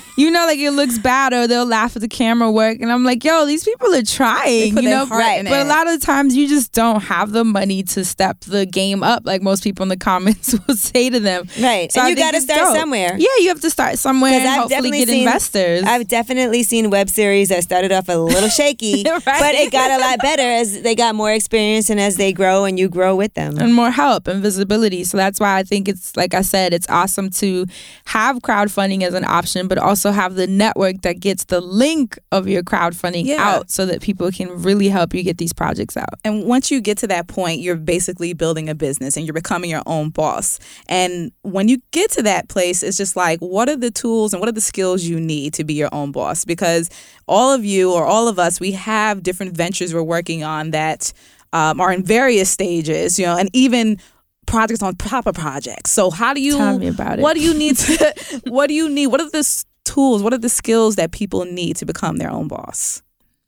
you 0.17 0.30
know, 0.30 0.46
like 0.46 0.60
it 0.60 0.72
looks 0.72 0.98
bad, 1.00 1.32
or 1.34 1.48
they'll 1.48 1.65
laugh 1.65 1.96
at 1.96 2.02
the 2.02 2.10
camera 2.10 2.52
work, 2.52 2.80
and 2.82 2.91
I'm 2.91 3.06
like, 3.06 3.24
"Yo, 3.24 3.46
these 3.46 3.63
people 3.63 3.94
are 3.96 4.04
trying," 4.04 4.76
you 4.76 4.82
know. 4.82 5.04
in 5.04 5.46
but 5.46 5.65
a 5.65 5.70
lot 5.70 5.88
of 5.88 6.02
times, 6.02 6.36
you 6.36 6.50
just 6.50 6.74
don't 6.74 7.02
have 7.02 7.32
the 7.32 7.46
money 7.46 7.84
to 7.84 8.04
step 8.04 8.41
the 8.41 8.65
game 8.65 9.04
up, 9.04 9.24
like 9.26 9.41
most 9.41 9.63
people 9.63 9.84
in 9.84 9.89
the 9.89 9.98
comments 10.12 10.54
will 10.67 10.76
say 10.76 11.10
to 11.10 11.20
them. 11.22 11.48
Right. 11.62 11.89
So 11.91 12.02
and 12.02 12.08
I 12.08 12.10
you 12.10 12.15
got 12.17 12.32
to 12.32 12.41
start 12.41 12.60
dope. 12.60 12.76
somewhere. 12.76 13.15
Yeah, 13.17 13.28
you 13.39 13.48
have 13.48 13.62
to 13.62 13.70
start 13.70 14.00
somewhere 14.00 14.34
and 14.34 14.48
I've 14.48 14.62
hopefully 14.63 14.91
get 14.91 15.08
seen- 15.08 15.20
investors. 15.20 15.84
I've 15.86 16.08
definitely 16.10 16.63
seen 16.63 16.89
web 16.89 17.10
series 17.10 17.21
that 17.26 17.62
started 17.64 17.92
off 17.92 18.10
a 18.10 18.14
little 18.18 18.50
shaky, 18.50 19.04
Right. 19.08 19.24
but 19.26 19.54
it 19.56 19.72
got 19.72 19.92
a 19.92 20.02
lot 20.04 20.20
better 20.20 20.42
as 20.42 20.82
they 20.82 20.96
got 20.96 21.14
more 21.14 21.32
experience 21.32 21.90
and 21.90 22.00
as 22.00 22.16
they 22.16 22.34
grow 22.34 22.66
and 22.66 22.80
you 22.80 22.90
grow 22.90 23.16
with 23.16 23.34
them. 23.36 23.58
and 23.60 23.74
more 23.76 23.92
help 23.92 24.28
and 24.28 24.42
visibility. 24.42 25.04
So 25.04 25.18
that's 25.18 25.40
why 25.40 25.58
I 25.60 25.64
think 25.64 25.88
it's 25.88 26.18
like 26.18 26.34
I 26.34 26.42
said, 26.42 26.74
it's 26.74 26.88
awesome 26.90 27.30
to 27.32 27.66
have 28.06 28.38
crowdfunding 28.38 29.04
as 29.04 29.14
an 29.14 29.24
option, 29.26 29.68
but 29.68 29.78
also 29.78 30.12
have 30.12 30.34
the 30.36 30.48
network 30.48 31.02
that 31.04 31.20
gets 31.20 31.46
the 31.46 31.62
link 31.62 32.18
of 32.32 32.48
your 32.48 32.64
crowdfunding 32.64 33.26
Yeah. 33.26 33.38
out 33.48 33.70
so 33.70 33.86
that 33.86 34.02
people 34.02 34.32
can 34.32 34.50
really 34.50 34.90
help 34.90 35.14
you 35.14 35.22
get 35.24 35.38
these 35.38 35.54
projects 35.54 35.96
out. 35.96 36.16
And 36.26 36.46
once 36.46 36.72
you 36.72 36.82
get 36.82 36.98
to 37.00 37.08
that 37.08 37.28
point, 37.28 37.62
you're 37.62 37.76
basically 37.76 38.34
building 38.34 38.68
a 38.68 38.74
business 38.76 39.16
and 39.16 39.26
you're 39.28 39.34
becoming 39.34 39.70
your 39.70 39.84
own 39.86 40.10
boss. 40.10 40.58
And 40.88 41.32
when 41.44 41.68
you 41.68 41.78
get 41.92 42.10
to 42.12 42.24
that 42.24 42.50
place, 42.50 42.82
it's 42.82 42.98
just 42.98 43.16
like, 43.16 43.40
what 43.40 43.70
are 43.70 43.76
the 43.78 43.92
tools 43.92 44.34
and 44.34 44.40
what 44.40 44.50
are 44.50 44.54
the 44.54 44.62
skills 44.62 45.04
you 45.04 45.20
need 45.20 45.54
to 45.54 45.64
be 45.64 45.74
your 45.76 45.90
own 45.94 46.12
boss? 46.12 46.46
Because 46.46 46.90
all 47.28 47.54
of 47.54 47.63
you 47.65 47.91
or 47.91 48.06
all 48.06 48.28
of 48.28 48.39
us, 48.39 48.60
we 48.60 48.71
have 48.74 49.24
different 49.24 49.56
ventures 49.56 49.93
we're 49.93 50.04
working 50.04 50.43
on 50.43 50.71
that 50.71 51.13
um, 51.54 51.80
are 51.80 51.91
in 51.91 52.04
various 52.04 52.50
stages, 52.50 53.19
you 53.19 53.26
know, 53.26 53.38
and 53.38 53.50
even 53.54 53.97
projects 54.45 54.82
on 54.82 54.95
top 54.95 55.28
of 55.28 55.36
projects. 55.36 55.91
So 55.91 56.10
how 56.10 56.34
do 56.34 56.41
you 56.41 56.58
Tell 56.58 56.80
me 56.80 56.88
about 56.88 57.19
it. 57.19 57.21
what 57.21 57.36
do 57.36 57.41
you 57.41 57.54
need 57.54 57.78
to 57.78 58.13
what 58.47 58.67
do 58.67 58.74
you 58.74 58.89
need? 58.89 59.08
What 59.08 59.21
are 59.21 59.30
the 59.30 59.63
tools? 59.86 60.24
What 60.24 60.34
are 60.34 60.38
the 60.38 60.50
skills 60.50 60.95
that 60.95 61.12
people 61.12 61.45
need 61.45 61.78
to 61.78 61.86
become 61.86 62.17
their 62.17 62.32
own 62.32 62.47
boss? 62.47 63.02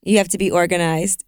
You 0.03 0.17
have 0.17 0.27
to 0.29 0.37
be 0.37 0.51
organized 0.51 1.23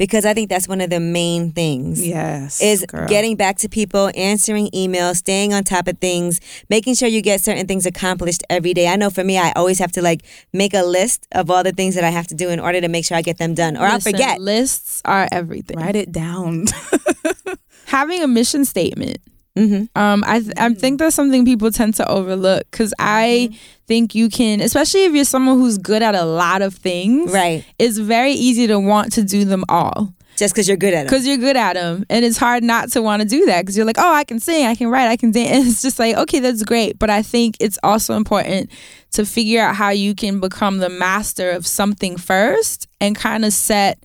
because 0.00 0.24
I 0.24 0.32
think 0.32 0.48
that's 0.48 0.66
one 0.66 0.80
of 0.80 0.88
the 0.88 0.98
main 0.98 1.52
things. 1.52 2.04
Yes. 2.04 2.62
Is 2.62 2.86
girl. 2.86 3.06
getting 3.06 3.36
back 3.36 3.58
to 3.58 3.68
people, 3.68 4.10
answering 4.16 4.68
emails, 4.68 5.16
staying 5.16 5.52
on 5.52 5.62
top 5.62 5.86
of 5.88 5.98
things, 5.98 6.40
making 6.70 6.94
sure 6.94 7.06
you 7.06 7.20
get 7.20 7.42
certain 7.42 7.66
things 7.66 7.84
accomplished 7.84 8.42
every 8.48 8.72
day. 8.72 8.88
I 8.88 8.96
know 8.96 9.10
for 9.10 9.22
me, 9.22 9.36
I 9.36 9.52
always 9.52 9.78
have 9.78 9.92
to 9.92 10.02
like 10.02 10.22
make 10.54 10.72
a 10.72 10.84
list 10.84 11.26
of 11.32 11.50
all 11.50 11.62
the 11.62 11.72
things 11.72 11.96
that 11.96 12.04
I 12.04 12.08
have 12.08 12.26
to 12.28 12.34
do 12.34 12.48
in 12.48 12.58
order 12.58 12.80
to 12.80 12.88
make 12.88 13.04
sure 13.04 13.14
I 13.14 13.20
get 13.20 13.36
them 13.36 13.52
done, 13.52 13.76
or 13.76 13.84
I'll 13.84 14.00
forget. 14.00 14.40
Lists 14.40 15.02
are 15.04 15.28
everything. 15.30 15.76
write 15.76 15.96
it 15.96 16.10
down. 16.10 16.64
Having 17.84 18.22
a 18.22 18.26
mission 18.26 18.64
statement. 18.64 19.18
Hmm 19.56 19.84
Um, 19.96 20.22
I 20.26 20.40
th- 20.40 20.52
I 20.56 20.72
think 20.74 20.98
that's 20.98 21.14
something 21.16 21.44
people 21.44 21.70
tend 21.70 21.94
to 21.96 22.08
overlook 22.08 22.62
because 22.70 22.94
I 22.98 23.50
think 23.86 24.14
you 24.14 24.28
can, 24.28 24.60
especially 24.60 25.04
if 25.04 25.12
you're 25.14 25.24
someone 25.24 25.58
who's 25.58 25.76
good 25.78 26.02
at 26.02 26.14
a 26.14 26.24
lot 26.24 26.62
of 26.62 26.74
things. 26.74 27.32
Right. 27.32 27.64
It's 27.78 27.98
very 27.98 28.32
easy 28.32 28.66
to 28.68 28.78
want 28.78 29.12
to 29.14 29.24
do 29.24 29.44
them 29.44 29.64
all. 29.68 30.14
Just 30.36 30.54
because 30.54 30.68
you're 30.68 30.78
good 30.78 30.94
at 30.94 31.02
it. 31.02 31.08
because 31.10 31.26
you're 31.26 31.36
good 31.36 31.56
at 31.56 31.74
them 31.74 32.06
and 32.08 32.24
it's 32.24 32.38
hard 32.38 32.62
not 32.62 32.90
to 32.92 33.02
want 33.02 33.20
to 33.20 33.28
do 33.28 33.44
that 33.44 33.60
because 33.60 33.76
you're 33.76 33.84
like 33.84 33.98
oh 33.98 34.14
i 34.14 34.24
can 34.24 34.40
sing 34.40 34.64
i 34.64 34.74
can 34.74 34.88
write 34.88 35.06
i 35.08 35.14
can 35.16 35.32
dance 35.32 35.50
and 35.50 35.66
it's 35.70 35.82
just 35.82 35.98
like 35.98 36.16
okay 36.16 36.38
that's 36.40 36.62
great 36.64 36.98
but 36.98 37.10
i 37.10 37.20
think 37.20 37.56
it's 37.60 37.78
also 37.82 38.14
important 38.14 38.70
to 39.10 39.26
figure 39.26 39.60
out 39.60 39.74
how 39.76 39.90
you 39.90 40.14
can 40.14 40.40
become 40.40 40.78
the 40.78 40.88
master 40.88 41.50
of 41.50 41.66
something 41.66 42.16
first 42.16 42.88
and 43.02 43.16
kind 43.16 43.44
of 43.44 43.52
set 43.52 44.02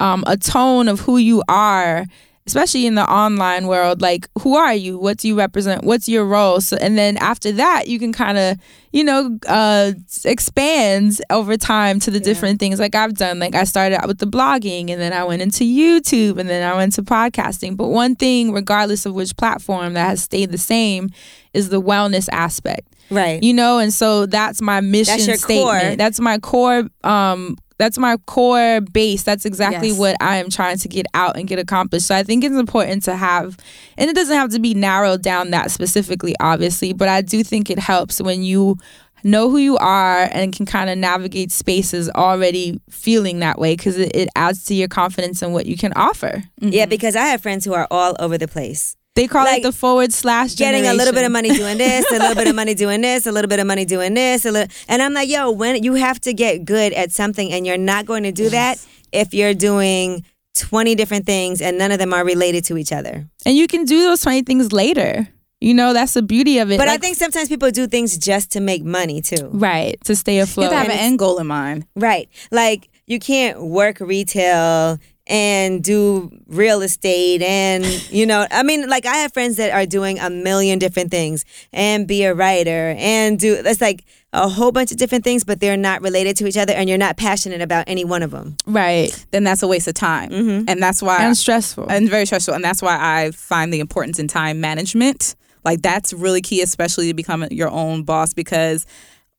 um, 0.00 0.24
a 0.26 0.36
tone 0.36 0.88
of 0.88 0.98
who 1.00 1.18
you 1.18 1.40
are 1.48 2.06
especially 2.46 2.86
in 2.86 2.94
the 2.94 3.10
online 3.10 3.66
world 3.66 4.00
like 4.00 4.28
who 4.40 4.56
are 4.56 4.74
you? 4.74 4.98
What 4.98 5.18
do 5.18 5.28
you 5.28 5.36
represent? 5.36 5.84
What's 5.84 6.08
your 6.08 6.24
role? 6.24 6.60
So 6.60 6.76
and 6.80 6.96
then 6.96 7.16
after 7.18 7.52
that 7.52 7.88
you 7.88 7.98
can 7.98 8.12
kind 8.12 8.38
of 8.38 8.58
you 8.92 9.02
know 9.04 9.38
uh 9.48 9.92
expand 10.24 11.20
over 11.30 11.56
time 11.56 11.98
to 12.00 12.10
the 12.10 12.20
different 12.20 12.60
things. 12.60 12.78
Like 12.78 12.94
i've 12.94 13.14
done 13.14 13.38
like 13.38 13.54
i 13.54 13.64
started 13.64 13.96
out 14.00 14.06
with 14.06 14.18
the 14.18 14.26
blogging 14.26 14.90
and 14.90 15.00
then 15.00 15.12
i 15.12 15.24
went 15.24 15.42
into 15.42 15.64
youtube 15.64 16.38
and 16.38 16.48
then 16.48 16.62
i 16.62 16.76
went 16.76 16.94
to 16.94 17.02
podcasting. 17.02 17.76
But 17.76 17.88
one 17.88 18.14
thing 18.14 18.52
regardless 18.52 19.06
of 19.06 19.14
which 19.14 19.36
platform 19.36 19.94
that 19.94 20.06
has 20.06 20.22
stayed 20.22 20.50
the 20.52 20.58
same 20.58 21.10
is 21.52 21.68
the 21.70 21.80
wellness 21.80 22.28
aspect. 22.32 22.92
Right. 23.10 23.40
you 23.42 23.54
know 23.54 23.78
and 23.78 23.92
so 23.92 24.26
that's 24.26 24.60
my 24.60 24.80
mission 24.80 25.20
your 25.20 25.36
statement. 25.36 25.82
core. 25.82 25.96
that's 25.96 26.18
my 26.18 26.38
core 26.38 26.88
um 27.04 27.56
that's 27.78 27.98
my 27.98 28.16
core 28.26 28.80
base 28.80 29.22
that's 29.22 29.44
exactly 29.44 29.88
Yes. 29.88 29.98
what 29.98 30.16
i 30.20 30.36
am 30.36 30.50
trying 30.50 30.78
to 30.78 30.88
get 30.88 31.06
out 31.14 31.36
and 31.36 31.46
get 31.48 31.58
accomplished 31.58 32.06
so 32.06 32.14
i 32.14 32.22
think 32.22 32.44
it's 32.44 32.54
important 32.56 33.02
to 33.04 33.16
have 33.16 33.56
and 33.98 34.08
it 34.10 34.16
doesn't 34.16 34.36
have 34.36 34.50
to 34.50 34.58
be 34.58 34.74
narrowed 34.74 35.22
down 35.22 35.50
that 35.50 35.70
specifically 35.70 36.34
obviously 36.40 36.92
but 36.92 37.08
i 37.08 37.20
do 37.22 37.42
think 37.44 37.70
it 37.70 37.78
helps 37.78 38.20
when 38.20 38.42
you 38.42 38.76
know 39.24 39.50
who 39.50 39.56
you 39.58 39.76
are 39.78 40.28
and 40.30 40.54
can 40.54 40.66
kind 40.66 40.88
of 40.88 40.96
navigate 40.96 41.50
spaces 41.50 42.08
already 42.10 42.80
feeling 42.90 43.40
that 43.40 43.58
way 43.58 43.74
because 43.74 43.98
it, 43.98 44.14
it 44.14 44.28
adds 44.36 44.64
to 44.64 44.74
your 44.74 44.86
confidence 44.88 45.42
in 45.42 45.52
what 45.52 45.66
you 45.66 45.76
can 45.76 45.92
offer 45.96 46.44
Yeah, 46.60 46.82
mm-hmm. 46.84 46.90
because 46.90 47.16
I 47.16 47.24
have 47.26 47.40
friends 47.42 47.64
who 47.64 47.74
are 47.74 47.88
all 47.90 48.14
over 48.20 48.38
the 48.38 48.46
place. 48.46 48.94
They 49.16 49.26
call 49.26 49.44
Like, 49.44 49.58
it 49.58 49.62
the 49.64 49.72
forward 49.72 50.12
slash. 50.12 50.54
getting 50.54 50.86
a 50.86 50.92
little 50.94 51.12
bit 51.12 51.24
of 51.24 51.32
money 51.32 51.48
doing 51.50 51.78
this, 51.78 52.04
a 52.12 52.18
little 52.18 52.34
bit 52.36 52.46
of 52.48 52.54
money 52.54 52.74
doing 52.84 53.00
this, 53.00 53.26
a 53.26 53.32
little 53.32 53.48
bit 53.48 53.58
of 53.58 53.66
money 53.66 53.84
doing 53.84 54.14
this, 54.14 54.44
a 54.44 54.52
little, 54.52 54.72
and 54.88 55.02
I'm 55.02 55.12
like, 55.14 55.28
yo, 55.28 55.50
when 55.50 55.82
you 55.82 55.94
have 55.94 56.20
to 56.20 56.32
get 56.32 56.64
good 56.64 56.92
at 56.92 57.10
something, 57.10 57.50
and 57.52 57.66
you're 57.66 57.76
not 57.78 58.06
going 58.06 58.22
to 58.22 58.32
do 58.32 58.48
that 58.50 58.78
if 59.12 59.34
you're 59.34 59.54
doing 59.54 60.24
20 60.56 60.94
different 60.94 61.26
things 61.26 61.60
and 61.60 61.76
none 61.76 61.92
of 61.92 61.98
them 61.98 62.14
are 62.14 62.24
related 62.24 62.64
to 62.66 62.78
each 62.78 62.92
other. 62.92 63.26
and 63.44 63.56
you 63.56 63.66
can 63.66 63.84
do 63.84 64.00
those 64.02 64.20
twenty 64.22 64.42
things 64.42 64.72
later. 64.72 65.28
You 65.60 65.72
know, 65.74 65.92
that's 65.94 66.12
the 66.14 66.22
beauty 66.22 66.58
of 66.58 66.70
it. 66.70 66.76
But 66.78 66.88
I 66.88 66.98
think 66.98 67.16
sometimes 67.16 67.48
people 67.48 67.70
do 67.70 67.86
things 67.86 68.16
just 68.18 68.52
to 68.52 68.60
make 68.60 68.84
money 68.84 69.22
too. 69.22 69.48
right 69.52 69.96
to 70.04 70.14
stay 70.14 70.36
You 70.36 70.42
afloat. 70.42 70.72
have 70.72 70.86
to 70.86 70.92
have 70.92 70.98
an 71.00 71.04
end 71.06 71.18
goal 71.18 71.38
in 71.38 71.46
mind. 71.46 71.86
Right. 71.96 72.28
Like 72.50 72.88
you 73.06 73.18
can't 73.18 73.62
work 73.62 74.00
retail 74.00 74.98
and 75.26 75.82
do 75.82 76.30
real 76.46 76.82
estate 76.82 77.42
and 77.42 77.84
you 78.10 78.24
know 78.24 78.46
i 78.50 78.62
mean 78.62 78.88
like 78.88 79.06
i 79.06 79.16
have 79.16 79.32
friends 79.32 79.56
that 79.56 79.72
are 79.72 79.86
doing 79.86 80.18
a 80.18 80.30
million 80.30 80.78
different 80.78 81.10
things 81.10 81.44
and 81.72 82.06
be 82.06 82.22
a 82.24 82.34
writer 82.34 82.94
and 82.98 83.38
do 83.38 83.62
that's 83.62 83.80
like 83.80 84.04
a 84.32 84.48
whole 84.48 84.70
bunch 84.70 84.90
of 84.90 84.98
different 84.98 85.24
things 85.24 85.42
but 85.44 85.60
they're 85.60 85.76
not 85.76 86.00
related 86.02 86.36
to 86.36 86.46
each 86.46 86.56
other 86.56 86.72
and 86.72 86.88
you're 86.88 86.98
not 86.98 87.16
passionate 87.16 87.60
about 87.60 87.84
any 87.88 88.04
one 88.04 88.22
of 88.22 88.30
them 88.30 88.56
right 88.66 89.26
Then 89.30 89.44
that's 89.44 89.62
a 89.62 89.66
waste 89.66 89.88
of 89.88 89.94
time, 89.94 90.30
mm-hmm. 90.30 90.64
and 90.68 90.82
that's 90.82 91.02
why 91.02 91.18
and 91.22 91.36
stressful. 91.36 91.90
and 91.90 92.08
very 92.08 92.26
stressful. 92.26 92.54
And 92.54 92.64
that's 92.64 92.82
why 92.82 92.96
I 92.98 93.32
find 93.32 93.72
the 93.72 93.80
importance 93.80 94.18
in 94.18 94.28
time 94.28 94.60
management. 94.60 95.34
Like 95.64 95.82
that's 95.82 96.12
really 96.12 96.40
key, 96.40 96.62
especially 96.62 97.08
to 97.08 97.14
become 97.14 97.44
your 97.50 97.68
own 97.70 98.04
boss, 98.04 98.32
because 98.32 98.86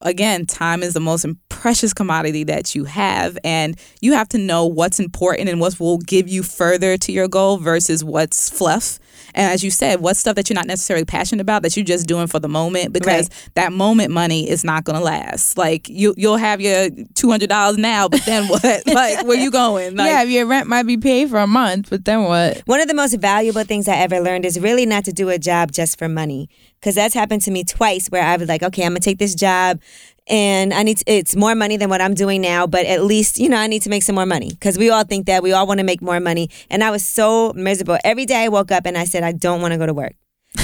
again, 0.01 0.45
time 0.45 0.83
is 0.83 0.93
the 0.93 0.99
most 0.99 1.25
precious 1.49 1.93
commodity 1.93 2.43
that 2.45 2.75
you 2.75 2.85
have, 2.85 3.37
and 3.43 3.77
you 4.01 4.13
have 4.13 4.29
to 4.29 4.37
know 4.37 4.65
what's 4.65 4.99
important 4.99 5.49
and 5.49 5.59
what 5.59 5.79
will 5.79 5.97
give 5.99 6.27
you 6.27 6.43
further 6.43 6.97
to 6.97 7.11
your 7.11 7.27
goal 7.27 7.57
versus 7.57 8.03
what's 8.03 8.49
fluff. 8.49 8.99
And 9.37 9.51
as 9.51 9.63
you 9.63 9.71
said, 9.71 10.01
what's 10.01 10.19
stuff 10.19 10.35
that 10.35 10.49
you're 10.49 10.55
not 10.55 10.65
necessarily 10.65 11.05
passionate 11.05 11.41
about 11.41 11.61
that 11.61 11.77
you're 11.77 11.85
just 11.85 12.07
doing 12.07 12.27
for 12.27 12.39
the 12.39 12.49
moment 12.49 12.91
because 12.91 13.29
that 13.53 13.71
moment 13.71 14.11
money 14.11 14.49
is 14.49 14.63
not 14.63 14.83
going 14.83 14.97
to 14.97 15.03
last. 15.03 15.57
Like 15.57 15.87
you, 15.87 16.13
you'll 16.17 16.37
have 16.37 16.59
your 16.59 16.89
two 17.13 17.29
hundred 17.29 17.49
dollars 17.49 17.77
now, 17.77 18.09
but 18.09 18.25
then 18.25 18.47
what? 18.49 18.63
like 18.87 19.25
where 19.25 19.37
you 19.37 19.51
going? 19.51 19.95
Like, 19.95 20.07
yeah, 20.07 20.23
your 20.23 20.45
rent 20.45 20.67
might 20.67 20.83
be 20.83 20.97
paid 20.97 21.29
for 21.29 21.37
a 21.37 21.47
month, 21.47 21.89
but 21.89 22.03
then 22.03 22.23
what? 22.23 22.61
one 22.65 22.81
of 22.81 22.87
the 22.87 22.93
most 22.93 23.15
valuable 23.15 23.63
things 23.63 23.87
i 23.87 23.95
ever 23.95 24.19
learned 24.19 24.45
is 24.45 24.59
really 24.59 24.85
not 24.85 25.05
to 25.05 25.11
do 25.11 25.29
a 25.29 25.37
job 25.37 25.71
just 25.71 25.97
for 25.97 26.09
money 26.09 26.49
because 26.79 26.95
that's 26.95 27.13
happened 27.13 27.41
to 27.41 27.51
me 27.51 27.63
twice 27.63 28.07
where 28.07 28.23
i 28.23 28.35
was 28.35 28.47
like 28.47 28.63
okay 28.63 28.83
i'm 28.83 28.91
gonna 28.91 28.99
take 28.99 29.19
this 29.19 29.35
job 29.35 29.79
and 30.29 30.73
I 30.73 30.83
need 30.83 30.97
to, 30.97 31.03
it's 31.11 31.35
more 31.35 31.55
money 31.55 31.77
than 31.77 31.89
what 31.89 32.01
I'm 32.01 32.13
doing 32.13 32.41
now, 32.41 32.67
but 32.67 32.85
at 32.85 33.03
least 33.03 33.39
you 33.39 33.49
know 33.49 33.57
I 33.57 33.67
need 33.67 33.81
to 33.83 33.89
make 33.89 34.03
some 34.03 34.15
more 34.15 34.25
money 34.25 34.49
because 34.49 34.77
we 34.77 34.89
all 34.89 35.03
think 35.03 35.25
that 35.27 35.43
we 35.43 35.53
all 35.53 35.67
want 35.67 35.79
to 35.79 35.83
make 35.85 36.01
more 36.01 36.19
money. 36.19 36.49
And 36.69 36.83
I 36.83 36.91
was 36.91 37.05
so 37.05 37.53
miserable 37.55 37.97
every 38.03 38.25
day. 38.25 38.43
I 38.45 38.47
woke 38.49 38.71
up 38.71 38.85
and 38.85 38.97
I 38.97 39.05
said 39.05 39.23
I 39.23 39.31
don't 39.31 39.61
want 39.61 39.73
to 39.73 39.77
go 39.77 39.85
to 39.85 39.93
work. 39.93 40.13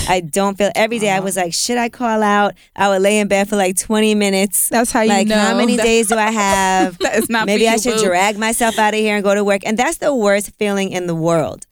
I 0.07 0.22
don't 0.22 0.57
feel 0.57 0.72
every 0.76 0.99
day. 0.99 1.11
I 1.11 1.20
was 1.20 1.36
like, 1.36 1.53
should 1.53 1.78
I 1.78 1.89
call 1.89 2.24
out? 2.24 2.55
I 2.76 2.89
would 2.89 3.01
lay 3.01 3.20
in 3.20 3.28
bed 3.28 3.47
for 3.47 3.55
like 3.55 3.78
20 3.78 4.16
minutes. 4.16 4.70
That's 4.70 4.91
how 4.91 5.01
you 5.01 5.09
like 5.09 5.28
know. 5.28 5.38
how 5.38 5.55
many 5.55 5.78
days 5.78 6.07
do 6.07 6.16
I 6.16 6.32
have? 6.32 6.97
That 7.03 7.16
is 7.16 7.30
not 7.30 7.45
Maybe 7.45 7.68
I 7.68 7.78
should 7.78 7.95
boo. 7.97 8.03
drag 8.05 8.38
myself 8.38 8.80
out 8.80 8.93
of 8.93 8.99
here 8.99 9.16
and 9.16 9.24
go 9.24 9.36
to 9.36 9.43
work. 9.43 9.61
And 9.66 9.78
that's 9.78 9.97
the 9.97 10.14
worst 10.16 10.51
feeling 10.57 10.91
in 10.91 11.07
the 11.07 11.16
world. 11.16 11.68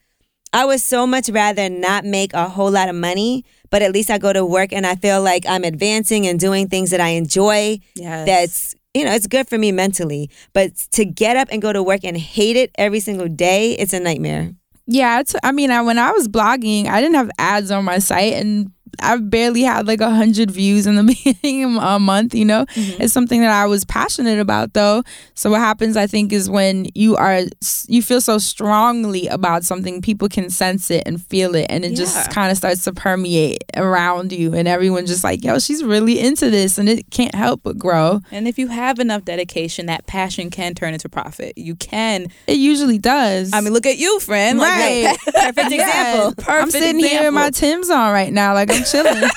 I 0.53 0.65
would 0.65 0.81
so 0.81 1.07
much 1.07 1.29
rather 1.29 1.69
not 1.69 2.03
make 2.03 2.33
a 2.33 2.49
whole 2.49 2.71
lot 2.71 2.89
of 2.89 2.95
money, 2.95 3.45
but 3.69 3.81
at 3.81 3.93
least 3.93 4.09
I 4.09 4.17
go 4.17 4.33
to 4.33 4.45
work 4.45 4.73
and 4.73 4.85
I 4.85 4.95
feel 4.95 5.21
like 5.21 5.45
I'm 5.47 5.63
advancing 5.63 6.27
and 6.27 6.39
doing 6.39 6.67
things 6.67 6.89
that 6.91 6.99
I 6.99 7.09
enjoy. 7.09 7.79
Yes. 7.95 8.25
That's 8.25 8.75
you 8.93 9.05
know, 9.05 9.11
it's 9.13 9.27
good 9.27 9.47
for 9.47 9.57
me 9.57 9.71
mentally. 9.71 10.29
But 10.53 10.75
to 10.91 11.05
get 11.05 11.37
up 11.37 11.47
and 11.51 11.61
go 11.61 11.71
to 11.71 11.81
work 11.81 12.01
and 12.03 12.17
hate 12.17 12.57
it 12.57 12.71
every 12.75 12.99
single 12.99 13.29
day, 13.29 13.71
it's 13.73 13.93
a 13.93 13.99
nightmare. 13.99 14.51
Yeah, 14.87 15.21
it's, 15.21 15.35
I 15.43 15.53
mean, 15.53 15.71
I, 15.71 15.81
when 15.81 15.97
I 15.97 16.11
was 16.11 16.27
blogging, 16.27 16.87
I 16.87 16.99
didn't 16.99 17.15
have 17.15 17.31
ads 17.37 17.71
on 17.71 17.85
my 17.85 17.99
site, 17.99 18.33
and 18.33 18.71
I 18.99 19.17
barely 19.17 19.61
had 19.61 19.87
like 19.87 20.01
a 20.01 20.09
hundred 20.09 20.51
views 20.51 20.85
in 20.87 20.95
the 20.95 21.03
beginning 21.23 21.63
of 21.77 21.83
a 21.83 21.99
month. 21.99 22.33
You 22.35 22.45
know, 22.45 22.65
mm-hmm. 22.65 23.01
it's 23.01 23.13
something 23.13 23.41
that 23.41 23.51
I 23.51 23.65
was 23.67 23.85
passionate 23.85 24.39
about, 24.39 24.73
though. 24.73 25.03
So 25.35 25.49
what 25.51 25.59
happens, 25.59 25.97
I 25.97 26.07
think, 26.07 26.33
is 26.33 26.49
when 26.49 26.87
you 26.95 27.15
are 27.15 27.41
you 27.87 28.01
feel 28.01 28.21
so 28.21 28.37
strongly 28.37 29.27
about 29.27 29.63
something, 29.63 30.01
people 30.01 30.29
can 30.29 30.49
sense 30.49 30.91
it 30.91 31.03
and 31.05 31.21
feel 31.21 31.55
it, 31.55 31.67
and 31.69 31.83
it 31.85 31.91
Yeah. 31.91 31.97
just 31.97 32.31
kind 32.31 32.51
of 32.51 32.57
starts 32.57 32.83
to 32.85 32.93
permeate 32.93 33.63
around 33.75 34.31
you, 34.31 34.53
and 34.53 34.67
everyone 34.67 35.05
just 35.05 35.23
like, 35.23 35.43
yo, 35.43 35.59
she's 35.59 35.83
really 35.83 36.19
into 36.19 36.49
this, 36.49 36.77
and 36.77 36.89
it 36.89 37.09
can't 37.11 37.35
help 37.35 37.61
but 37.63 37.77
grow. 37.77 38.21
And 38.31 38.47
if 38.47 38.57
you 38.57 38.67
have 38.67 38.99
enough 38.99 39.25
dedication, 39.25 39.85
that 39.87 40.07
passion 40.07 40.49
can 40.49 40.73
turn 40.75 40.93
into 40.93 41.09
profit. 41.09 41.57
You 41.57 41.75
can. 41.75 42.27
It 42.47 42.57
usually 42.57 42.97
does. 42.97 43.51
I 43.53 43.61
mean, 43.61 43.73
look 43.73 43.85
at 43.85 43.97
you, 43.97 44.19
friend. 44.19 44.57
Like, 44.59 44.71
Right. 44.71 45.17
Perfect 45.25 45.71
example. 45.71 46.31
Perfect 46.35 46.49
I'm 46.49 46.71
sitting 46.71 46.99
here 46.99 47.27
in 47.27 47.33
my. 47.33 47.51
Tims 47.51 47.89
on 47.89 48.13
right 48.13 48.31
now, 48.31 48.53
like 48.53 48.69
Chilling. 48.83 49.15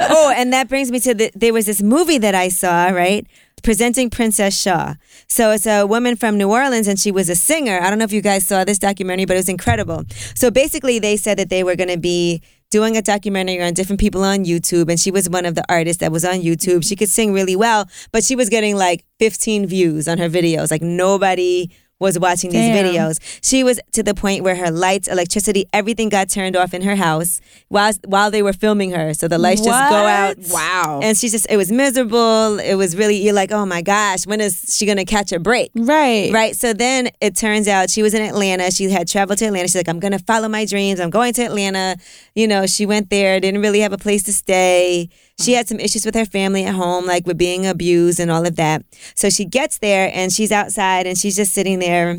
oh, 0.00 0.32
and 0.36 0.52
that 0.52 0.68
brings 0.68 0.90
me 0.90 1.00
to 1.00 1.14
the. 1.14 1.30
There 1.34 1.52
was 1.52 1.66
this 1.66 1.82
movie 1.82 2.18
that 2.18 2.34
I 2.34 2.48
saw, 2.48 2.86
right? 2.86 3.26
Presenting 3.62 4.08
Princess 4.10 4.58
Shaw. 4.58 4.94
So 5.26 5.50
it's 5.50 5.66
a 5.66 5.84
woman 5.84 6.14
from 6.14 6.38
New 6.38 6.50
Orleans 6.50 6.86
and 6.86 6.98
she 6.98 7.10
was 7.10 7.28
a 7.28 7.34
singer. 7.34 7.80
I 7.80 7.90
don't 7.90 7.98
know 7.98 8.04
if 8.04 8.12
you 8.12 8.22
guys 8.22 8.46
saw 8.46 8.64
this 8.64 8.78
documentary, 8.78 9.24
but 9.24 9.34
it 9.34 9.40
was 9.40 9.48
incredible. 9.48 10.04
So 10.34 10.50
basically, 10.50 10.98
they 11.00 11.16
said 11.16 11.38
that 11.38 11.50
they 11.50 11.64
were 11.64 11.74
going 11.74 11.88
to 11.88 11.98
be 11.98 12.40
doing 12.70 12.96
a 12.96 13.02
documentary 13.02 13.62
on 13.62 13.72
different 13.72 13.98
people 13.98 14.22
on 14.22 14.44
YouTube, 14.44 14.90
and 14.90 15.00
she 15.00 15.10
was 15.10 15.28
one 15.28 15.46
of 15.46 15.54
the 15.54 15.64
artists 15.68 16.00
that 16.00 16.12
was 16.12 16.24
on 16.24 16.36
YouTube. 16.36 16.86
She 16.86 16.96
could 16.96 17.08
sing 17.08 17.32
really 17.32 17.56
well, 17.56 17.88
but 18.12 18.24
she 18.24 18.36
was 18.36 18.48
getting 18.48 18.76
like 18.76 19.04
15 19.18 19.66
views 19.66 20.06
on 20.06 20.18
her 20.18 20.28
videos. 20.28 20.70
Like 20.70 20.82
nobody 20.82 21.70
was 21.98 22.18
watching 22.18 22.50
these 22.50 22.60
Damn. 22.66 22.86
videos. 22.86 23.20
She 23.42 23.64
was 23.64 23.80
to 23.92 24.02
the 24.02 24.14
point 24.14 24.44
where 24.44 24.56
her 24.56 24.70
lights, 24.70 25.08
electricity, 25.08 25.66
everything 25.72 26.08
got 26.08 26.28
turned 26.30 26.56
off 26.56 26.74
in 26.74 26.82
her 26.82 26.96
house 26.96 27.40
while 27.68 27.92
while 28.06 28.30
they 28.30 28.42
were 28.42 28.52
filming 28.52 28.92
her. 28.92 29.14
So 29.14 29.28
the 29.28 29.38
lights 29.38 29.62
just 29.62 29.90
go 29.90 29.96
out. 29.96 30.36
Wow. 30.50 31.00
And 31.02 31.16
she's 31.16 31.32
just 31.32 31.46
it 31.50 31.56
was 31.56 31.72
miserable. 31.72 32.58
It 32.58 32.74
was 32.74 32.96
really 32.96 33.16
you're 33.16 33.34
like, 33.34 33.52
"Oh 33.52 33.66
my 33.66 33.82
gosh, 33.82 34.26
when 34.26 34.40
is 34.40 34.76
she 34.76 34.86
going 34.86 34.98
to 34.98 35.04
catch 35.04 35.32
a 35.32 35.38
break?" 35.38 35.70
right. 35.74 36.32
Right. 36.32 36.54
So 36.56 36.72
then 36.72 37.08
it 37.20 37.36
turns 37.36 37.68
out 37.68 37.90
she 37.90 38.02
was 38.02 38.14
in 38.14 38.22
Atlanta. 38.22 38.70
She 38.70 38.90
had 38.90 39.08
traveled 39.08 39.38
to 39.38 39.46
Atlanta. 39.46 39.66
She's 39.68 39.76
like, 39.76 39.88
I'm 39.88 40.00
going 40.00 40.12
to 40.12 40.18
follow 40.18 40.48
my 40.48 40.64
dreams. 40.64 41.00
I'm 41.00 41.10
going 41.10 41.32
to 41.34 41.42
Atlanta. 41.42 41.96
You 42.34 42.46
know, 42.46 42.66
she 42.66 42.86
went 42.86 43.10
there, 43.10 43.40
didn't 43.40 43.60
really 43.60 43.80
have 43.80 43.92
a 43.92 43.98
place 43.98 44.22
to 44.24 44.32
stay. 44.32 45.08
She 45.40 45.52
had 45.52 45.68
some 45.68 45.78
issues 45.80 46.04
with 46.04 46.14
her 46.16 46.24
family 46.26 46.64
at 46.64 46.74
home, 46.74 47.06
like 47.06 47.26
with 47.26 47.38
being 47.38 47.66
abused 47.66 48.18
and 48.18 48.30
all 48.30 48.44
of 48.46 48.56
that. 48.56 48.82
So 49.14 49.30
she 49.30 49.44
gets 49.44 49.78
there 49.78 50.10
and 50.12 50.32
she's 50.32 50.50
outside 50.50 51.06
and 51.06 51.16
she's 51.16 51.36
just 51.36 51.52
sitting 51.52 51.78
there. 51.78 52.18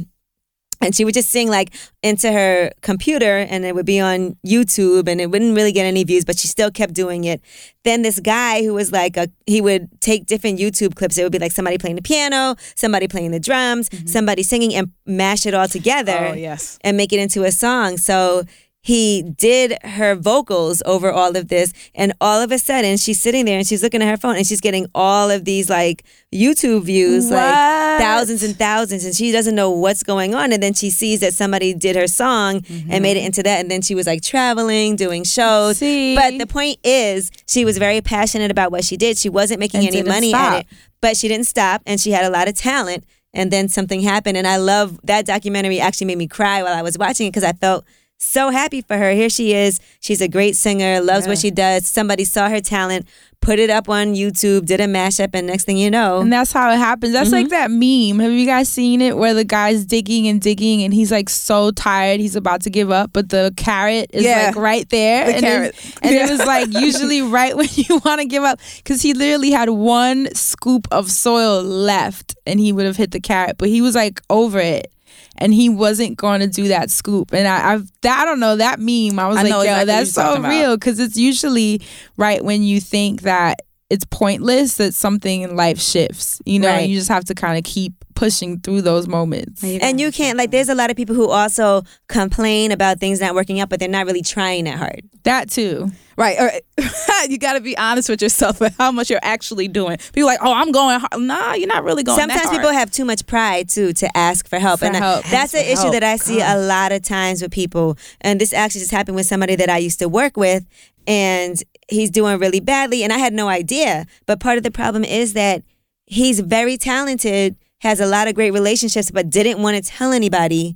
And 0.81 0.95
she 0.95 1.03
would 1.03 1.13
just 1.13 1.29
sing 1.29 1.49
like 1.49 1.73
into 2.01 2.31
her 2.31 2.71
computer 2.79 3.39
and 3.39 3.65
it 3.65 3.75
would 3.75 3.85
be 3.85 3.99
on 3.99 4.37
YouTube 4.47 5.09
and 5.09 5.19
it 5.19 5.29
wouldn't 5.29 5.53
really 5.53 5.73
get 5.73 5.83
any 5.85 6.05
views, 6.05 6.23
but 6.23 6.39
she 6.39 6.47
still 6.47 6.71
kept 6.71 6.93
doing 6.93 7.25
it. 7.25 7.41
Then 7.83 8.01
this 8.01 8.21
guy 8.21 8.63
who 8.63 8.73
was 8.73 8.89
like 8.93 9.17
a 9.17 9.27
he 9.45 9.59
would 9.59 9.99
take 9.99 10.25
different 10.25 10.57
YouTube 10.57 10.95
clips. 10.95 11.17
It 11.17 11.23
would 11.23 11.33
be 11.33 11.39
like 11.39 11.51
somebody 11.51 11.77
playing 11.77 11.97
the 11.97 12.01
piano, 12.01 12.55
somebody 12.75 13.09
playing 13.09 13.31
the 13.31 13.41
drums, 13.41 13.89
somebody 14.09 14.41
singing 14.41 14.73
and 14.73 14.93
mash 15.05 15.45
it 15.45 15.53
all 15.53 15.67
together 15.67 16.13
Mm-hmm. 16.13 16.31
oh, 16.31 16.35
yes. 16.35 16.79
and 16.81 16.95
make 16.95 17.11
it 17.11 17.19
into 17.19 17.43
a 17.43 17.51
song. 17.51 17.97
So 17.97 18.43
he 18.81 19.21
did 19.23 19.77
her 19.83 20.15
vocals 20.15 20.81
over 20.85 21.11
all 21.11 21.35
of 21.35 21.49
this, 21.49 21.73
and 21.93 22.13
all 22.21 22.41
of 22.41 22.51
a 22.51 22.57
sudden 22.57 22.95
she's 22.97 23.19
sitting 23.21 23.45
there 23.45 23.57
and 23.57 23.67
she's 23.67 23.83
looking 23.83 24.01
at 24.01 24.07
her 24.07 24.15
phone 24.17 24.37
and 24.37 24.47
she's 24.47 24.61
getting 24.61 24.87
all 24.95 25.29
of 25.29 25.43
these 25.43 25.69
like 25.69 26.05
YouTube 26.33 26.83
views, 26.83 27.29
like 27.29 27.99
thousands 27.99 28.41
and 28.41 28.55
thousands, 28.57 29.03
and 29.03 29.13
she 29.13 29.31
doesn't 29.31 29.55
know 29.55 29.69
what's 29.69 30.01
going 30.03 30.33
on. 30.33 30.53
And 30.53 30.63
then 30.63 30.73
she 30.73 30.89
sees 30.89 31.19
that 31.19 31.33
somebody 31.33 31.73
did 31.73 31.95
her 31.97 32.07
song 32.07 32.63
and 32.89 33.03
made 33.03 33.17
it 33.17 33.25
into 33.25 33.43
that, 33.43 33.59
and 33.59 33.69
then 33.69 33.81
she 33.81 33.95
was 33.95 34.07
like 34.07 34.21
traveling, 34.21 34.95
doing 34.95 35.23
shows. 35.25 35.77
See? 35.79 36.15
But 36.15 36.37
the 36.37 36.47
point 36.47 36.77
is, 36.83 37.31
she 37.47 37.65
was 37.65 37.77
very 37.77 37.99
passionate 37.99 38.49
about 38.49 38.71
what 38.71 38.85
she 38.85 38.95
did. 38.95 39.17
She 39.17 39.29
wasn't 39.29 39.59
making 39.59 39.85
And 39.85 39.93
any 39.95 40.03
money 40.07 40.29
stop. 40.29 40.53
at 40.53 40.59
it, 40.61 40.67
but 41.01 41.17
she 41.17 41.27
didn't 41.27 41.47
stop, 41.47 41.81
and 41.85 41.99
she 41.99 42.11
had 42.11 42.23
a 42.23 42.29
lot 42.29 42.47
of 42.47 42.55
talent. 42.55 43.03
And 43.31 43.51
then 43.51 43.69
something 43.69 44.01
happened, 44.01 44.37
and 44.37 44.47
I 44.47 44.57
love 44.57 44.99
that 45.03 45.25
documentary. 45.27 45.79
Actually, 45.79 46.07
made 46.07 46.17
me 46.17 46.27
cry 46.27 46.63
while 46.63 46.73
I 46.73 46.81
was 46.81 46.97
watching 46.97 47.27
it 47.27 47.31
because 47.31 47.43
I 47.43 47.53
felt 47.53 47.85
so 48.21 48.49
happy 48.49 48.81
for 48.81 48.97
her. 48.97 49.11
Here 49.11 49.29
she 49.29 49.53
is. 49.53 49.79
She's 50.01 50.21
a 50.21 50.27
great 50.27 50.55
singer, 50.57 50.99
loves 51.01 51.25
what 51.25 51.37
she 51.37 51.51
does. 51.51 51.87
Somebody 51.87 52.25
saw 52.25 52.49
her 52.49 52.59
talent, 52.59 53.07
put 53.39 53.59
it 53.59 53.69
up 53.69 53.87
on 53.87 54.13
YouTube, 54.13 54.65
did 54.65 54.81
a 54.81 54.87
mashup, 54.87 55.29
and 55.33 55.47
next 55.47 55.63
thing 55.63 55.77
you 55.77 55.89
know, 55.89 56.19
And 56.19 56.31
that's 56.31 56.51
how 56.51 56.69
it 56.69 56.77
happens. 56.77 57.13
That's 57.13 57.31
like 57.31 57.47
mm-hmm. 57.47 57.51
that 57.51 57.71
meme. 57.71 58.19
Have 58.19 58.33
you 58.33 58.45
guys 58.45 58.67
seen 58.67 59.01
it 59.01 59.15
where 59.15 59.33
the 59.33 59.45
guy's 59.45 59.85
digging 59.85 60.27
and 60.27 60.41
digging 60.41 60.83
and 60.83 60.93
he's 60.93 61.11
like 61.13 61.29
so 61.29 61.71
tired 61.71 62.19
he's 62.19 62.35
about 62.35 62.61
to 62.63 62.69
give 62.69 62.91
up, 62.91 63.11
but 63.13 63.29
the 63.29 63.53
carrot 63.55 64.09
is 64.11 64.25
Yeah. 64.25 64.47
like 64.47 64.55
right 64.57 64.89
there. 64.89 65.25
The 65.25 65.33
and 65.35 65.41
carrot. 65.41 65.75
It, 65.75 65.97
and 66.01 66.15
Yeah. 66.15 66.25
it 66.25 66.29
was 66.29 66.39
like 66.45 66.73
usually 66.73 67.21
right 67.37 67.55
when 67.55 67.69
you 67.71 67.99
want 68.05 68.19
to 68.19 68.25
give 68.25 68.43
up 68.43 68.59
because 68.77 69.01
he 69.01 69.13
literally 69.13 69.51
had 69.51 69.69
one 69.69 70.27
scoop 70.35 70.89
of 70.91 71.09
soil 71.09 71.63
left 71.63 72.35
and 72.45 72.59
he 72.59 72.73
would 72.73 72.85
have 72.85 72.97
hit 72.97 73.11
the 73.11 73.21
carrot, 73.21 73.57
but 73.57 73.69
he 73.69 73.81
was 73.81 73.95
like 73.95 74.21
over 74.29 74.59
it. 74.59 74.91
And 75.39 75.53
he 75.53 75.69
wasn't 75.69 76.17
going 76.17 76.41
to 76.41 76.47
do 76.47 76.67
that 76.67 76.91
scoop, 76.91 77.33
and 77.33 77.47
I, 77.47 77.73
I've 77.73 77.89
that, 78.01 78.21
I 78.21 78.25
don't 78.25 78.41
know 78.41 78.57
that 78.57 78.79
meme. 78.79 79.17
I 79.17 79.27
was 79.27 79.37
I 79.37 79.43
like, 79.43 79.51
yo, 79.51 79.61
exactly 79.61 79.85
that's 79.85 80.11
so 80.11 80.41
real 80.41 80.75
because 80.75 80.99
it's 80.99 81.15
usually 81.15 81.81
right 82.17 82.43
when 82.43 82.61
you 82.61 82.81
think 82.81 83.21
that 83.21 83.61
it's 83.89 84.05
pointless 84.05 84.75
that 84.77 84.93
something 84.93 85.41
in 85.41 85.55
life 85.55 85.79
shifts. 85.79 86.41
You 86.45 86.59
know, 86.59 86.67
Right. 86.69 86.87
you 86.87 86.95
just 86.95 87.09
have 87.09 87.25
to 87.25 87.33
kind 87.35 87.57
of 87.57 87.63
keep 87.63 87.93
pushing 88.13 88.59
through 88.59 88.81
those 88.81 89.07
moments. 89.07 89.63
And 89.63 89.99
you 89.99 90.11
can't 90.11 90.37
like. 90.37 90.51
There's 90.51 90.67
a 90.69 90.75
lot 90.75 90.89
of 90.91 90.97
people 90.97 91.15
who 91.15 91.29
also 91.29 91.83
complain 92.07 92.71
about 92.71 92.99
things 92.99 93.21
not 93.21 93.33
working 93.33 93.59
out, 93.61 93.69
but 93.69 93.79
they're 93.79 93.87
not 93.89 94.05
really 94.05 94.21
trying 94.21 94.65
that 94.65 94.77
hard. 94.77 95.01
That 95.23 95.49
too. 95.49 95.89
Right. 96.17 96.37
Or, 96.37 96.51
you 97.29 97.37
got 97.37 97.53
to 97.53 97.61
be 97.61 97.77
honest 97.77 98.09
with 98.09 98.21
yourself 98.21 98.59
and 98.59 98.75
how 98.77 98.91
much 98.91 99.09
you're 99.09 99.19
actually 99.23 99.69
doing. 99.69 99.97
People 100.13 100.27
like, 100.27 100.39
oh, 100.41 100.51
I'm 100.51 100.71
going 100.73 100.99
hard. 100.99 101.21
Nah, 101.21 101.53
you're 101.53 101.67
not 101.69 101.85
really 101.85 102.03
going. 102.03 102.19
Sometimes 102.19 102.41
that 102.41 102.47
hard. 102.49 102.57
people 102.61 102.71
have 102.73 102.91
too 102.91 103.05
much 103.05 103.25
pride 103.25 103.69
too 103.69 103.93
to 103.93 104.17
ask 104.17 104.47
for 104.49 104.59
help, 104.59 104.81
For 104.81 104.85
and 104.87 104.97
I- 104.97 105.21
that's 105.21 105.53
an 105.53 105.61
issue 105.65 105.75
help. 105.83 105.93
that 105.93 106.03
I 106.03 106.17
see 106.17 106.41
a 106.41 106.57
lot 106.57 106.91
of 106.91 107.01
times 107.03 107.41
with 107.41 107.51
people. 107.51 107.97
And 108.21 108.39
this 108.41 108.51
actually 108.51 108.81
just 108.81 108.91
happened 108.91 109.15
with 109.15 109.27
somebody 109.27 109.55
that 109.55 109.69
I 109.69 109.77
used 109.77 109.99
to 109.99 110.09
work 110.09 110.35
with, 110.35 110.65
and 111.07 111.55
he's 111.89 112.09
doing 112.09 112.39
really 112.39 112.59
badly, 112.59 113.03
and 113.03 113.11
I 113.11 113.17
had 113.17 113.33
no 113.33 113.47
idea. 113.47 114.05
But 114.25 114.39
part 114.39 114.57
of 114.57 114.63
the 114.63 114.71
problem 114.71 115.03
is 115.03 115.33
that 115.33 115.63
he's 116.05 116.39
very 116.39 116.77
talented, 116.77 117.55
has 117.81 117.99
a 117.99 118.05
lot 118.05 118.27
of 118.27 118.35
great 118.35 118.51
relationships, 118.51 119.11
but 119.11 119.29
didn't 119.29 119.61
want 119.61 119.77
to 119.77 119.83
tell 119.83 120.11
anybody 120.11 120.75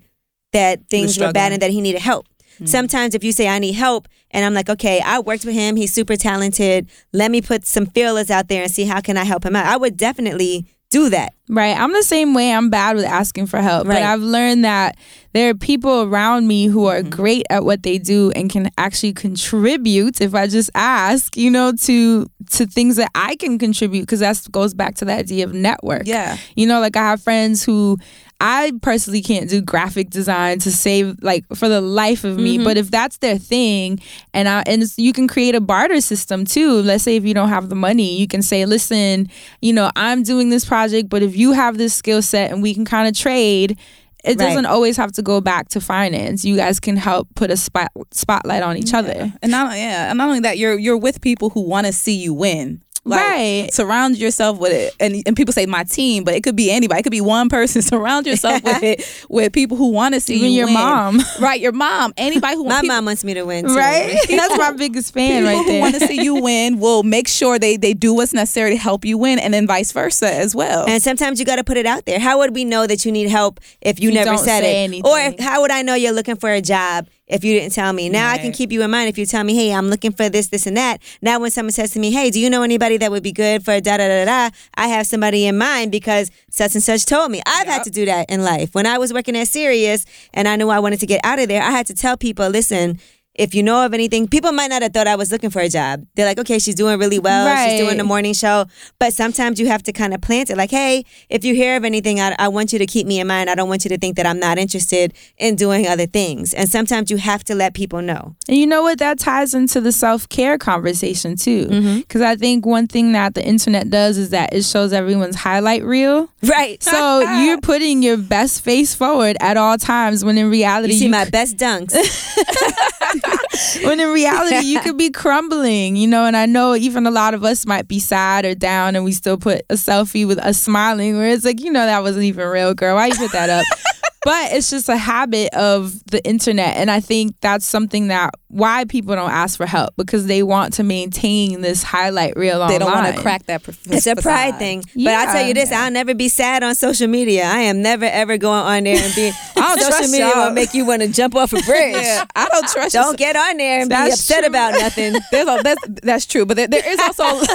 that 0.51 0.87
things 0.89 1.17
were 1.17 1.31
bad 1.31 1.51
and 1.51 1.61
that 1.61 1.71
he 1.71 1.81
needed 1.81 2.01
help. 2.01 2.27
Sometimes 2.65 3.15
if 3.15 3.23
you 3.23 3.31
say 3.31 3.47
I 3.47 3.57
need 3.57 3.73
help 3.73 4.07
and 4.29 4.45
I'm 4.45 4.53
like, 4.53 4.69
okay, 4.69 5.01
I 5.01 5.19
worked 5.19 5.43
with 5.43 5.55
him, 5.55 5.75
he's 5.75 5.91
super 5.91 6.15
talented. 6.15 6.87
Let 7.11 7.31
me 7.31 7.41
put 7.41 7.65
some 7.65 7.87
feelers 7.87 8.29
out 8.29 8.47
there 8.47 8.61
and 8.61 8.71
see 8.71 8.85
how 8.85 9.01
can 9.01 9.17
I 9.17 9.23
help 9.23 9.43
him 9.43 9.55
out. 9.55 9.65
I 9.65 9.75
would 9.75 9.97
definitely 9.97 10.67
do 10.93 11.09
that. 11.09 11.33
Right. 11.49 11.75
I'm 11.77 11.91
the 11.91 12.03
same 12.03 12.33
way. 12.33 12.53
I'm 12.53 12.69
bad 12.69 12.95
with 12.95 13.05
asking 13.05 13.47
for 13.47 13.59
help. 13.61 13.85
Right. 13.87 13.95
But 13.95 14.03
I've 14.03 14.21
learned 14.21 14.63
that 14.63 14.95
there 15.33 15.49
are 15.49 15.53
people 15.55 16.03
around 16.03 16.47
me 16.47 16.67
who 16.67 16.83
Mm-hmm. 16.83 17.07
are 17.07 17.09
great 17.09 17.45
at 17.49 17.63
what 17.65 17.83
they 17.83 17.97
do 17.97 18.31
and 18.35 18.49
can 18.49 18.69
actually 18.77 19.13
contribute 19.13 20.21
if 20.21 20.33
I 20.35 20.47
just 20.47 20.69
ask, 20.75 21.35
you 21.35 21.49
know, 21.51 21.71
to 21.87 22.25
to 22.51 22.65
things 22.65 22.95
that 22.97 23.09
I 23.15 23.35
can 23.35 23.57
contribute 23.57 24.01
because 24.03 24.19
that 24.19 24.39
goes 24.51 24.73
back 24.73 24.95
to 24.95 25.05
the 25.05 25.13
idea 25.13 25.45
of 25.45 25.53
network. 25.53 26.03
Yeah. 26.05 26.37
You 26.55 26.67
know, 26.67 26.79
like 26.79 26.95
I 26.95 27.01
have 27.09 27.21
friends 27.21 27.63
who 27.63 27.97
I 28.45 28.73
personally 28.81 29.21
can't 29.21 29.49
do 29.49 29.61
graphic 29.61 30.09
design 30.09 30.59
to 30.59 30.71
save 30.71 31.15
like 31.23 31.45
for 31.55 31.69
the 31.69 31.79
life 31.79 32.25
of 32.25 32.37
me, 32.37 32.55
mm-hmm. 32.55 32.65
but 32.65 32.75
if 32.75 32.91
that's 32.91 33.17
their 33.19 33.37
thing 33.37 34.01
and 34.33 34.49
I 34.49 34.63
and 34.65 34.83
you 34.97 35.13
can 35.13 35.29
create 35.29 35.55
a 35.55 35.61
barter 35.61 36.01
system 36.01 36.43
too. 36.43 36.81
Let's 36.81 37.05
say 37.05 37.15
if 37.15 37.23
you 37.23 37.33
don't 37.33 37.47
have 37.47 37.69
the 37.69 37.75
money, 37.75 38.17
you 38.17 38.27
can 38.27 38.41
say, 38.41 38.65
"Listen, 38.65 39.29
you 39.61 39.71
know, 39.71 39.89
I'm 39.95 40.23
doing 40.23 40.49
this 40.49 40.65
project, 40.65 41.07
but 41.07 41.23
if 41.23 41.37
you 41.37 41.53
have 41.53 41.77
this 41.77 41.93
skill 41.93 42.21
set 42.21 42.51
and 42.51 42.61
we 42.61 42.73
can 42.73 42.83
kind 42.83 43.07
of 43.07 43.15
trade, 43.15 43.77
it 44.25 44.37
Right. 44.37 44.37
doesn't 44.49 44.65
always 44.65 44.97
have 44.97 45.13
to 45.13 45.21
go 45.21 45.39
back 45.39 45.69
to 45.69 45.79
finance. 45.79 46.43
You 46.43 46.57
guys 46.57 46.81
can 46.81 46.97
help 46.97 47.29
put 47.35 47.49
a 47.49 47.55
spot 47.55 47.91
spotlight 48.11 48.61
on 48.61 48.75
each 48.75 48.93
other. 48.93 49.31
And 49.41 49.51
not 49.51 49.77
yeah, 49.77 50.09
and 50.09 50.17
not 50.17 50.27
only 50.27 50.41
that, 50.41 50.57
you're 50.57 50.77
you're 50.77 50.97
with 50.97 51.21
people 51.21 51.49
who 51.51 51.61
want 51.61 51.87
to 51.87 51.93
see 51.93 52.13
you 52.15 52.33
win. 52.33 52.81
Like, 53.05 53.19
Right. 53.19 53.69
Surround 53.73 54.17
yourself 54.17 54.57
with 54.59 54.71
it, 54.71 54.95
and 54.97 55.21
and 55.25 55.35
people 55.35 55.51
say 55.53 55.65
my 55.65 55.83
team, 55.83 56.23
but 56.23 56.35
it 56.35 56.41
could 56.43 56.55
be 56.55 56.71
anybody. 56.71 56.99
It 57.01 57.03
could 57.03 57.11
be 57.11 57.19
one 57.19 57.49
person. 57.49 57.81
Surround 57.93 58.25
yourself 58.25 58.63
with 58.63 58.81
it 58.91 59.25
with 59.29 59.51
people 59.51 59.75
who 59.75 59.89
want 59.91 60.13
to 60.13 60.21
see 60.21 60.35
Even 60.35 60.51
you 60.51 60.57
your 60.59 60.67
win. 60.67 60.73
mom. 60.75 61.21
right? 61.41 61.59
Your 61.59 61.73
mom, 61.73 62.13
anybody 62.15 62.55
who 62.55 62.63
My 62.63 62.79
people, 62.79 62.95
mom 62.95 63.05
wants 63.05 63.25
me 63.25 63.33
to 63.33 63.43
win 63.43 63.67
too. 63.67 63.75
Right? 63.75 64.17
That's 64.29 64.57
my 64.57 64.71
biggest 64.71 65.13
fan 65.13 65.43
people 65.43 65.53
right 65.57 65.65
there. 65.67 65.75
who 65.75 65.81
want 65.81 65.95
to 65.95 66.07
see 66.07 66.23
you 66.23 66.35
win 66.41 66.79
will 66.79 67.03
make 67.03 67.27
sure 67.27 67.59
they 67.59 67.75
they 67.75 67.93
do 67.93 68.13
what's 68.13 68.33
necessary 68.33 68.71
to 68.71 68.77
help 68.77 69.03
you 69.03 69.17
win, 69.17 69.37
and 69.37 69.53
then 69.53 69.67
vice 69.67 69.91
versa 69.91 70.33
as 70.33 70.55
well. 70.55 70.85
And 70.87 71.03
sometimes 71.03 71.39
you 71.41 71.45
got 71.45 71.57
to 71.57 71.63
put 71.65 71.75
it 71.75 71.85
out 71.85 72.05
there. 72.05 72.19
How 72.19 72.37
would 72.39 72.55
we 72.55 72.63
know 72.63 72.87
that 72.87 73.03
you 73.03 73.11
need 73.11 73.27
help 73.29 73.59
if 73.81 73.99
you, 73.99 74.09
You 74.09 74.15
never 74.15 74.37
said 74.37 74.63
it? 74.63 74.67
anything. 74.67 75.05
Or 75.05 75.19
if, 75.19 75.39
how 75.39 75.59
would 75.61 75.71
I 75.71 75.81
know 75.81 75.95
you're 75.95 76.13
looking 76.13 76.37
for 76.37 76.49
a 76.49 76.61
job 76.61 77.07
if 77.33 77.43
you 77.43 77.59
didn't 77.59 77.73
tell 77.73 77.91
me? 77.91 78.09
Now 78.09 78.29
I 78.29 78.37
can 78.37 78.51
keep 78.51 78.71
you 78.71 78.83
in 78.83 78.91
mind 78.91 79.09
if 79.09 79.17
you 79.17 79.25
tell 79.25 79.43
me, 79.43 79.55
hey, 79.55 79.73
I'm 79.73 79.89
looking 79.89 80.11
for 80.11 80.29
this, 80.29 80.47
this, 80.47 80.67
and 80.67 80.77
that. 80.77 81.01
Now 81.21 81.39
when 81.39 81.51
someone 81.51 81.71
says 81.71 81.91
to 81.91 81.99
me, 81.99 82.11
hey, 82.11 82.29
do 82.29 82.39
you 82.39 82.49
know 82.49 82.61
anybody 82.61 82.97
that 82.97 83.11
would 83.11 83.23
be 83.23 83.31
good 83.31 83.65
for 83.65 83.81
da 83.81 83.97
da 83.97 84.07
da 84.07 84.25
da? 84.25 84.55
I 84.75 84.87
have 84.87 85.07
somebody 85.07 85.45
in 85.47 85.57
mind 85.57 85.91
because 85.91 86.31
such 86.49 86.75
and 86.75 86.83
such 86.83 87.05
told 87.05 87.31
me. 87.31 87.41
I've 87.45 87.67
had 87.67 87.83
to 87.83 87.89
do 87.89 88.05
that 88.05 88.29
in 88.29 88.43
life. 88.43 88.73
When 88.73 88.85
I 88.85 88.97
was 88.97 89.11
working 89.11 89.35
at 89.35 89.47
Sirius 89.47 90.05
and 90.33 90.47
I 90.47 90.55
knew 90.55 90.69
I 90.69 90.79
wanted 90.79 90.99
to 90.99 91.07
get 91.07 91.21
out 91.23 91.39
of 91.39 91.47
there, 91.47 91.63
I 91.63 91.71
had 91.71 91.87
to 91.87 91.95
tell 91.95 92.17
people, 92.17 92.47
listen. 92.49 92.99
If 93.35 93.55
you 93.55 93.63
know 93.63 93.83
of 93.83 93.95
anything, 93.95 94.27
people 94.27 94.51
might 94.51 94.67
not 94.69 94.83
have 94.83 94.93
thought 94.93 95.07
I 95.07 95.15
was 95.15 95.31
looking 95.31 95.49
for 95.49 95.59
a 95.59 95.67
job. 95.67 96.05
They're 96.13 96.25
like, 96.27 96.37
okay, 96.37 96.59
she's 96.59 96.75
doing 96.75 96.99
really 96.99 97.17
well. 97.17 97.47
She's 97.67 97.77
doing 97.79 97.87
Right. 97.89 97.97
the 97.97 98.03
morning 98.03 98.33
show. 98.33 98.65
But 98.99 99.13
sometimes 99.13 99.59
you 99.59 99.65
have 99.67 99.81
to 99.83 99.91
kind 99.91 100.13
of 100.13 100.21
plant 100.21 100.51
it 100.51 100.57
like, 100.57 100.69
hey, 100.69 101.03
if 101.29 101.43
you 101.43 101.55
hear 101.55 101.75
of 101.75 101.83
anything, 101.83 102.19
I, 102.19 102.35
I 102.37 102.47
want 102.49 102.73
you 102.73 102.77
to 102.79 102.85
keep 102.85 103.07
me 103.07 103.19
in 103.19 103.25
mind. 103.25 103.49
I 103.49 103.55
don't 103.55 103.69
want 103.69 103.85
you 103.85 103.89
to 103.89 103.97
think 103.97 104.17
that 104.17 104.27
I'm 104.27 104.39
not 104.39 104.59
interested 104.59 105.13
in 105.39 105.55
doing 105.55 105.87
other 105.87 106.05
things. 106.05 106.53
And 106.53 106.69
sometimes 106.69 107.09
you 107.09 107.17
have 107.17 107.43
to 107.45 107.55
let 107.55 107.73
people 107.73 108.03
know. 108.03 108.35
And 108.47 108.55
you 108.55 108.67
know 108.67 108.83
what? 108.83 108.99
That 108.99 109.17
ties 109.17 109.55
into 109.55 109.81
the 109.81 109.91
self 109.91 110.29
care 110.29 110.59
conversation 110.59 111.35
too. 111.35 111.65
Mm-hmm. 111.65 111.97
Because 112.01 112.21
I 112.21 112.35
think 112.35 112.67
one 112.67 112.85
thing 112.87 113.13
that 113.13 113.33
the 113.33 113.43
internet 113.43 113.89
does 113.89 114.19
is 114.19 114.29
that 114.29 114.53
it 114.53 114.63
shows 114.63 114.93
everyone's 114.93 115.37
highlight 115.37 115.83
reel. 115.83 116.29
Right. 116.43 116.81
So 116.83 117.21
you're 117.43 117.61
putting 117.61 118.03
your 118.03 118.17
best 118.17 118.63
face 118.63 118.93
forward 118.93 119.37
at 119.39 119.57
all 119.57 119.79
times 119.79 120.23
when 120.23 120.37
in 120.37 120.51
reality 120.51 120.93
you 120.93 120.99
see 120.99 121.05
you 121.05 121.11
my 121.11 121.27
best 121.29 121.57
dunks. 121.57 121.93
when 123.83 123.99
in 123.99 124.09
reality 124.09 124.65
you 124.65 124.79
could 124.81 124.97
be 124.97 125.09
crumbling, 125.09 125.95
you 125.95 126.07
know, 126.07 126.25
and 126.25 126.35
I 126.35 126.45
know 126.45 126.75
even 126.75 127.05
a 127.05 127.11
lot 127.11 127.33
of 127.33 127.43
us 127.43 127.65
might 127.65 127.87
be 127.87 127.99
sad 127.99 128.45
or 128.45 128.55
down 128.55 128.95
and 128.95 129.05
we 129.05 129.11
still 129.11 129.37
put 129.37 129.61
a 129.69 129.75
selfie 129.75 130.27
with 130.27 130.39
us 130.39 130.57
smiling 130.61 131.17
where 131.17 131.29
it's 131.29 131.45
like, 131.45 131.61
you 131.61 131.71
know, 131.71 131.85
that 131.85 132.01
wasn't 132.01 132.25
even 132.25 132.47
real, 132.47 132.73
girl. 132.73 132.95
Why 132.95 133.07
you 133.07 133.15
put 133.15 133.31
that 133.31 133.49
up? 133.49 133.65
but 134.23 134.51
it's 134.53 134.69
just 134.69 134.89
a 134.89 134.97
habit 134.97 135.53
of 135.53 136.03
the 136.05 136.25
internet 136.25 136.77
and 136.77 136.89
I 136.89 136.99
think 136.99 137.35
that's 137.41 137.65
something 137.65 138.07
that 138.07 138.31
why 138.53 138.85
people 138.85 139.15
don't 139.15 139.31
ask 139.31 139.57
for 139.57 139.65
help 139.65 139.95
because 139.97 140.27
they 140.27 140.43
want 140.43 140.73
to 140.73 140.83
maintain 140.83 141.61
this 141.61 141.83
highlight 141.83 142.35
reel 142.35 142.61
online. 142.61 142.69
they 142.69 142.79
don't 142.79 142.91
want 142.91 143.15
to 143.15 143.21
crack 143.21 143.45
that. 143.47 143.63
Prof- 143.63 143.79
It's 143.87 144.05
a 144.07 144.15
pride 144.15 144.53
facade. 144.53 144.59
thing. 144.59 144.83
But 144.95 145.07
I 145.13 145.25
tell 145.33 145.47
you 145.47 145.53
this, 145.53 145.71
Yeah. 145.71 145.83
I'll 145.83 145.91
never 145.91 146.13
be 146.13 146.29
sad 146.29 146.63
on 146.63 146.75
social 146.75 147.07
media. 147.07 147.43
I 147.45 147.59
am 147.61 147.81
never 147.81 148.05
ever 148.05 148.37
going 148.37 148.61
on 148.61 148.83
there 148.83 148.97
and 149.03 149.15
be 149.15 149.31
don't 149.55 149.77
social 149.79 149.89
trust 149.89 150.11
media 150.11 150.29
y'all. 150.29 150.45
will 150.47 150.53
make 150.53 150.73
you 150.73 150.85
want 150.85 151.01
to 151.01 151.07
jump 151.07 151.35
off 151.35 151.51
a 151.53 151.61
bridge. 151.65 151.95
Yeah, 151.95 152.25
I 152.35 152.47
don't 152.49 152.67
trust. 152.69 152.93
Don't 152.93 153.17
get 153.17 153.35
on 153.35 153.57
there 153.57 153.81
and 153.81 153.89
be 153.89 153.95
upset 153.95 154.39
true. 154.39 154.47
about 154.47 154.73
nothing. 154.73 155.13
there's 155.31 155.47
a, 155.47 155.61
that's 155.63 155.81
that's 156.03 156.25
true, 156.25 156.45
but 156.45 156.55
there, 156.57 156.67
there 156.67 156.87
is 156.87 156.99
also 156.99 157.45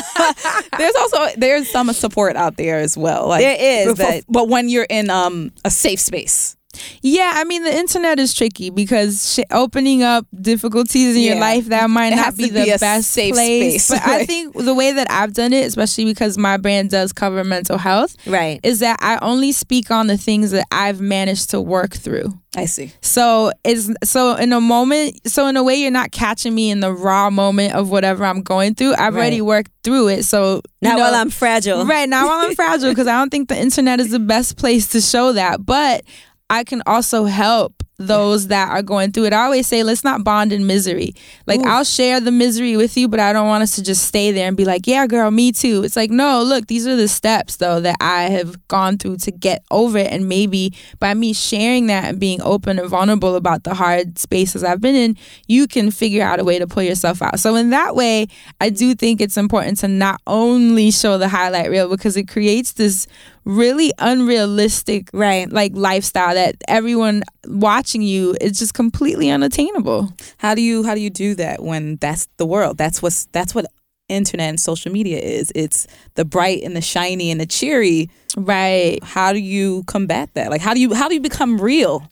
there's 0.79 0.95
also 0.97 1.27
there's 1.37 1.69
some 1.71 1.93
support 1.93 2.37
out 2.37 2.57
there 2.57 2.79
as 2.81 2.97
well. 2.97 3.29
Like 3.29 3.43
There 3.43 3.57
is, 3.89 3.97
but, 3.97 4.25
but- 4.29 4.49
when 4.49 4.69
you're 4.69 4.87
in 4.89 5.11
um 5.11 5.53
a 5.65 5.71
safe 5.71 6.01
space, 6.01 6.57
Yeah, 7.03 7.33
I 7.35 7.45
mean 7.45 7.65
the 7.65 7.75
internet 7.77 8.19
is 8.19 8.35
tricky 8.35 8.71
because 8.71 9.35
sh- 9.35 9.45
opening 9.51 10.03
up 10.03 10.27
difficulties 10.41 11.17
in 11.17 11.23
your 11.23 11.37
life 11.37 11.67
that 11.67 11.89
might 11.91 12.13
It 12.13 12.17
not 12.17 12.37
be 12.37 12.49
the 12.49 12.65
be 12.65 12.71
best 12.79 13.11
safe 13.11 13.35
place. 13.35 13.85
space, 13.85 14.01
But 14.01 14.09
I 14.09 14.25
think 14.27 14.55
the 14.57 14.75
way 14.75 14.93
that 14.93 15.11
I've 15.11 15.33
done 15.35 15.53
it, 15.53 15.67
especially 15.67 16.05
because 16.05 16.37
my 16.39 16.57
brand 16.57 16.91
does 16.91 17.13
cover 17.13 17.45
mental 17.45 17.79
health, 17.79 18.17
Right. 18.27 18.61
is 18.63 18.81
that 18.81 18.99
I 19.01 19.19
only 19.23 19.53
speak 19.53 19.91
on 19.91 20.07
the 20.07 20.17
things 20.17 20.51
that 20.53 20.67
I've 20.73 21.01
managed 21.01 21.51
to 21.51 21.61
work 21.61 21.95
through. 21.95 22.39
I 22.57 22.65
see. 22.65 22.93
So 23.03 23.53
it's 23.63 23.91
so 24.05 24.35
in 24.35 24.53
a 24.53 24.61
moment, 24.61 25.21
so 25.29 25.47
in 25.47 25.57
a 25.57 25.63
way 25.63 25.77
you're 25.77 25.91
not 25.91 26.11
catching 26.13 26.55
me 26.55 26.71
in 26.71 26.81
the 26.81 26.93
raw 26.93 27.29
moment 27.31 27.75
of 27.75 27.91
whatever 27.91 28.25
I'm 28.25 28.43
going 28.43 28.75
through. 28.75 28.93
I've 28.95 29.15
Right. 29.15 29.21
already 29.21 29.41
worked 29.43 29.71
through 29.85 30.09
it. 30.09 30.25
So 30.25 30.63
Not 30.83 30.97
know- 30.97 31.05
while 31.05 31.15
I'm 31.15 31.31
fragile. 31.31 31.85
Right 31.85 32.09
now 32.09 32.27
while 32.27 32.47
I'm 32.47 32.55
fragile 32.55 32.89
because 32.91 33.07
I 33.07 33.13
don't 33.19 33.31
think 33.31 33.49
the 33.49 33.57
internet 33.59 34.01
is 34.01 34.11
the 34.11 34.19
best 34.19 34.57
place 34.57 34.89
to 34.89 35.01
show 35.01 35.35
that. 35.35 35.65
But 35.67 36.05
I 36.51 36.65
can 36.65 36.83
also 36.87 37.25
help 37.25 37.83
those 37.99 38.47
that 38.47 38.71
are 38.71 38.83
going 38.83 39.11
through 39.11 39.25
it. 39.25 39.33
I 39.33 39.43
always 39.45 39.67
say, 39.67 39.83
let's 39.83 40.05
not 40.05 40.23
bond 40.23 40.53
in 40.53 40.67
misery. 40.69 41.15
Like 41.47 41.61
I'll 41.65 41.83
share 41.83 42.21
the 42.21 42.31
misery 42.31 42.77
with 42.77 42.97
you, 42.97 43.09
but 43.09 43.19
I 43.19 43.33
don't 43.33 43.49
want 43.49 43.63
us 43.65 43.75
to 43.75 43.83
just 43.83 44.05
stay 44.05 44.31
there 44.31 44.47
and 44.47 44.57
be 44.57 44.65
like, 44.65 44.87
yeah, 44.87 45.07
girl, 45.09 45.31
me 45.33 45.51
too. 45.51 45.83
It's 45.83 45.97
like, 45.97 46.11
no, 46.11 46.43
look, 46.45 46.69
these 46.69 46.87
are 46.87 46.95
the 46.95 47.09
steps 47.09 47.57
though 47.57 47.81
that 47.81 47.97
I 48.01 48.25
have 48.25 48.69
gone 48.69 48.99
through 48.99 49.17
to 49.19 49.33
get 49.33 49.65
over 49.73 49.99
it. 49.99 50.13
And 50.13 50.29
maybe 50.29 50.73
by 51.01 51.13
me 51.15 51.33
sharing 51.33 51.89
that 51.89 52.05
and 52.05 52.21
being 52.21 52.41
open 52.43 52.79
and 52.79 52.89
vulnerable 52.89 53.35
about 53.35 53.65
the 53.65 53.75
hard 53.75 54.17
spaces 54.17 54.63
I've 54.63 54.81
been 54.81 54.95
in, 54.95 55.17
you 55.49 55.67
can 55.67 55.91
figure 55.91 56.23
out 56.23 56.39
a 56.39 56.45
way 56.45 56.61
to 56.61 56.69
pull 56.69 56.85
yourself 56.85 57.21
out. 57.21 57.41
So 57.41 57.57
in 57.57 57.71
that 57.71 57.97
way, 57.97 58.29
I 58.61 58.71
do 58.71 58.95
think 58.95 59.21
it's 59.21 59.37
important 59.37 59.79
to 59.79 59.89
not 59.89 60.21
only 60.25 60.93
show 60.93 61.19
the 61.19 61.29
highlight 61.29 61.69
reel 61.69 61.89
because 61.89 62.17
it 62.17 62.29
creates 62.29 62.75
this 62.75 63.09
really 63.45 63.93
unrealistic 63.99 65.09
Right. 65.13 65.51
like 65.51 65.73
lifestyle 65.75 66.35
that 66.35 66.57
everyone 66.69 67.23
watching 67.49 68.03
you 68.03 68.37
is 68.41 68.59
just 68.59 68.75
completely 68.75 69.31
unattainable. 69.31 70.13
How 70.39 70.55
do 70.55 70.63
you 70.63 70.85
how 70.85 70.95
do 70.95 71.01
you 71.01 71.11
do 71.11 71.35
that 71.37 71.63
when 71.63 71.97
that's 71.97 72.29
the 72.37 72.47
world? 72.47 72.79
That's 72.79 73.03
what's 73.03 73.27
that's 73.27 73.55
what 73.55 73.67
internet 74.09 74.49
and 74.49 74.61
social 74.61 74.93
media 74.93 75.19
is. 75.19 75.53
It's 75.55 75.87
the 76.15 76.25
bright 76.25 76.63
and 76.63 76.75
the 76.75 76.81
shiny 76.81 77.31
and 77.31 77.41
the 77.41 77.47
cheery. 77.47 78.11
Right. 78.37 79.03
How 79.03 79.33
do 79.33 79.39
you 79.39 79.85
combat 79.87 80.31
that? 80.35 80.51
Like 80.51 80.61
how 80.61 80.75
do 80.75 80.81
you 80.81 80.95
how 80.95 81.09
do 81.09 81.15
you 81.15 81.21
become 81.21 81.61
real? 81.61 82.09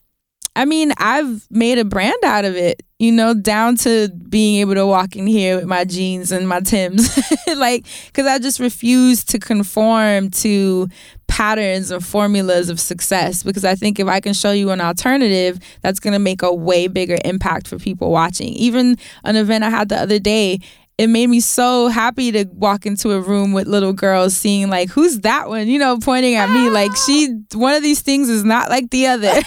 I 0.57 0.65
mean, 0.65 0.93
I've 0.97 1.47
made 1.51 1.79
a 1.79 1.85
brand 1.85 2.17
out 2.25 2.47
of 2.47 2.57
it, 2.57 2.83
you 2.99 3.13
know, 3.13 3.35
down 3.35 3.77
to 3.77 4.09
being 4.09 4.59
able 4.61 4.75
to 4.75 4.87
walk 4.87 5.15
in 5.15 5.27
here 5.27 5.57
with 5.57 5.67
my 5.67 5.85
jeans 5.85 6.33
and 6.33 6.49
my 6.49 6.61
Tims. 6.61 7.19
like, 7.57 7.87
because 8.07 8.27
I 8.27 8.39
just 8.39 8.59
refuse 8.59 9.23
to 9.25 9.39
conform 9.39 10.31
to 10.31 10.89
patterns 11.29 11.91
and 11.91 12.03
formulas 12.05 12.71
of 12.71 12.81
success. 12.81 13.43
Because 13.43 13.67
I 13.67 13.75
think 13.75 14.01
if 14.01 14.09
I 14.09 14.19
can 14.21 14.33
show 14.33 14.53
you 14.53 14.71
an 14.71 14.81
alternative, 14.81 15.59
that's 15.83 16.01
going 16.01 16.15
to 16.15 16.19
make 16.19 16.41
a 16.41 16.55
way 16.55 16.89
bigger 16.89 17.19
impact 17.23 17.69
for 17.69 17.79
people 17.79 18.11
watching. 18.11 18.49
Even 18.55 18.97
an 19.25 19.37
event 19.37 19.63
I 19.63 19.69
had 19.69 19.91
the 19.91 20.01
other 20.01 20.19
day, 20.19 20.61
it 20.99 21.09
made 21.09 21.27
me 21.27 21.41
so 21.41 21.89
happy 21.89 22.33
to 22.33 22.47
walk 22.53 22.87
into 22.87 23.13
a 23.13 23.21
room 23.21 23.53
with 23.53 23.67
little 23.67 23.93
girls 23.93 24.35
seeing 24.35 24.71
like 24.71 24.89
who's 24.89 25.21
that 25.21 25.49
one? 25.49 25.69
You 25.69 25.79
know 25.79 25.99
pointing 25.99 26.37
at 26.37 26.49
me 26.51 26.71
like 26.71 26.91
she 26.97 27.29
ah. 27.55 27.59
one 27.59 27.75
of 27.75 27.83
these 27.83 28.01
things 28.01 28.29
is 28.31 28.45
not 28.45 28.71
like 28.71 28.91
the 28.91 29.07
other. 29.07 29.33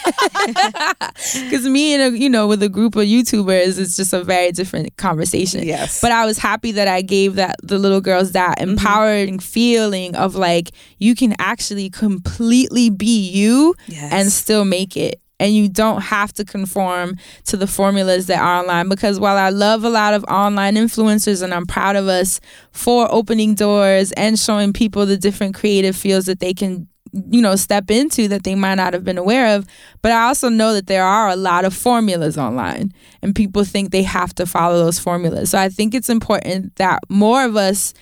Because 1.50 1.68
me 1.68 1.94
and 1.94 2.16
a, 2.16 2.18
you 2.18 2.30
know 2.30 2.48
with 2.48 2.62
a 2.64 2.70
group 2.70 2.96
of 2.96 3.04
youtubers 3.04 3.80
it's 3.80 3.96
just 3.96 4.14
a 4.14 4.24
very 4.24 4.52
different 4.52 4.96
conversation. 4.98 5.64
Yes. 5.64 6.02
but 6.02 6.12
i 6.12 6.26
was 6.26 6.38
happy 6.38 6.72
that 6.74 6.88
i 6.88 7.02
gave 7.02 7.36
that 7.36 7.56
the 7.64 7.78
little 7.78 8.02
girls 8.02 8.32
that 8.34 8.58
mm-hmm. 8.58 8.72
empowering 8.72 9.40
feeling 9.40 10.16
of 10.16 10.36
like 10.36 10.72
you 10.98 11.16
can 11.16 11.36
actually 11.40 11.90
completely 11.90 12.90
be 12.90 13.30
you 13.30 13.76
Yes. 13.88 14.12
and 14.14 14.32
still 14.32 14.66
make 14.66 14.96
it 14.96 15.22
and 15.40 15.54
you 15.54 15.70
don't 15.70 16.02
have 16.02 16.34
to 16.34 16.46
conform 16.46 17.16
to 17.46 17.58
the 17.58 17.68
formulas 17.68 18.28
that 18.28 18.42
are 18.42 18.60
online. 18.60 18.90
Because 18.90 19.20
while 19.20 19.38
I 19.38 19.50
love 19.50 19.84
a 19.84 19.90
lot 19.90 20.14
of 20.14 20.24
online 20.26 20.76
influencers 20.76 21.42
and 21.42 21.54
I'm 21.54 21.66
proud 21.66 21.96
of 21.96 22.08
us 22.08 22.40
for 22.72 23.08
opening 23.12 23.56
doors 23.56 24.12
and 24.14 24.38
showing 24.38 24.74
people 24.74 25.06
the 25.06 25.18
different 25.18 25.56
creative 25.56 25.96
fields 25.96 26.26
that 26.26 26.40
they 26.40 26.54
can 26.54 26.88
you 27.32 27.42
know 27.42 27.56
step 27.56 27.90
into 27.90 28.28
that 28.28 28.44
they 28.44 28.54
might 28.54 28.76
not 28.76 28.94
have 28.94 29.04
been 29.04 29.18
aware 29.18 29.56
of 29.56 29.66
but 30.04 30.12
I 30.12 30.28
also 30.28 30.48
know 30.48 30.74
that 30.74 30.86
there 30.86 31.04
are 31.04 31.30
a 31.30 31.36
lot 31.36 31.66
of 31.66 31.74
formulas 31.74 32.38
online 32.38 32.94
and 33.24 33.36
people 33.36 33.64
think 33.64 33.92
they 33.92 34.04
have 34.04 34.34
to 34.36 34.46
follow 34.46 34.78
those 34.78 35.00
formulas. 35.00 35.52
So 35.52 35.58
I 35.58 35.70
think 35.70 35.94
it's 35.94 36.10
important 36.10 36.76
that 36.76 37.00
more 37.10 37.44
of 37.44 37.56
us 37.56 37.94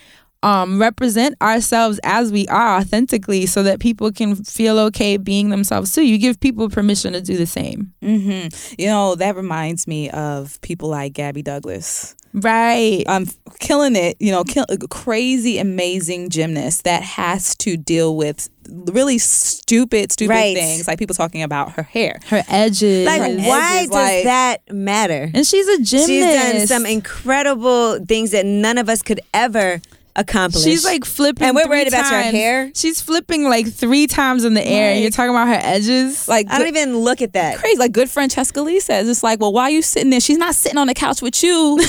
um, 0.43 0.79
represent 0.79 1.35
ourselves 1.41 1.99
as 2.03 2.31
we 2.31 2.47
are 2.47 2.77
authentically 2.77 3.45
so 3.45 3.63
that 3.63 3.79
people 3.79 4.11
can 4.11 4.35
feel 4.35 4.77
okay 4.79 5.17
being 5.17 5.49
themselves 5.49 5.93
too. 5.93 6.05
You 6.05 6.17
give 6.17 6.39
people 6.39 6.69
permission 6.69 7.13
to 7.13 7.21
do 7.21 7.38
the 7.38 7.45
same. 7.47 7.93
hmm 8.01 8.47
You 8.77 8.88
know, 8.88 9.15
that 9.15 9.35
reminds 9.35 9.88
me 9.88 10.09
of 10.11 10.59
people 10.61 10.89
like 10.89 11.13
Gabby 11.13 11.41
Douglas. 11.41 12.15
Right. 12.33 13.03
um, 13.07 13.25
killing 13.59 13.95
it, 13.95 14.15
you 14.19 14.31
know, 14.31 14.43
kill, 14.43 14.65
crazy, 14.91 15.57
amazing 15.57 16.29
gymnast 16.29 16.83
that 16.83 17.01
has 17.01 17.55
to 17.55 17.77
deal 17.77 18.15
with 18.15 18.47
really 18.69 19.17
stupid, 19.17 20.11
stupid 20.11 20.29
Right. 20.33 20.55
things, 20.55 20.88
like 20.88 20.99
people 20.99 21.15
talking 21.15 21.41
about 21.41 21.71
her 21.71 21.83
hair. 21.83 22.19
Her 22.27 22.43
edges. 22.47 23.07
Like, 23.07 23.21
Her 23.23 23.38
why 23.38 23.77
edges, 23.77 23.89
does 23.89 23.95
like- 23.95 24.23
that 24.25 24.57
matter? 24.71 25.31
and 25.33 25.47
she's 25.47 25.67
a 25.67 25.81
gymnast. 25.81 26.07
She's 26.09 26.23
done 26.25 26.67
some 26.67 26.85
incredible 26.85 27.99
things 28.05 28.31
that 28.31 28.45
none 28.45 28.77
of 28.77 28.88
us 28.89 29.01
could 29.01 29.21
ever 29.33 29.81
accomplish. 30.18 30.63
She's 30.63 30.84
like 30.84 31.05
flipping. 31.05 31.47
And 31.47 31.55
we're 31.55 31.68
worried 31.68 31.88
about 31.88 32.11
her 32.11 32.22
hair? 32.22 32.72
She's 32.76 33.01
flipping 33.01 33.43
like 33.45 33.72
three 33.72 34.07
times 34.07 34.43
in 34.43 34.53
the 34.53 34.65
air. 34.65 34.91
and 34.91 35.01
You're 35.01 35.11
talking 35.11 35.30
about 35.30 35.47
her 35.47 35.59
edges. 35.61 36.28
Like, 36.28 36.47
I 36.49 36.57
don't 36.57 36.68
even 36.68 36.97
look 36.97 37.22
at 37.22 37.34
that. 37.34 37.59
crazy. 37.59 37.78
Like, 37.78 37.91
good 37.91 38.09
friend 38.09 38.32
Cheska 38.32 38.63
Lee 38.65 38.80
says, 38.80 39.07
it's 39.07 39.24
like, 39.24 39.39
well, 39.39 39.53
why 39.53 39.63
are 39.63 39.70
you 39.70 39.82
sitting 39.82 40.09
there? 40.09 40.20
She's 40.20 40.38
not 40.38 40.55
sitting 40.55 40.78
on 40.78 40.88
the 40.88 40.93
couch 40.93 41.22
with 41.22 41.41
you. 41.43 41.80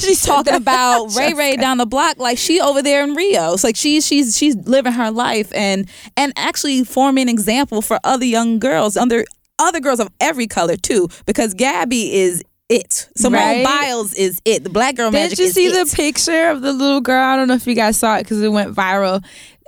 She's 0.00 0.22
talking 0.22 0.54
about 0.54 1.14
Ray 1.16 1.34
Ray 1.34 1.56
down 1.56 1.76
the 1.76 1.84
block, 1.84 2.16
like 2.18 2.38
she 2.38 2.58
over 2.58 2.80
there 2.80 3.04
in 3.04 3.12
Rio. 3.12 3.52
It's 3.52 3.62
like 3.62 3.76
she's 3.76 4.06
she's 4.06 4.34
she's 4.34 4.56
living 4.56 4.92
her 4.92 5.10
life 5.10 5.52
and 5.54 5.86
and 6.16 6.32
actually 6.36 6.84
forming 6.84 7.24
an 7.24 7.28
example 7.28 7.82
for 7.82 7.98
other 8.02 8.24
young 8.24 8.58
girls, 8.58 8.96
under 8.96 9.26
other 9.58 9.78
girls 9.78 10.00
of 10.00 10.08
every 10.18 10.46
color 10.46 10.76
too, 10.76 11.08
because 11.26 11.52
Gabby 11.52 12.14
is 12.14 12.42
it. 12.70 13.08
Simone 13.16 13.40
Right. 13.40 13.64
Biles 13.64 14.14
is 14.14 14.40
it. 14.46 14.64
The 14.64 14.70
black 14.70 14.94
girl 14.94 15.10
magic 15.10 15.36
Did 15.36 15.44
you 15.44 15.50
see 15.52 15.66
it. 15.66 15.88
the 15.90 15.94
picture 15.94 16.48
of 16.50 16.62
the 16.62 16.72
little 16.72 17.00
girl? 17.00 17.22
I 17.22 17.36
don't 17.36 17.48
know 17.48 17.54
if 17.54 17.66
you 17.66 17.74
guys 17.74 17.98
saw 17.98 18.16
it 18.16 18.22
because 18.22 18.40
it 18.40 18.48
went 18.48 18.74
viral. 18.74 19.22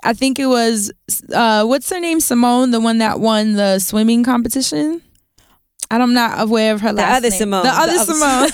I 0.04 0.14
think 0.14 0.38
it 0.38 0.46
was 0.46 0.90
uh, 1.34 1.64
what's 1.64 1.90
her 1.90 2.00
name, 2.00 2.20
Simone, 2.20 2.70
the 2.70 2.80
one 2.80 2.98
that 2.98 3.20
won 3.20 3.54
the 3.54 3.78
swimming 3.78 4.24
competition. 4.24 5.02
I'm 6.00 6.14
not 6.14 6.40
aware 6.40 6.72
of 6.72 6.80
her 6.80 6.92
last 6.92 7.10
The 7.10 7.16
other 7.16 7.30
name. 7.30 7.38
Simone. 7.38 7.62
The 7.64 7.70
The 7.70 7.74
other 7.76 7.92
other 7.92 8.14
Simone. 8.14 8.48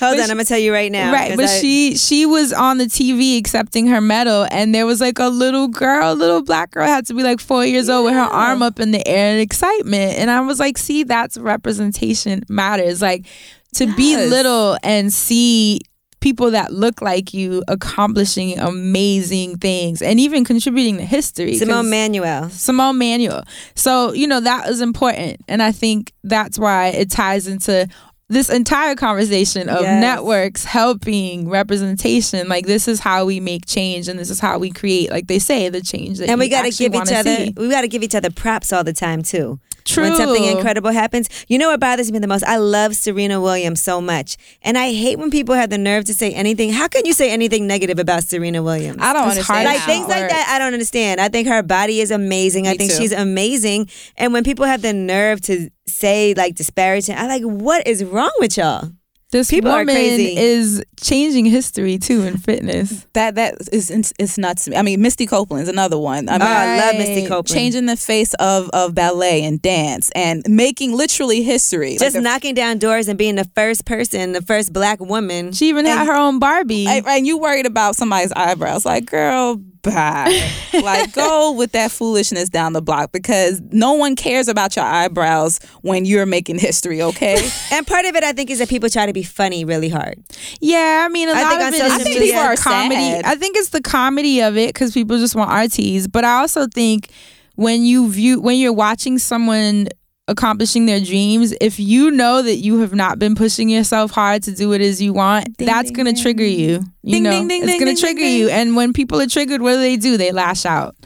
Hold 0.00 0.18
on, 0.18 0.30
I'm 0.30 0.36
gonna 0.36 0.44
tell 0.44 0.58
you 0.58 0.72
right 0.72 0.92
now. 0.92 1.12
Right, 1.12 1.34
but 1.36 1.46
I- 1.46 1.58
she 1.60 1.96
she 1.96 2.26
was 2.26 2.52
on 2.52 2.78
the 2.78 2.84
TV 2.86 3.38
accepting 3.38 3.86
her 3.88 4.00
medal, 4.00 4.46
and 4.50 4.74
there 4.74 4.86
was 4.86 5.00
like 5.00 5.18
a 5.18 5.28
little 5.28 5.68
girl, 5.68 6.12
a 6.12 6.14
little 6.14 6.42
black 6.42 6.72
girl, 6.72 6.86
had 6.86 7.06
to 7.06 7.14
be 7.14 7.22
like 7.22 7.40
four 7.40 7.64
years 7.64 7.88
old 7.88 8.04
with 8.04 8.14
her 8.14 8.20
arm 8.20 8.62
up 8.62 8.78
in 8.80 8.90
the 8.90 9.06
air 9.08 9.34
in 9.34 9.40
excitement, 9.40 10.18
and 10.18 10.30
I 10.30 10.40
was 10.42 10.60
like, 10.60 10.78
see, 10.78 11.02
that's 11.04 11.36
representation 11.38 12.42
matters. 12.48 13.00
Like 13.02 13.26
to 13.74 13.86
be 13.94 14.16
little 14.16 14.76
and 14.82 15.12
see 15.12 15.80
people 16.20 16.50
that 16.50 16.72
look 16.72 17.00
like 17.00 17.32
you 17.32 17.62
accomplishing 17.66 18.58
amazing 18.58 19.56
things 19.56 20.02
and 20.02 20.20
even 20.20 20.44
contributing 20.44 20.98
to 20.98 21.04
history. 21.04 21.56
Simone 21.56 21.88
Manuel. 21.88 22.50
Simone 22.50 22.98
Manuel. 22.98 23.44
So, 23.74 24.12
you 24.12 24.26
know, 24.26 24.40
that 24.40 24.68
is 24.68 24.80
important. 24.80 25.40
And 25.48 25.62
I 25.62 25.72
think 25.72 26.12
that's 26.22 26.58
why 26.58 26.88
it 26.88 27.10
ties 27.10 27.46
into 27.46 27.88
this 28.30 28.48
entire 28.48 28.94
conversation 28.94 29.68
of 29.68 29.82
Yes. 29.82 30.00
networks 30.00 30.64
helping 30.64 31.48
representation. 31.48 32.48
Like, 32.48 32.66
this 32.66 32.88
is 32.88 33.00
how 33.00 33.24
we 33.26 33.40
make 33.40 33.66
change 33.66 34.08
and 34.08 34.18
this 34.18 34.30
is 34.30 34.40
how 34.40 34.58
we 34.58 34.70
create, 34.70 35.10
like 35.10 35.26
they 35.26 35.38
say, 35.38 35.68
the 35.68 35.82
change 35.82 36.18
that 36.18 36.28
And 36.30 36.38
we 36.38 36.48
gotta 36.48 36.70
give 36.70 36.94
each 36.94 37.12
other 37.12 37.34
see. 37.36 37.54
we 37.56 37.68
gotta 37.68 37.88
give 37.88 38.02
each 38.02 38.14
other 38.14 38.30
props 38.30 38.72
all 38.72 38.84
the 38.84 38.92
time 38.92 39.22
too. 39.22 39.58
True. 39.86 40.04
When 40.04 40.16
something 40.16 40.44
incredible 40.44 40.90
happens. 40.92 41.28
You 41.48 41.58
know 41.58 41.70
what 41.70 41.80
bothers 41.80 42.12
me 42.12 42.18
the 42.20 42.26
most? 42.28 42.44
I 42.44 42.58
love 42.58 42.94
Serena 42.94 43.40
Williams 43.40 43.80
so 43.80 44.00
much. 44.00 44.36
And 44.62 44.76
I 44.78 44.92
hate 44.92 45.18
when 45.18 45.30
people 45.30 45.54
have 45.54 45.70
the 45.70 45.78
nerve 45.78 46.04
to 46.04 46.14
say 46.14 46.32
anything. 46.32 46.70
How 46.70 46.86
can 46.86 47.06
you 47.06 47.12
say 47.14 47.30
anything 47.32 47.66
negative 47.66 47.98
about 47.98 48.22
Serena 48.22 48.62
Williams? 48.62 48.98
I 49.00 49.12
don't 49.14 49.26
It's 49.28 49.38
understand. 49.48 49.64
like 49.64 49.80
things 49.80 50.06
like 50.06 50.28
that 50.28 50.46
i 50.54 50.58
don't 50.58 50.72
understand 50.74 51.20
i 51.20 51.28
think 51.28 51.48
her 51.48 51.62
body 51.62 52.00
is 52.00 52.10
amazing 52.10 52.64
me 52.64 52.70
i 52.70 52.76
think 52.76 52.90
too. 52.90 52.96
she's 52.98 53.12
amazing 53.12 53.88
and 54.16 54.32
when 54.32 54.44
people 54.44 54.66
have 54.66 54.82
the 54.82 54.92
nerve 54.92 55.40
to 55.42 55.70
say 55.90 56.34
like 56.34 56.54
disparaging 56.54 57.16
i 57.16 57.26
like 57.26 57.42
what 57.42 57.86
is 57.86 58.04
wrong 58.04 58.32
with 58.38 58.56
y'all 58.56 58.88
This 59.32 59.48
People 59.50 59.70
are 59.70 59.80
woman 59.86 59.94
crazy. 59.94 60.36
is 60.36 60.82
changing 61.00 61.44
history 61.46 61.98
too 61.98 62.22
in 62.22 62.36
fitness. 62.36 63.06
that 63.12 63.36
that 63.36 63.54
is 63.72 63.88
it's, 63.90 64.12
it's 64.18 64.36
nuts. 64.36 64.68
I 64.74 64.82
mean, 64.82 65.00
Misty 65.00 65.24
Copeland's 65.26 65.68
another 65.68 65.96
one. 65.98 66.28
I 66.28 66.32
mean, 66.32 66.42
oh 66.42 66.46
i 66.50 66.76
love 66.82 66.96
misty 66.98 67.22
copeland 67.28 67.46
changing 67.58 67.86
the 67.86 67.96
face 67.96 68.34
of 68.40 68.68
of 68.70 68.92
ballet 68.94 69.44
and 69.44 69.62
dance 69.62 70.10
and 70.16 70.42
making 70.48 70.96
literally 70.96 71.42
history. 71.44 71.96
just 71.96 72.16
Like 72.16 72.24
knocking 72.24 72.54
down 72.54 72.78
doors 72.78 73.06
and 73.06 73.16
being 73.16 73.36
the 73.36 73.48
first 73.54 73.84
person 73.86 74.32
the 74.32 74.42
first 74.42 74.72
black 74.72 74.98
woman 75.00 75.52
She 75.52 75.68
even 75.68 75.86
had 75.86 76.06
her 76.06 76.16
own 76.16 76.38
Barbie. 76.40 76.86
and, 76.88 77.06
and 77.06 77.24
you 77.26 77.38
worried 77.38 77.66
about 77.66 77.94
somebody's 77.94 78.32
eyebrows. 78.32 78.84
Like, 78.84 79.06
girl, 79.06 79.60
bye. 79.82 80.50
like, 80.82 81.12
go 81.12 81.52
with 81.52 81.72
that 81.72 81.90
foolishness 81.90 82.48
down 82.48 82.72
the 82.72 82.82
block 82.82 83.12
because 83.12 83.60
no 83.70 83.92
one 83.94 84.16
cares 84.16 84.48
about 84.48 84.76
your 84.76 84.84
eyebrows 84.84 85.58
when 85.82 86.04
you're 86.04 86.26
making 86.26 86.58
history. 86.58 87.00
Okay. 87.02 87.48
and 87.72 87.86
part 87.86 88.04
of 88.04 88.14
it 88.16 88.24
i 88.24 88.32
think 88.32 88.50
is 88.50 88.58
that 88.58 88.68
people 88.68 88.88
try 88.88 89.06
to 89.06 89.12
be 89.12 89.22
funny 89.22 89.64
really 89.64 89.88
hard 89.88 90.18
Yeah, 90.60 91.02
I 91.04 91.08
mean, 91.08 91.28
a 91.28 91.32
I 91.32 91.42
lot 91.42 91.48
think 91.50 91.60
of 91.62 91.66
on 91.68 91.74
it 91.74 91.78
social 91.78 91.96
is 92.00 92.04
media- 92.04 92.14
just 92.20 92.26
people 92.32 92.40
are 92.42 92.56
comedy. 92.56 92.94
sad. 92.94 93.24
I 93.24 93.34
think 93.36 93.56
it's 93.56 93.70
the 93.70 93.80
comedy 93.82 94.40
of 94.42 94.56
it 94.56 94.68
because 94.74 94.92
people 94.92 95.18
just 95.18 95.34
want 95.34 95.50
RTs. 95.50 96.10
But 96.10 96.24
I 96.24 96.40
also 96.40 96.66
think 96.66 97.10
when 97.56 97.82
you 97.84 98.08
view 98.10 98.40
when 98.40 98.58
you're 98.58 98.72
watching 98.72 99.18
someone 99.18 99.88
accomplishing 100.30 100.86
their 100.86 101.00
dreams, 101.00 101.52
if 101.60 101.78
you 101.78 102.10
know 102.10 102.40
that 102.40 102.56
you 102.56 102.78
have 102.80 102.94
not 102.94 103.18
been 103.18 103.34
pushing 103.34 103.68
yourself 103.68 104.10
hard 104.12 104.42
to 104.44 104.52
do 104.54 104.68
what 104.70 104.80
it 104.80 104.84
is 104.86 105.02
you 105.02 105.12
want, 105.12 105.58
that's 105.58 105.90
gonna 105.90 106.14
trigger 106.14 106.44
you. 106.44 106.82
You 107.02 107.12
Ding, 107.12 107.22
know, 107.24 107.30
ding, 107.32 107.48
ding, 107.48 107.62
it's 107.68 107.78
gonna 107.78 107.96
trigger 107.96 108.20
ding, 108.20 108.38
you. 108.38 108.46
ding. 108.46 108.54
And 108.56 108.76
when 108.76 108.92
people 108.94 109.20
are 109.20 109.26
triggered, 109.26 109.60
what 109.60 109.72
do 109.72 109.78
they 109.80 109.96
do? 109.96 110.16
They 110.16 110.32
lash 110.32 110.64
out. 110.64 110.96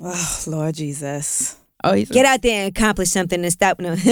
oh, 0.00 0.42
Lord 0.46 0.74
Jesus. 0.74 1.56
Oh, 1.82 1.92
he's 1.92 2.08
get 2.08 2.24
out 2.24 2.40
there 2.40 2.64
and 2.64 2.74
accomplish 2.74 3.10
something 3.10 3.42
and 3.42 3.52
stop 3.52 3.78
no 3.78 3.94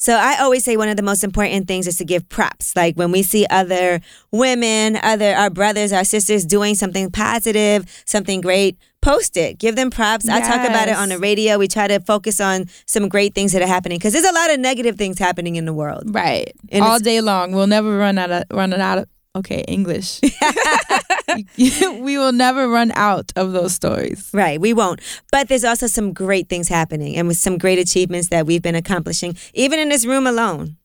So 0.00 0.14
I 0.14 0.36
always 0.40 0.62
say 0.64 0.76
one 0.76 0.88
of 0.88 0.96
the 0.96 1.02
most 1.02 1.24
important 1.24 1.66
things 1.66 1.88
is 1.88 1.96
to 1.96 2.04
give 2.04 2.26
props. 2.28 2.76
Like 2.76 2.94
when 2.94 3.10
we 3.10 3.22
see 3.24 3.46
other 3.50 4.00
women, 4.30 4.96
other 5.02 5.34
our 5.34 5.50
brothers, 5.50 5.92
our 5.92 6.04
sisters 6.04 6.44
doing 6.46 6.76
something 6.76 7.10
positive, 7.10 7.84
something 8.06 8.40
great, 8.40 8.78
post 9.00 9.36
it. 9.36 9.58
Give 9.58 9.76
them 9.76 9.90
props. 9.90 10.28
I 10.28 10.40
talk 10.40 10.68
about 10.68 10.88
it 10.88 10.96
on 10.96 11.08
the 11.08 11.18
radio. 11.18 11.58
We 11.58 11.68
try 11.68 11.88
to 11.88 12.00
focus 12.00 12.40
on 12.40 12.66
some 12.86 13.08
great 13.08 13.34
things 13.34 13.52
that 13.52 13.62
are 13.62 13.68
happening 13.68 13.98
because 13.98 14.12
there's 14.12 14.24
a 14.24 14.32
lot 14.32 14.50
of 14.50 14.60
negative 14.60 14.96
things 14.96 15.18
happening 15.18 15.56
in 15.56 15.64
the 15.64 15.72
world. 15.72 16.14
right 16.14 16.52
And 16.70 16.84
all 16.84 16.98
day 16.98 17.20
long. 17.20 17.52
We'll 17.52 17.66
never 17.66 17.96
run 17.96 18.18
out 18.18 18.30
of 18.30 18.44
run 18.52 18.72
out 18.72 18.98
of. 18.98 19.08
Okay, 19.36 19.60
English. 19.68 20.20
we 21.58 22.18
will 22.18 22.32
never 22.32 22.68
run 22.68 22.90
out 22.92 23.30
of 23.36 23.52
those 23.52 23.72
stories. 23.72 24.30
Right, 24.32 24.60
we 24.60 24.72
won't. 24.72 25.00
But 25.30 25.48
there's 25.48 25.64
also 25.64 25.86
some 25.86 26.12
great 26.12 26.48
things 26.48 26.68
happening 26.68 27.14
and 27.16 27.28
with 27.28 27.36
some 27.36 27.58
great 27.58 27.78
achievements 27.78 28.28
that 28.28 28.46
we've 28.46 28.62
been 28.62 28.74
accomplishing, 28.74 29.36
even 29.54 29.78
in 29.78 29.90
this 29.90 30.06
room 30.06 30.26
alone. 30.26 30.76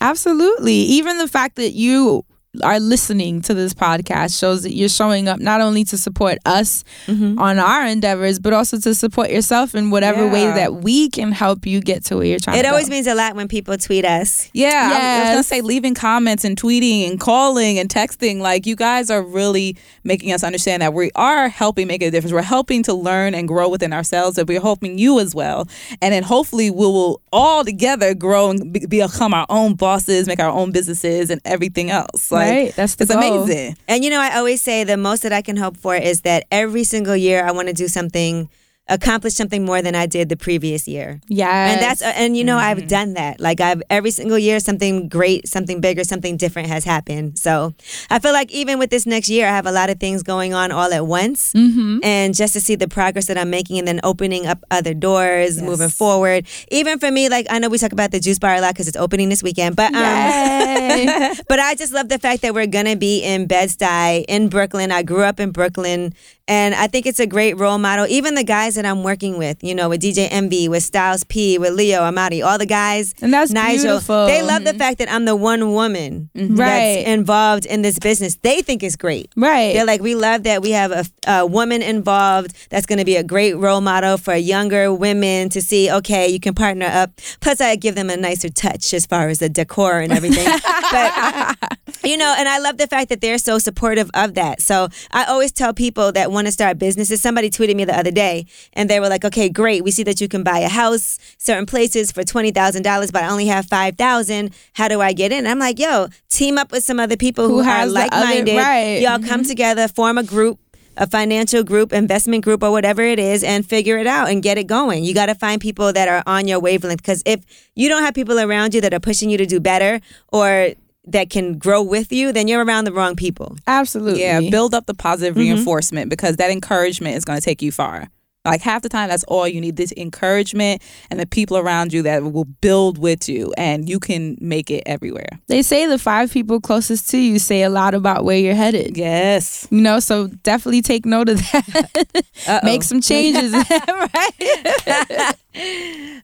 Absolutely. 0.00 0.74
Even 0.74 1.18
the 1.18 1.28
fact 1.28 1.56
that 1.56 1.72
you 1.72 2.24
are 2.62 2.78
listening 2.78 3.40
to 3.40 3.54
this 3.54 3.72
podcast 3.72 4.38
shows 4.38 4.62
that 4.62 4.74
you're 4.74 4.88
showing 4.88 5.26
up 5.26 5.40
not 5.40 5.62
only 5.62 5.84
to 5.84 5.96
support 5.96 6.36
us 6.44 6.84
Mm-hmm. 7.06 7.38
on 7.38 7.58
our 7.58 7.86
endeavors, 7.86 8.38
but 8.38 8.52
also 8.52 8.78
to 8.78 8.94
support 8.94 9.30
yourself 9.30 9.74
in 9.74 9.90
whatever 9.90 10.28
way 10.28 10.44
that 10.46 10.74
we 10.76 11.08
can 11.10 11.32
help 11.32 11.66
you 11.66 11.80
get 11.80 12.04
to 12.04 12.16
where 12.16 12.26
you're 12.26 12.38
trying 12.38 12.54
to 12.54 12.60
It 12.60 12.66
always 12.66 12.88
go. 12.88 12.92
means 12.94 13.06
a 13.06 13.14
lot 13.14 13.34
when 13.34 13.48
people 13.48 13.76
tweet 13.78 14.04
us. 14.04 14.48
Yeah, 14.52 14.68
I 14.68 14.88
was- 14.88 14.96
I 14.98 15.18
was 15.20 15.28
gonna 15.30 15.42
say 15.42 15.60
leaving 15.62 15.94
comments 15.94 16.44
and 16.44 16.56
tweeting 16.60 17.08
and 17.10 17.18
calling 17.18 17.78
and 17.78 17.88
texting. 17.88 18.38
Like 18.40 18.66
you 18.66 18.76
guys 18.76 19.10
are 19.10 19.22
really 19.22 19.76
making 20.04 20.32
us 20.32 20.44
understand 20.44 20.82
that 20.82 20.92
we 20.94 21.10
are 21.16 21.48
helping 21.48 21.86
make 21.88 22.02
a 22.02 22.10
difference. 22.10 22.32
We're 22.32 22.42
helping 22.42 22.82
to 22.84 22.94
learn 22.94 23.34
and 23.34 23.48
grow 23.48 23.68
within 23.68 23.92
ourselves, 23.92 24.36
and 24.38 24.46
we're 24.48 24.60
helping 24.60 24.98
you 24.98 25.18
as 25.20 25.34
well. 25.34 25.66
And 26.02 26.12
then 26.14 26.22
hopefully 26.22 26.70
we 26.70 26.76
will 26.86 27.20
all 27.32 27.64
together 27.64 28.14
grow 28.14 28.50
and 28.50 28.72
be- 28.72 28.86
become 28.86 29.32
our 29.34 29.46
own 29.48 29.74
bosses, 29.74 30.26
make 30.28 30.38
our 30.40 30.50
own 30.50 30.70
businesses, 30.70 31.30
and 31.30 31.40
everything 31.44 31.90
else. 31.90 32.30
Like, 32.30 32.41
Right, 32.50 32.74
that's 32.74 32.96
the 32.96 33.04
it's 33.04 33.12
goal. 33.14 33.42
amazing. 33.44 33.76
And 33.88 34.04
you 34.04 34.10
know, 34.10 34.20
I 34.20 34.36
always 34.36 34.62
say 34.62 34.84
the 34.84 34.96
most 34.96 35.22
that 35.22 35.32
I 35.32 35.42
can 35.42 35.56
hope 35.56 35.76
for 35.76 35.94
is 35.94 36.22
that 36.22 36.44
every 36.50 36.84
single 36.84 37.16
year 37.16 37.44
I 37.44 37.52
want 37.52 37.68
to 37.68 37.74
do 37.74 37.88
something, 37.88 38.48
accomplish 38.88 39.34
something 39.34 39.64
more 39.64 39.80
than 39.80 39.94
I 39.94 40.06
did 40.06 40.28
the 40.28 40.36
previous 40.36 40.88
year. 40.88 41.20
Yeah. 41.28 41.70
And 41.70 41.80
that's 41.80 42.02
and 42.02 42.36
you 42.36 42.44
know 42.44 42.58
I've 42.58 42.88
done 42.88 43.14
that. 43.14 43.40
Like 43.40 43.60
I've 43.60 43.82
every 43.88 44.10
single 44.10 44.38
year 44.38 44.58
something 44.60 45.08
great, 45.08 45.48
something 45.48 45.80
bigger, 45.80 46.04
something 46.04 46.36
different 46.36 46.68
has 46.68 46.84
happened. 46.84 47.38
So 47.38 47.74
I 48.10 48.18
feel 48.18 48.32
like 48.32 48.50
even 48.50 48.78
with 48.78 48.90
this 48.90 49.06
next 49.06 49.28
year, 49.28 49.46
I 49.46 49.50
have 49.50 49.66
a 49.66 49.72
lot 49.72 49.88
of 49.88 50.00
things 50.00 50.22
going 50.22 50.52
on 50.52 50.72
all 50.72 50.92
at 50.92 51.06
once, 51.06 51.52
mm-hmm. 51.52 52.00
and 52.02 52.34
just 52.34 52.52
to 52.54 52.60
see 52.60 52.74
the 52.74 52.88
progress 52.88 53.26
that 53.26 53.38
I'm 53.38 53.50
making, 53.50 53.78
and 53.78 53.86
then 53.86 54.00
opening 54.02 54.46
up 54.46 54.64
other 54.70 54.94
doors, 54.94 55.62
moving 55.62 55.88
forward. 55.88 56.46
Even 56.70 56.98
for 56.98 57.10
me, 57.10 57.28
like 57.28 57.46
I 57.50 57.58
know 57.58 57.68
we 57.68 57.78
talk 57.78 57.92
about 57.92 58.10
the 58.10 58.20
juice 58.20 58.38
bar 58.38 58.54
a 58.54 58.60
lot 58.60 58.74
because 58.74 58.88
it's 58.88 58.96
opening 58.96 59.28
this 59.28 59.42
weekend, 59.42 59.76
but 59.76 59.94
um, 59.94 59.94
but 61.48 61.58
I 61.58 61.74
just 61.76 61.92
love 61.92 62.08
the 62.08 62.18
fact 62.18 62.42
that 62.42 62.52
we're 62.52 62.66
gonna 62.66 62.96
be 62.96 63.22
in 63.22 63.46
Bed-Stuy 63.46 64.24
in 64.28 64.48
Brooklyn. 64.48 64.90
I 64.90 65.02
grew 65.02 65.22
up 65.22 65.38
in 65.38 65.52
Brooklyn, 65.52 66.14
and 66.48 66.74
I 66.74 66.86
think 66.88 67.06
it's 67.06 67.20
a 67.20 67.26
great 67.26 67.58
role 67.58 67.78
model. 67.78 68.06
Even 68.08 68.34
the 68.34 68.44
guys 68.44 68.74
that 68.74 68.84
I'm 68.84 69.02
working 69.02 69.38
with, 69.38 69.62
you 69.62 69.74
know, 69.74 69.88
with 69.88 70.02
DJ 70.02 70.28
MV, 70.28 70.68
with 70.68 70.82
Styles 70.82 71.24
P, 71.24 71.56
with 71.58 71.72
Leo 71.72 72.00
Amati, 72.02 72.44
all 72.44 72.58
the 72.58 72.66
guys, 72.66 73.14
And 73.22 73.32
that's 73.32 73.52
Nigel, 73.52 73.84
beautiful. 73.84 74.26
they 74.26 74.42
love 74.42 74.64
the 74.64 74.70
mm-hmm. 74.70 74.78
fact 74.78 74.98
that 74.98 75.10
I'm 75.10 75.24
the 75.24 75.36
one 75.36 75.72
woman 75.72 76.30
mm-hmm. 76.34 76.56
Right. 76.56 76.96
that's 76.96 77.08
involved 77.08 77.66
in 77.66 77.82
this 77.82 77.98
business. 77.98 78.36
They 78.36 78.60
think 78.60 78.82
it's 78.82 78.96
great. 78.96 79.32
right. 79.36 79.72
They're 79.72 79.86
like, 79.86 80.00
we 80.02 80.14
love 80.14 80.42
that 80.42 80.62
we 80.62 80.72
have 80.72 80.90
a, 80.90 81.04
a 81.26 81.46
woman 81.46 81.80
involved 81.80 82.56
that's 82.70 82.86
going 82.86 82.98
to 82.98 83.04
be 83.04 83.16
a 83.16 83.24
great 83.24 83.56
role 83.56 83.80
model 83.80 84.18
for 84.18 84.34
younger 84.34 84.92
women 84.92 85.48
to 85.50 85.62
see, 85.62 85.90
okay, 85.90 86.28
you 86.28 86.40
can 86.40 86.54
partner 86.54 86.86
up. 86.86 87.12
Plus, 87.40 87.60
I 87.60 87.76
give 87.76 87.94
them 87.94 88.10
a 88.10 88.16
nicer 88.16 88.48
touch 88.48 88.92
as 88.92 89.06
far 89.06 89.28
as 89.28 89.38
the 89.38 89.48
decor 89.48 90.00
and 90.00 90.12
everything. 90.12 90.44
but, 90.90 91.56
you 92.04 92.16
know, 92.16 92.34
and 92.36 92.48
I 92.48 92.58
love 92.58 92.78
the 92.78 92.88
fact 92.88 93.10
that 93.10 93.20
they're 93.20 93.38
so 93.38 93.58
supportive 93.58 94.10
of 94.14 94.34
that. 94.34 94.60
So 94.60 94.88
I 95.12 95.24
always 95.24 95.52
tell 95.52 95.72
people 95.72 96.10
that 96.12 96.32
want 96.42 96.48
to 96.48 96.52
start 96.52 96.78
businesses. 96.78 97.22
Somebody 97.22 97.50
tweeted 97.50 97.76
me 97.76 97.84
the 97.84 97.96
other 97.96 98.10
day 98.10 98.46
and 98.72 98.90
they 98.90 98.98
were 98.98 99.08
like, 99.08 99.24
okay, 99.24 99.48
great. 99.48 99.84
We 99.84 99.92
see 99.92 100.02
that 100.02 100.20
you 100.20 100.26
can 100.28 100.42
buy 100.42 100.58
a 100.58 100.68
house 100.68 101.18
certain 101.38 101.66
places 101.66 102.10
for 102.10 102.22
$20,000, 102.22 103.12
but 103.12 103.22
I 103.22 103.28
only 103.28 103.46
have 103.46 103.66
5000 103.66 104.50
How 104.74 104.88
do 104.88 105.00
I 105.00 105.12
get 105.12 105.30
in? 105.30 105.46
I'm 105.46 105.60
like, 105.60 105.78
yo, 105.78 106.08
team 106.28 106.58
up 106.58 106.72
with 106.72 106.82
some 106.82 106.98
other 106.98 107.16
people 107.16 107.48
who, 107.48 107.54
Who 107.54 107.60
are 107.60 107.64
has 107.64 107.92
the 107.92 108.00
other- 108.00 108.10
like 108.10 108.24
minded. 108.24 108.56
right. 108.56 109.00
Y'all 109.00 109.18
come 109.18 109.42
mm-hmm. 109.42 109.42
together, 109.42 109.86
form 109.86 110.18
a 110.18 110.24
group, 110.24 110.58
a 110.96 111.06
financial 111.06 111.62
group, 111.62 111.92
investment 111.92 112.42
group, 112.42 112.62
or 112.62 112.70
whatever 112.72 113.02
it 113.02 113.18
is, 113.18 113.44
and 113.44 113.64
figure 113.64 113.98
it 113.98 114.06
out 114.06 114.28
and 114.28 114.42
get 114.42 114.58
it 114.58 114.66
going. 114.66 115.04
You 115.04 115.14
got 115.14 115.26
to 115.26 115.34
find 115.34 115.60
people 115.60 115.92
that 115.92 116.08
are 116.08 116.22
on 116.26 116.48
your 116.48 116.58
wavelength 116.58 117.02
because 117.02 117.22
if 117.24 117.44
you 117.76 117.88
don't 117.88 118.02
have 118.02 118.14
people 118.14 118.38
around 118.38 118.74
you 118.74 118.80
that 118.80 118.92
are 118.92 119.00
pushing 119.00 119.30
you 119.30 119.38
to 119.38 119.46
do 119.46 119.60
better 119.60 120.00
or 120.32 120.72
that 121.04 121.30
can 121.30 121.58
grow 121.58 121.82
with 121.82 122.12
you, 122.12 122.32
then 122.32 122.48
you're 122.48 122.64
around 122.64 122.84
the 122.84 122.92
wrong 122.92 123.16
people. 123.16 123.56
Absolutely. 123.66 124.20
Yeah, 124.20 124.40
build 124.50 124.74
up 124.74 124.86
the 124.86 124.94
positive 124.94 125.34
mm-hmm. 125.34 125.54
reinforcement 125.54 126.10
because 126.10 126.36
that 126.36 126.50
encouragement 126.50 127.16
is 127.16 127.24
going 127.24 127.38
to 127.38 127.44
take 127.44 127.62
you 127.62 127.72
far. 127.72 128.08
Like 128.44 128.60
half 128.60 128.82
the 128.82 128.88
time, 128.88 129.08
that's 129.08 129.22
all 129.24 129.46
you 129.46 129.60
need 129.60 129.76
this 129.76 129.92
encouragement 129.96 130.82
and 131.10 131.20
the 131.20 131.26
people 131.26 131.56
around 131.56 131.92
you 131.92 132.02
that 132.02 132.24
will 132.24 132.44
build 132.44 132.98
with 132.98 133.28
you, 133.28 133.54
and 133.56 133.88
you 133.88 134.00
can 134.00 134.36
make 134.40 134.68
it 134.68 134.82
everywhere. 134.84 135.28
They 135.46 135.62
say 135.62 135.86
the 135.86 135.98
five 135.98 136.32
people 136.32 136.60
closest 136.60 137.08
to 137.10 137.18
you 137.18 137.38
say 137.38 137.62
a 137.62 137.70
lot 137.70 137.94
about 137.94 138.24
where 138.24 138.36
you're 138.36 138.56
headed. 138.56 138.96
Yes. 138.96 139.68
You 139.70 139.80
know, 139.80 140.00
so 140.00 140.26
definitely 140.26 140.82
take 140.82 141.06
note 141.06 141.28
of 141.28 141.38
that. 141.38 142.62
Make 142.64 142.82
some 142.82 143.00
changes. 143.00 143.52
right? 143.88 145.34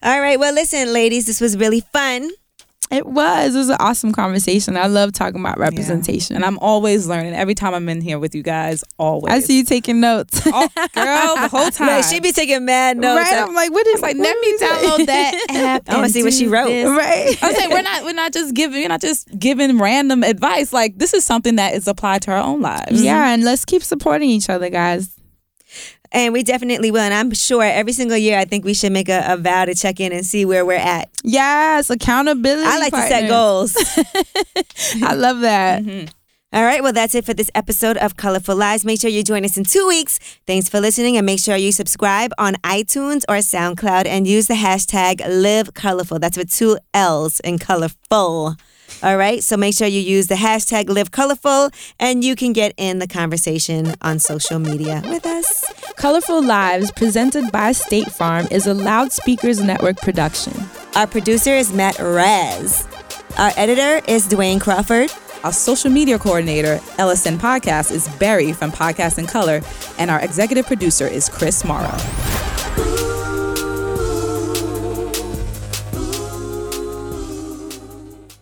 All 0.03 0.21
right. 0.21 0.41
Well, 0.41 0.55
listen, 0.55 0.93
ladies, 0.93 1.27
this 1.27 1.41
was 1.41 1.57
really 1.57 1.81
fun. 1.93 2.31
It 2.91 3.07
was. 3.07 3.55
It 3.55 3.59
was 3.59 3.69
an 3.69 3.77
awesome 3.81 4.13
conversation. 4.13 4.77
I 4.77 4.87
love 4.87 5.13
talking 5.13 5.41
about 5.41 5.59
representation. 5.59 6.37
And 6.37 6.45
I'm 6.45 6.59
always 6.59 7.07
learning 7.07 7.35
every 7.35 7.55
time 7.55 7.75
I'm 7.75 7.89
in 7.89 8.01
here 8.01 8.19
with 8.19 8.35
you 8.35 8.43
guys, 8.43 8.83
always. 8.99 9.33
I 9.33 9.41
see 9.41 9.59
you 9.59 9.65
taking 9.65 10.01
notes. 10.01 10.41
Oh, 10.51 10.67
girl, 10.95 11.37
the 11.37 11.49
whole 11.49 11.71
time. 11.71 11.89
Like, 11.99 12.05
she 12.05 12.21
be 12.21 12.33
taking 12.33 12.65
mad 12.65 12.97
notes. 12.97 13.31
right? 13.31 13.43
I'm 13.47 13.55
like, 13.55 13.71
what 13.71 13.87
is 13.89 14.01
like, 14.01 14.17
let 14.17 14.39
me 14.41 14.59
download 14.59 15.07
that 15.07 15.47
app. 15.51 15.89
I 15.91 15.97
wanna 15.97 16.09
see 16.09 16.23
what 16.23 16.33
she 16.33 16.47
wrote. 16.49 16.69
this. 16.69 16.89
Right. 16.89 17.37
I'm 17.43 17.55
saying 17.55 17.71
we're 17.71 17.83
not 17.83 18.05
we're 18.05 18.13
not 18.15 18.33
just 18.33 18.55
giving 18.55 18.81
we're 18.81 18.89
not 18.89 19.01
just 19.03 19.29
giving 19.39 19.79
random 19.79 20.23
advice. 20.25 20.73
Like 20.73 20.97
this 20.99 21.13
is 21.15 21.25
something 21.25 21.57
that 21.57 21.75
is 21.75 21.87
applied 21.87 22.23
to 22.23 22.31
our 22.33 22.39
own 22.43 22.61
lives. 22.63 23.03
Yeah, 23.03 23.33
and 23.33 23.45
let's 23.45 23.65
keep 23.65 23.83
supporting 23.83 24.31
each 24.31 24.49
other, 24.49 24.71
guys. 24.71 25.11
And 26.13 26.33
we 26.33 26.43
definitely 26.43 26.91
will. 26.91 27.01
And 27.01 27.15
I'm 27.15 27.33
sure 27.33 27.63
every 27.63 27.93
single 27.93 28.17
year, 28.17 28.39
I 28.39 28.45
think 28.45 28.65
we 28.65 28.75
should 28.75 28.93
make 28.93 29.09
a, 29.09 29.25
a 29.27 29.37
vow 29.37 29.67
to 29.67 29.75
check 29.75 30.01
in 30.01 30.13
and 30.13 30.25
see 30.25 30.45
where 30.45 30.65
we're 30.65 30.75
at. 30.77 31.11
Yes, 31.23 31.91
accountability. 31.91 32.67
I 32.67 32.79
like 32.79 32.93
to 32.93 33.03
set 33.03 33.29
goals. 33.29 33.77
I 35.03 35.15
love 35.15 35.41
that. 35.41 35.83
Mm-hmm. 35.89 36.09
All 36.51 36.65
right, 36.65 36.83
well, 36.83 36.95
that's 36.95 37.15
it 37.15 37.27
for 37.27 37.35
this 37.35 37.51
episode 37.55 37.99
of 37.99 38.17
Colorful 38.17 38.57
Lives. 38.57 38.83
Make 38.83 39.03
sure 39.03 39.11
you 39.11 39.23
join 39.23 39.45
us 39.45 39.59
in 39.59 39.65
two 39.65 39.87
weeks. 39.87 40.19
Thanks 40.47 40.67
for 40.67 40.81
listening, 40.81 41.19
and 41.19 41.27
make 41.27 41.41
sure 41.41 41.57
you 41.57 41.73
subscribe 41.73 42.33
on 42.39 42.55
iTunes 42.65 43.23
or 43.29 43.37
SoundCloud 43.37 44.07
and 44.07 44.27
use 44.27 44.47
the 44.47 44.55
hashtag 44.55 45.21
Live 45.29 45.75
Colorful. 45.75 46.19
That's 46.19 46.39
with 46.39 46.51
two 46.51 46.79
L's 46.95 47.41
in 47.41 47.59
colorful. 47.59 48.57
All 49.03 49.17
right, 49.17 49.43
so 49.43 49.57
make 49.57 49.77
sure 49.77 49.87
you 49.87 50.01
use 50.01 50.27
the 50.27 50.35
hashtag 50.35 50.89
Live 50.89 51.11
Colorful, 51.11 51.71
and 52.01 52.25
you 52.25 52.35
can 52.35 52.53
get 52.53 52.75
in 52.77 52.99
the 52.99 53.07
conversation 53.07 53.95
on 54.03 54.19
social 54.19 54.59
media 54.59 55.03
with 55.05 55.25
us. 55.27 55.65
Colorful 55.97 56.43
Lives, 56.43 56.91
presented 56.93 57.51
by 57.53 57.73
State 57.73 58.11
Farm, 58.11 58.47
is 58.51 58.67
a 58.67 58.75
Loudspeakers 58.75 59.61
Network 59.61 59.97
production. 59.99 60.53
Our 60.97 61.07
producer 61.07 61.51
is 61.51 61.73
Matt 61.73 61.99
Raz. 61.99 62.87
Our 63.39 63.53
editor 63.57 64.05
is 64.11 64.27
Dwayne 64.27 64.61
Crawford. 64.61 65.13
Our 65.45 65.53
social 65.53 65.91
media 65.91 66.19
coordinator, 66.19 66.81
Ellison 66.99 67.39
Podcast, 67.39 67.93
is 67.93 68.09
Barry 68.17 68.53
from 68.53 68.73
Podcast 68.73 69.19
in 69.19 69.27
Color, 69.27 69.61
and 69.99 70.11
our 70.11 70.21
executive 70.21 70.67
producer 70.67 71.07
is 71.07 71.29
Chris 71.29 71.65
Morrow. 71.65 71.97
Ooh. 72.79 73.38